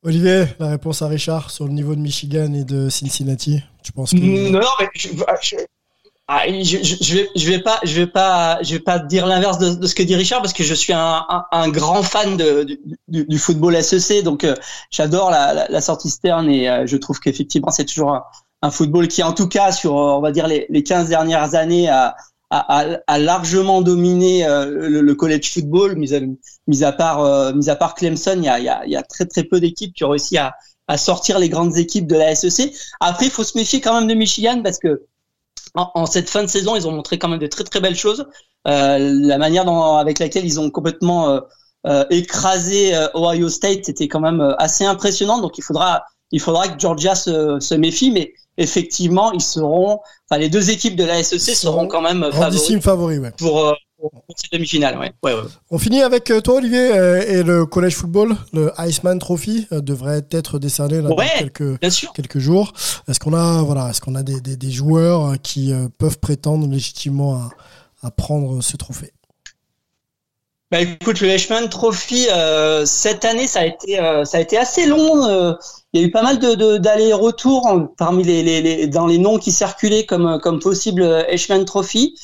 Olivier, 0.04 0.44
la 0.60 0.68
réponse 0.70 1.02
à 1.02 1.08
Richard 1.08 1.50
sur 1.50 1.66
le 1.66 1.72
niveau 1.72 1.94
de 1.96 2.00
Michigan 2.00 2.52
et 2.54 2.64
de 2.64 2.88
Cincinnati. 2.88 3.60
Tu 3.82 3.90
penses 3.92 4.12
que 4.12 4.16
Non, 4.18 4.60
non, 4.60 4.66
mais 4.80 4.86
je, 4.94 5.08
je- 5.08 5.56
ah, 6.30 6.42
je, 6.46 6.76
je- 6.82 7.48
vais, 7.48 7.58
pas, 7.58 7.80
je 7.84 7.94
vais 7.94 8.06
pas, 8.06 8.62
je 8.62 8.74
vais 8.74 8.80
pas 8.80 8.98
dire 8.98 9.26
l'inverse 9.26 9.56
de, 9.56 9.86
ce 9.86 9.94
que 9.94 10.02
dit 10.02 10.14
Richard 10.14 10.42
parce 10.42 10.52
que 10.52 10.62
je 10.62 10.74
suis 10.74 10.92
un, 10.92 11.22
grand 11.68 12.02
fan 12.02 12.36
du, 13.08 13.38
football 13.38 13.82
SEC, 13.82 14.22
donc 14.24 14.44
euh, 14.44 14.54
j'adore 14.90 15.30
la, 15.30 15.80
sortie 15.80 16.10
Stern 16.10 16.50
et 16.50 16.68
euh, 16.68 16.86
je 16.86 16.98
trouve 16.98 17.18
qu'effectivement 17.18 17.70
c'est 17.70 17.86
toujours 17.86 18.20
un, 18.60 18.70
football 18.70 19.08
qui, 19.08 19.22
en 19.22 19.32
tout 19.32 19.48
cas, 19.48 19.72
sur 19.72 19.96
euh, 19.96 20.18
on 20.18 20.20
va 20.20 20.30
dire 20.30 20.46
les, 20.48 20.66
les 20.68 20.82
15 20.82 21.08
dernières 21.08 21.54
années, 21.54 21.88
a, 21.88 22.14
largement 23.18 23.80
dominé 23.80 24.46
le, 24.46 25.00
le 25.00 25.14
college 25.14 25.50
football, 25.50 25.96
mis 25.96 26.12
à, 26.84 26.92
part, 26.92 27.94
Clemson, 27.94 28.36
il 28.36 28.44
y 28.44 28.96
a, 28.96 29.02
très 29.02 29.24
très 29.24 29.44
peu 29.44 29.60
d'équipes 29.60 29.94
qui 29.94 30.04
ont 30.04 30.10
réussi 30.10 30.36
à 30.36 30.52
sortir 30.98 31.38
les 31.38 31.48
grandes 31.48 31.78
équipes 31.78 32.06
de 32.06 32.16
la 32.16 32.34
SEC. 32.34 32.74
Après, 33.00 33.26
il 33.26 33.30
faut 33.30 33.44
se 33.44 33.56
méfier 33.56 33.80
quand 33.80 33.98
même 33.98 34.08
de 34.08 34.14
Michigan 34.14 34.60
parce 34.62 34.78
que 34.78 35.06
en, 35.74 35.90
en 35.94 36.06
cette 36.06 36.28
fin 36.30 36.42
de 36.42 36.48
saison, 36.48 36.76
ils 36.76 36.86
ont 36.86 36.92
montré 36.92 37.18
quand 37.18 37.28
même 37.28 37.38
de 37.38 37.46
très 37.46 37.64
très 37.64 37.80
belles 37.80 37.96
choses. 37.96 38.26
Euh, 38.66 38.98
la 38.98 39.38
manière 39.38 39.64
dont, 39.64 39.96
avec 39.96 40.18
laquelle 40.18 40.44
ils 40.44 40.60
ont 40.60 40.70
complètement 40.70 41.30
euh, 41.30 41.40
euh, 41.86 42.04
écrasé 42.10 42.94
euh, 42.94 43.08
Ohio 43.14 43.48
State 43.48 43.88
était 43.88 44.08
quand 44.08 44.20
même 44.20 44.40
euh, 44.40 44.54
assez 44.56 44.84
impressionnant. 44.84 45.40
Donc 45.40 45.58
il 45.58 45.62
faudra 45.62 46.04
il 46.30 46.40
faudra 46.40 46.68
que 46.68 46.78
Georgia 46.78 47.14
se, 47.14 47.58
se 47.60 47.74
méfie, 47.74 48.10
mais 48.10 48.34
effectivement 48.58 49.32
ils 49.32 49.40
seront, 49.40 50.00
enfin 50.28 50.38
les 50.38 50.48
deux 50.48 50.70
équipes 50.70 50.96
de 50.96 51.04
la 51.04 51.22
SEC 51.22 51.40
seront 51.56 51.86
quand 51.86 52.02
même 52.02 52.28
Grandissime 52.30 52.82
favori, 52.82 53.18
ouais. 53.18 53.32
pour, 53.38 53.74
Ouais. 54.00 55.12
Ouais, 55.22 55.34
ouais. 55.34 55.40
On 55.70 55.78
finit 55.78 56.02
avec 56.02 56.30
euh, 56.30 56.40
toi, 56.40 56.56
Olivier, 56.56 56.92
euh, 56.92 57.20
et 57.26 57.42
le 57.42 57.66
college 57.66 57.94
football, 57.94 58.36
le 58.52 58.72
Iceman 58.78 59.18
Trophy 59.18 59.66
euh, 59.72 59.80
devrait 59.80 60.22
être 60.30 60.58
décerné 60.58 61.00
là, 61.00 61.08
dans 61.08 61.16
quelques, 61.38 62.38
jours. 62.38 62.72
Est-ce 63.08 63.18
qu'on 63.18 63.34
a, 63.34 63.62
voilà, 63.62 63.90
est-ce 63.90 64.00
qu'on 64.00 64.14
a 64.14 64.22
des, 64.22 64.40
des, 64.40 64.56
des 64.56 64.70
joueurs 64.70 65.34
qui 65.42 65.72
peuvent 65.98 66.18
prétendre 66.18 66.68
légitimement 66.68 67.34
à, 67.34 67.50
à 68.06 68.10
prendre 68.10 68.62
ce 68.62 68.76
trophée? 68.76 69.12
Bah 70.70 70.80
écoute, 70.82 71.20
le 71.22 71.28
Heisman 71.28 71.68
Trophy 71.70 72.26
euh, 72.30 72.84
cette 72.84 73.24
année, 73.24 73.46
ça 73.46 73.60
a 73.60 73.64
été 73.64 73.98
euh, 73.98 74.26
ça 74.26 74.36
a 74.36 74.40
été 74.42 74.58
assez 74.58 74.84
long. 74.84 75.24
euh, 75.26 75.54
il 75.94 76.00
y 76.00 76.04
a 76.04 76.06
eu 76.06 76.10
pas 76.10 76.22
mal 76.22 76.38
de, 76.38 76.76
d'allers-retours 76.76 77.64
en- 77.66 77.86
parmi 77.86 78.22
les, 78.22 78.42
les, 78.42 78.60
les 78.60 78.86
dans 78.86 79.06
les 79.06 79.16
noms 79.16 79.38
qui 79.38 79.50
circulaient 79.50 80.04
comme 80.04 80.38
comme 80.42 80.60
possible 80.60 81.02
Heisman 81.02 81.64
Trophy. 81.64 82.14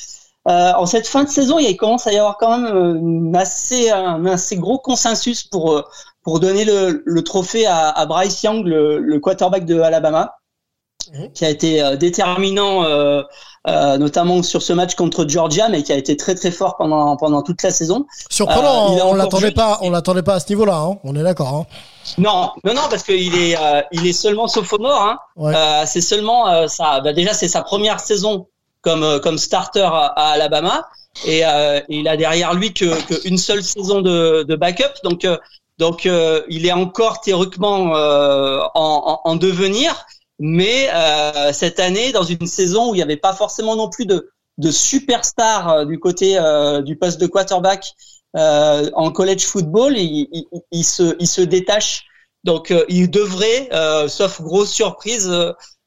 Euh, 0.47 0.73
en 0.77 0.85
cette 0.87 1.07
fin 1.09 1.25
de 1.25 1.29
saison, 1.31 1.59
il 1.59 1.75
commence 1.77 2.07
à 2.07 2.13
y 2.13 2.19
avoir 2.19 2.37
quand 2.37 2.59
même 2.59 2.67
euh, 2.67 2.95
une 2.97 3.35
assez 3.35 3.91
un 3.91 4.25
assez 4.27 4.57
gros 4.57 4.79
consensus 4.79 5.43
pour 5.45 5.73
euh, 5.73 5.83
pour 6.23 6.39
donner 6.41 6.65
le, 6.65 7.03
le 7.05 7.25
trophée 7.25 7.67
à, 7.67 7.89
à 7.89 8.07
Bryce 8.07 8.43
Young, 8.43 8.65
le, 8.67 8.99
le 8.99 9.21
quarterback 9.21 9.65
de 9.65 9.81
Alabama, 9.81 10.35
qui 11.35 11.45
a 11.45 11.51
été 11.51 11.83
euh, 11.83 11.97
déterminant. 11.97 12.85
euh, 12.85 13.23
euh, 13.67 13.97
notamment 13.97 14.43
sur 14.43 14.61
ce 14.61 14.75
match 14.75 14.95
contre 14.95 15.27
Georgia, 15.27 15.71
mais 15.71 15.83
qui 15.83 15.91
a 15.91 15.97
été 15.97 16.19
très 16.19 16.35
très 16.35 16.51
fort 16.51 16.77
pendant 16.77 17.17
pendant 17.17 17.41
toute 17.41 17.63
la 17.63 17.71
saison. 17.71 18.05
Surprenant, 18.29 18.95
Euh, 18.95 19.01
on 19.07 19.15
l'attendait 19.15 19.53
pas, 19.53 19.79
on 19.81 19.89
l'attendait 19.89 20.23
pas 20.23 20.35
à 20.35 20.41
ce 20.41 20.51
niveau-là. 20.51 20.77
hein. 20.77 20.99
On 21.03 21.17
est 21.17 21.23
d'accord. 21.23 21.49
Hein. 21.55 21.67
Non, 22.19 22.51
non, 22.65 22.75
non, 22.75 22.83
parce 22.91 23.03
qu'il 23.05 23.35
est, 23.35 23.57
euh, 23.59 23.81
il 23.91 24.07
est 24.07 24.13
seulement 24.13 24.49
sophomore. 24.49 25.01
Hein. 25.01 25.19
Ouais. 25.37 25.55
Euh, 25.57 25.85
c'est 25.87 26.03
seulement 26.03 26.47
euh, 26.51 26.67
ça. 26.67 27.01
Bah 27.01 27.15
déjà, 27.15 27.33
c'est 27.33 27.49
sa 27.49 27.63
première 27.63 28.01
saison 28.01 28.49
comme 28.85 29.03
euh, 29.03 29.19
comme 29.19 29.39
starter 29.39 29.81
à, 29.81 30.07
à 30.07 30.27
Alabama, 30.35 30.87
et 31.27 31.45
euh, 31.45 31.81
il 31.89 32.07
a 32.09 32.17
derrière 32.17 32.55
lui 32.55 32.73
que, 32.73 32.89
que 33.09 33.37
seule 33.37 33.63
saison 33.63 34.03
de, 34.03 34.45
de 34.45 34.57
backup. 34.57 34.95
Donc 35.03 35.25
euh, 35.25 35.39
donc 35.79 36.05
il 36.49 36.67
est 36.67 36.73
encore 36.73 37.21
théoriquement 37.21 37.79
en, 37.95 38.71
en, 38.75 39.21
en 39.25 39.37
devenir, 39.37 40.07
mais 40.39 40.89
cette 41.53 41.81
année 41.81 42.13
dans 42.13 42.23
une 42.23 42.47
saison 42.47 42.91
où 42.91 42.95
il 42.95 42.99
n'y 42.99 43.03
avait 43.03 43.17
pas 43.17 43.33
forcément 43.33 43.75
non 43.75 43.89
plus 43.89 44.07
de 44.07 44.31
de 44.59 44.71
superstars 44.71 45.85
du 45.87 45.99
côté 45.99 46.39
du 46.85 46.97
poste 46.97 47.21
de 47.21 47.27
quarterback 47.27 47.93
euh, 48.37 48.91
en 48.95 49.11
college 49.11 49.45
football, 49.45 49.97
il, 49.97 50.29
il, 50.33 50.45
il 50.71 50.85
se, 50.85 51.17
il 51.19 51.29
se 51.29 51.41
détache. 51.41 52.05
Donc, 52.45 52.71
euh, 52.71 52.85
il 52.89 53.11
devrait, 53.11 53.69
euh, 53.73 54.07
sauf 54.09 54.43
grosse 54.43 54.71
surprise, 54.71 55.33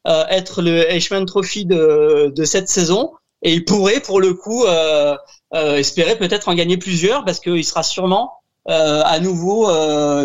euh, 0.08 0.26
être 0.30 0.62
le 0.62 0.90
Heisman 0.92 1.26
Trophy 1.26 1.66
de, 1.66 2.32
de 2.36 2.44
cette 2.46 2.70
saison. 2.70 3.12
Et 3.44 3.54
il 3.54 3.66
pourrait, 3.66 4.00
pour 4.00 4.20
le 4.20 4.34
coup, 4.34 4.66
euh, 4.66 5.16
euh, 5.54 5.76
espérer 5.76 6.18
peut-être 6.18 6.48
en 6.50 6.56
gagner 6.56 6.78
plusieurs 6.78 7.24
parce 7.26 7.40
qu'il 7.40 7.64
sera 7.64 7.84
sûrement 7.84 8.32
à 8.70 9.20
nouveau 9.22 9.66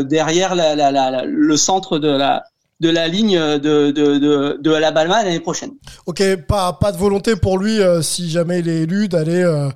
derrière 0.03 0.57
la, 0.57 0.75
la, 0.75 0.91
la, 0.91 1.11
la- 1.13 1.25
le 1.25 1.57
centre 1.57 1.99
de 2.01 2.09
la, 2.09 2.43
de 2.81 2.91
la 2.91 3.07
ligne 3.07 3.39
de, 3.39 3.59
de, 3.93 4.19
de, 4.19 4.59
de 4.61 4.73
Alabama 4.73 5.23
l'année 5.23 5.39
prochaine. 5.39 5.71
Ok, 6.07 6.21
pas, 6.49 6.73
pas 6.73 6.91
de 6.91 6.97
volonté 6.97 7.37
pour 7.37 7.57
lui, 7.59 7.81
euh, 7.81 8.03
si 8.03 8.29
jamais 8.29 8.59
il 8.59 8.69
est 8.69 8.81
élu, 8.83 9.07
d'aller 9.07 9.43
euh, 9.43 9.69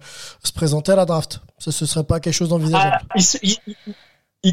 se 0.42 0.52
présenter 0.52 0.90
à 0.90 0.96
la 0.96 1.04
draft. 1.04 1.40
Ce 1.58 1.70
serait 1.70 2.02
pas 2.04 2.18
quelque 2.18 2.34
chose 2.34 2.48
d'envisageable. 2.48 2.98
Ah, 3.10 3.14
il, 3.42 3.50
il- 3.66 3.94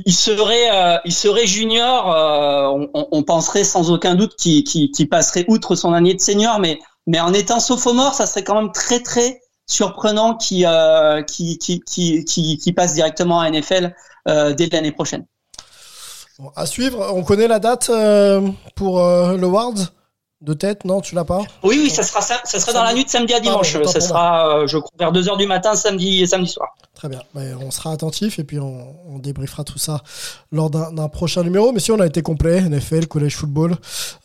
il- 0.06 0.14
serait, 0.14 0.70
euh, 0.72 0.98
il 1.06 1.14
serait 1.14 1.48
junior. 1.48 2.12
euh, 2.12 2.68
on, 2.94 3.08
on- 3.12 3.24
penserait 3.24 3.64
sans 3.64 3.92
aucun 3.92 4.16
doute 4.16 4.36
qu'il 4.36 5.10
passerait 5.10 5.46
outre 5.48 5.76
son 5.76 5.94
année 5.94 6.14
de 6.14 6.22
senior, 6.22 6.60
mais, 6.60 6.80
mais 7.08 7.20
en 7.20 7.34
étant 7.34 7.60
sophomore, 7.60 8.14
ça 8.14 8.26
serait 8.26 8.44
quand 8.44 8.56
même 8.56 8.72
très 8.72 9.02
très 9.02 9.42
surprenant 9.68 10.36
qu'il 10.36 10.66
euh, 10.66 11.22
passe 12.76 12.94
directement 12.94 13.40
à 13.40 13.50
NFL 13.50 13.94
euh, 14.28 14.54
dès 14.54 14.68
l'année 14.72 14.92
prochaine. 14.92 15.26
Bon, 16.40 16.52
à 16.56 16.66
suivre, 16.66 17.12
on 17.14 17.24
connaît 17.24 17.48
la 17.48 17.60
date 17.60 17.90
euh, 17.90 18.42
pour 18.76 19.00
euh, 19.00 19.38
le 19.38 19.48
de 20.44 20.54
tête, 20.54 20.86
non 20.86 21.02
Tu 21.02 21.16
l'as 21.16 21.24
pas 21.24 21.42
Oui, 21.64 21.80
oui, 21.82 21.90
ça 21.90 22.04
sera 22.04 22.22
ça, 22.22 22.42
ça 22.44 22.60
sera 22.60 22.74
dans 22.74 22.84
la 22.84 22.94
nuit 22.94 23.06
de 23.06 23.10
samedi 23.10 23.34
à 23.34 23.40
dimanche. 23.40 23.82
Ça 23.86 24.00
sera, 24.02 24.60
euh, 24.60 24.68
je 24.68 24.78
crois, 24.78 24.92
vers 25.00 25.12
2 25.12 25.30
heures 25.30 25.38
du 25.38 25.48
matin, 25.48 25.76
samedi, 25.76 26.28
samedi 26.28 26.50
soir. 26.50 26.76
Très 26.94 27.10
bien. 27.10 27.22
Ben, 27.34 27.58
on 27.60 27.72
sera 27.72 27.92
attentif 27.92 28.40
et 28.40 28.44
puis 28.44 28.60
on, 28.60 28.96
on 29.08 29.20
débriefera 29.20 29.64
tout 29.64 29.80
ça 29.80 30.04
lors 30.52 30.70
d'un 30.70 30.92
d'un 30.92 31.08
prochain 31.08 31.44
numéro. 31.44 31.72
Mais 31.72 31.80
si 31.80 31.92
on 31.92 32.00
a 32.00 32.06
été 32.06 32.22
complet, 32.22 32.62
NFL, 32.62 33.08
collège 33.08 33.36
football, 33.36 33.76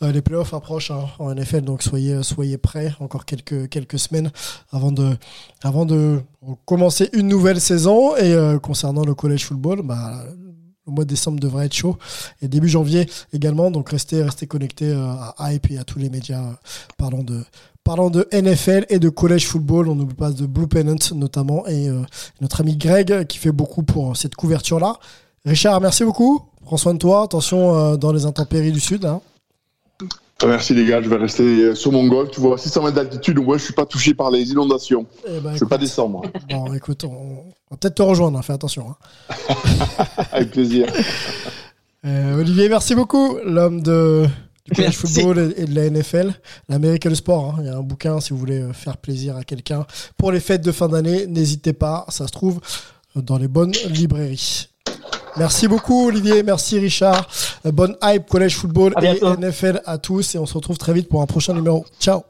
euh, 0.03 0.11
les 0.11 0.21
playoffs 0.21 0.53
approchent 0.53 0.91
hein, 0.91 1.07
en 1.19 1.33
NFL, 1.33 1.61
donc 1.61 1.81
soyez 1.81 2.21
soyez 2.21 2.57
prêts. 2.57 2.93
Encore 2.99 3.25
quelques 3.25 3.69
quelques 3.69 3.99
semaines 3.99 4.31
avant 4.71 4.91
de 4.91 5.15
avant 5.63 5.85
de 5.85 6.21
commencer 6.65 7.09
une 7.13 7.27
nouvelle 7.27 7.61
saison. 7.61 8.15
Et 8.17 8.33
euh, 8.33 8.59
concernant 8.59 9.03
le 9.03 9.15
collège 9.15 9.45
football, 9.45 9.81
bah 9.83 10.23
le 10.89 10.95
mois 10.95 11.05
de 11.05 11.09
décembre 11.09 11.39
devrait 11.39 11.67
être 11.67 11.73
chaud 11.73 11.97
et 12.41 12.47
début 12.47 12.67
janvier 12.67 13.09
également. 13.33 13.71
Donc 13.71 13.89
restez 13.89 14.23
restez 14.23 14.47
connectés 14.47 14.89
euh, 14.89 15.11
à 15.37 15.53
Hype 15.53 15.71
et 15.71 15.77
à 15.77 15.83
tous 15.83 15.99
les 15.99 16.09
médias 16.09 16.41
euh, 16.41 16.53
parlant 17.83 18.09
de 18.09 18.27
NFL 18.31 18.85
et 18.89 18.99
de 18.99 19.09
college 19.09 19.47
football, 19.47 19.87
on 19.87 19.95
n'oublie 19.95 20.15
pas 20.15 20.31
de 20.31 20.45
Blue 20.45 20.67
Pennant 20.67 20.95
notamment 21.15 21.65
et 21.67 21.87
euh, 21.89 22.01
notre 22.41 22.61
ami 22.61 22.75
Greg 22.77 23.25
qui 23.27 23.37
fait 23.37 23.51
beaucoup 23.51 23.83
pour 23.83 24.15
cette 24.17 24.35
couverture-là. 24.35 24.99
Richard, 25.45 25.79
merci 25.81 26.03
beaucoup. 26.03 26.41
Prends 26.65 26.77
soin 26.77 26.93
de 26.93 26.99
toi. 26.99 27.23
Attention 27.23 27.95
dans 27.95 28.11
les 28.11 28.25
intempéries 28.25 28.71
du 28.71 28.79
sud. 28.79 29.05
hein. 29.05 29.21
Merci 30.45 30.73
les 30.73 30.85
gars, 30.85 31.01
je 31.01 31.09
vais 31.09 31.17
rester 31.17 31.43
euh, 31.43 31.75
sur 31.75 31.91
mon 31.91 32.07
golf. 32.07 32.31
Tu 32.31 32.39
vois, 32.39 32.57
600 32.57 32.83
mètres 32.83 32.95
d'altitude, 32.95 33.35
donc 33.35 33.47
ouais, 33.49 33.59
je 33.59 33.65
suis 33.65 33.73
pas 33.73 33.85
touché 33.85 34.13
par 34.13 34.31
les 34.31 34.49
inondations. 34.51 35.05
Eh 35.27 35.39
ben, 35.41 35.53
je 35.53 35.59
vais 35.59 35.65
pas 35.69 35.77
descendre. 35.77 36.21
Bon, 36.49 36.73
écoute, 36.73 37.03
on, 37.03 37.09
on 37.09 37.71
va 37.71 37.77
peut-être 37.77 37.95
te 37.95 38.01
rejoindre. 38.01 38.39
hein, 38.39 38.41
Fais 38.41 38.53
attention. 38.53 38.85
hein. 38.89 39.55
Avec 40.31 40.51
plaisir. 40.51 40.87
Euh, 42.05 42.39
Olivier, 42.39 42.69
merci 42.69 42.95
beaucoup. 42.95 43.39
L'homme 43.43 43.81
de 43.81 44.25
du 44.63 44.71
college 44.71 44.97
Merci. 45.01 45.15
football 45.21 45.53
et, 45.57 45.63
et 45.63 45.65
de 45.65 45.75
la 45.75 45.89
NFL, 45.89 46.33
l'Amérique 46.69 47.05
et 47.05 47.09
le 47.09 47.15
sport. 47.15 47.55
hein. 47.55 47.55
Il 47.59 47.65
y 47.65 47.69
a 47.69 47.75
un 47.75 47.81
bouquin 47.81 48.21
si 48.21 48.29
vous 48.31 48.37
voulez 48.39 48.61
euh, 48.61 48.71
faire 48.71 48.95
plaisir 48.95 49.35
à 49.35 49.43
quelqu'un 49.43 49.85
pour 50.15 50.31
les 50.31 50.39
fêtes 50.39 50.61
de 50.61 50.71
fin 50.71 50.87
d'année. 50.87 51.27
N'hésitez 51.27 51.73
pas, 51.73 52.05
ça 52.07 52.25
se 52.25 52.31
trouve 52.31 52.61
dans 53.15 53.37
les 53.37 53.49
bonnes 53.49 53.73
librairies. 53.89 54.68
Merci 55.39 55.67
beaucoup 55.67 56.07
Olivier, 56.07 56.43
merci 56.43 56.77
Richard. 56.79 57.27
Euh, 57.65 57.71
Bonne 57.71 57.95
hype 58.03 58.27
collège 58.29 58.55
football 58.57 58.93
À 58.97 58.99
et 58.99 59.13
bientôt. 59.19 59.35
NFL 59.37 59.81
à 59.85 59.97
tous 59.97 60.35
et 60.35 60.37
on 60.37 60.45
se 60.45 60.53
retrouve 60.53 60.77
très 60.77 60.93
vite 60.93 61.07
pour 61.09 61.21
un 61.21 61.25
prochain 61.25 61.53
numéro. 61.53 61.85
Ciao. 61.99 62.23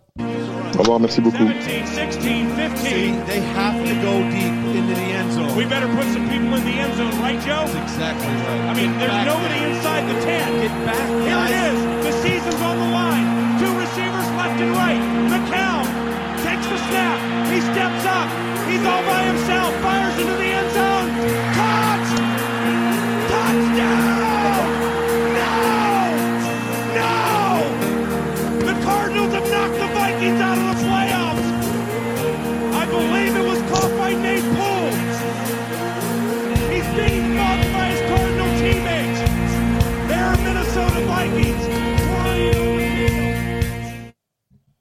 Au 0.78 0.82
revoir, 0.82 1.00
merci 1.00 1.20
beaucoup. 1.20 1.38
17, 1.66 1.88
16, 1.88 2.18
15. 2.56 3.26
They 3.28 3.42
have 3.58 3.76
to 3.84 3.96
go 4.06 4.22
deep 4.30 4.54
into 4.78 4.94
the 4.94 5.10
end 5.18 5.32
zone. 5.34 5.58
We 5.58 5.66
better 5.66 5.88
put 5.90 6.06
some 6.14 6.30
people 6.30 6.54
in 6.56 6.64
the 6.64 6.78
end 6.80 6.94
zone, 6.96 7.12
right, 7.20 7.40
Joe? 7.42 7.66
That's 7.66 7.76
exactly 7.92 8.30
right. 8.46 8.64
I 8.70 8.74
mean, 8.78 8.92
Get 8.94 9.00
there's 9.00 9.12
back 9.12 9.26
nobody 9.28 9.60
there. 9.60 9.74
inside 9.74 10.04
the 10.08 10.18
10. 10.22 10.62
Get 10.62 10.76
back, 10.86 11.08
Here 11.26 11.42
it 11.50 11.54
is. 11.74 11.80
The 12.06 12.14
season's 12.24 12.62
on 12.62 12.76
the 12.78 12.90
line. 12.94 13.28
Two 13.60 13.74
receivers 13.76 14.28
left 14.38 14.58
and 14.62 14.72
right. 14.78 15.02
McCown 15.34 15.84
takes 16.46 16.68
the 16.70 16.78
snap. 16.88 17.18
He 17.52 17.60
steps 17.74 18.04
up. 18.06 18.30
He's 18.70 18.86
almost 18.86 19.50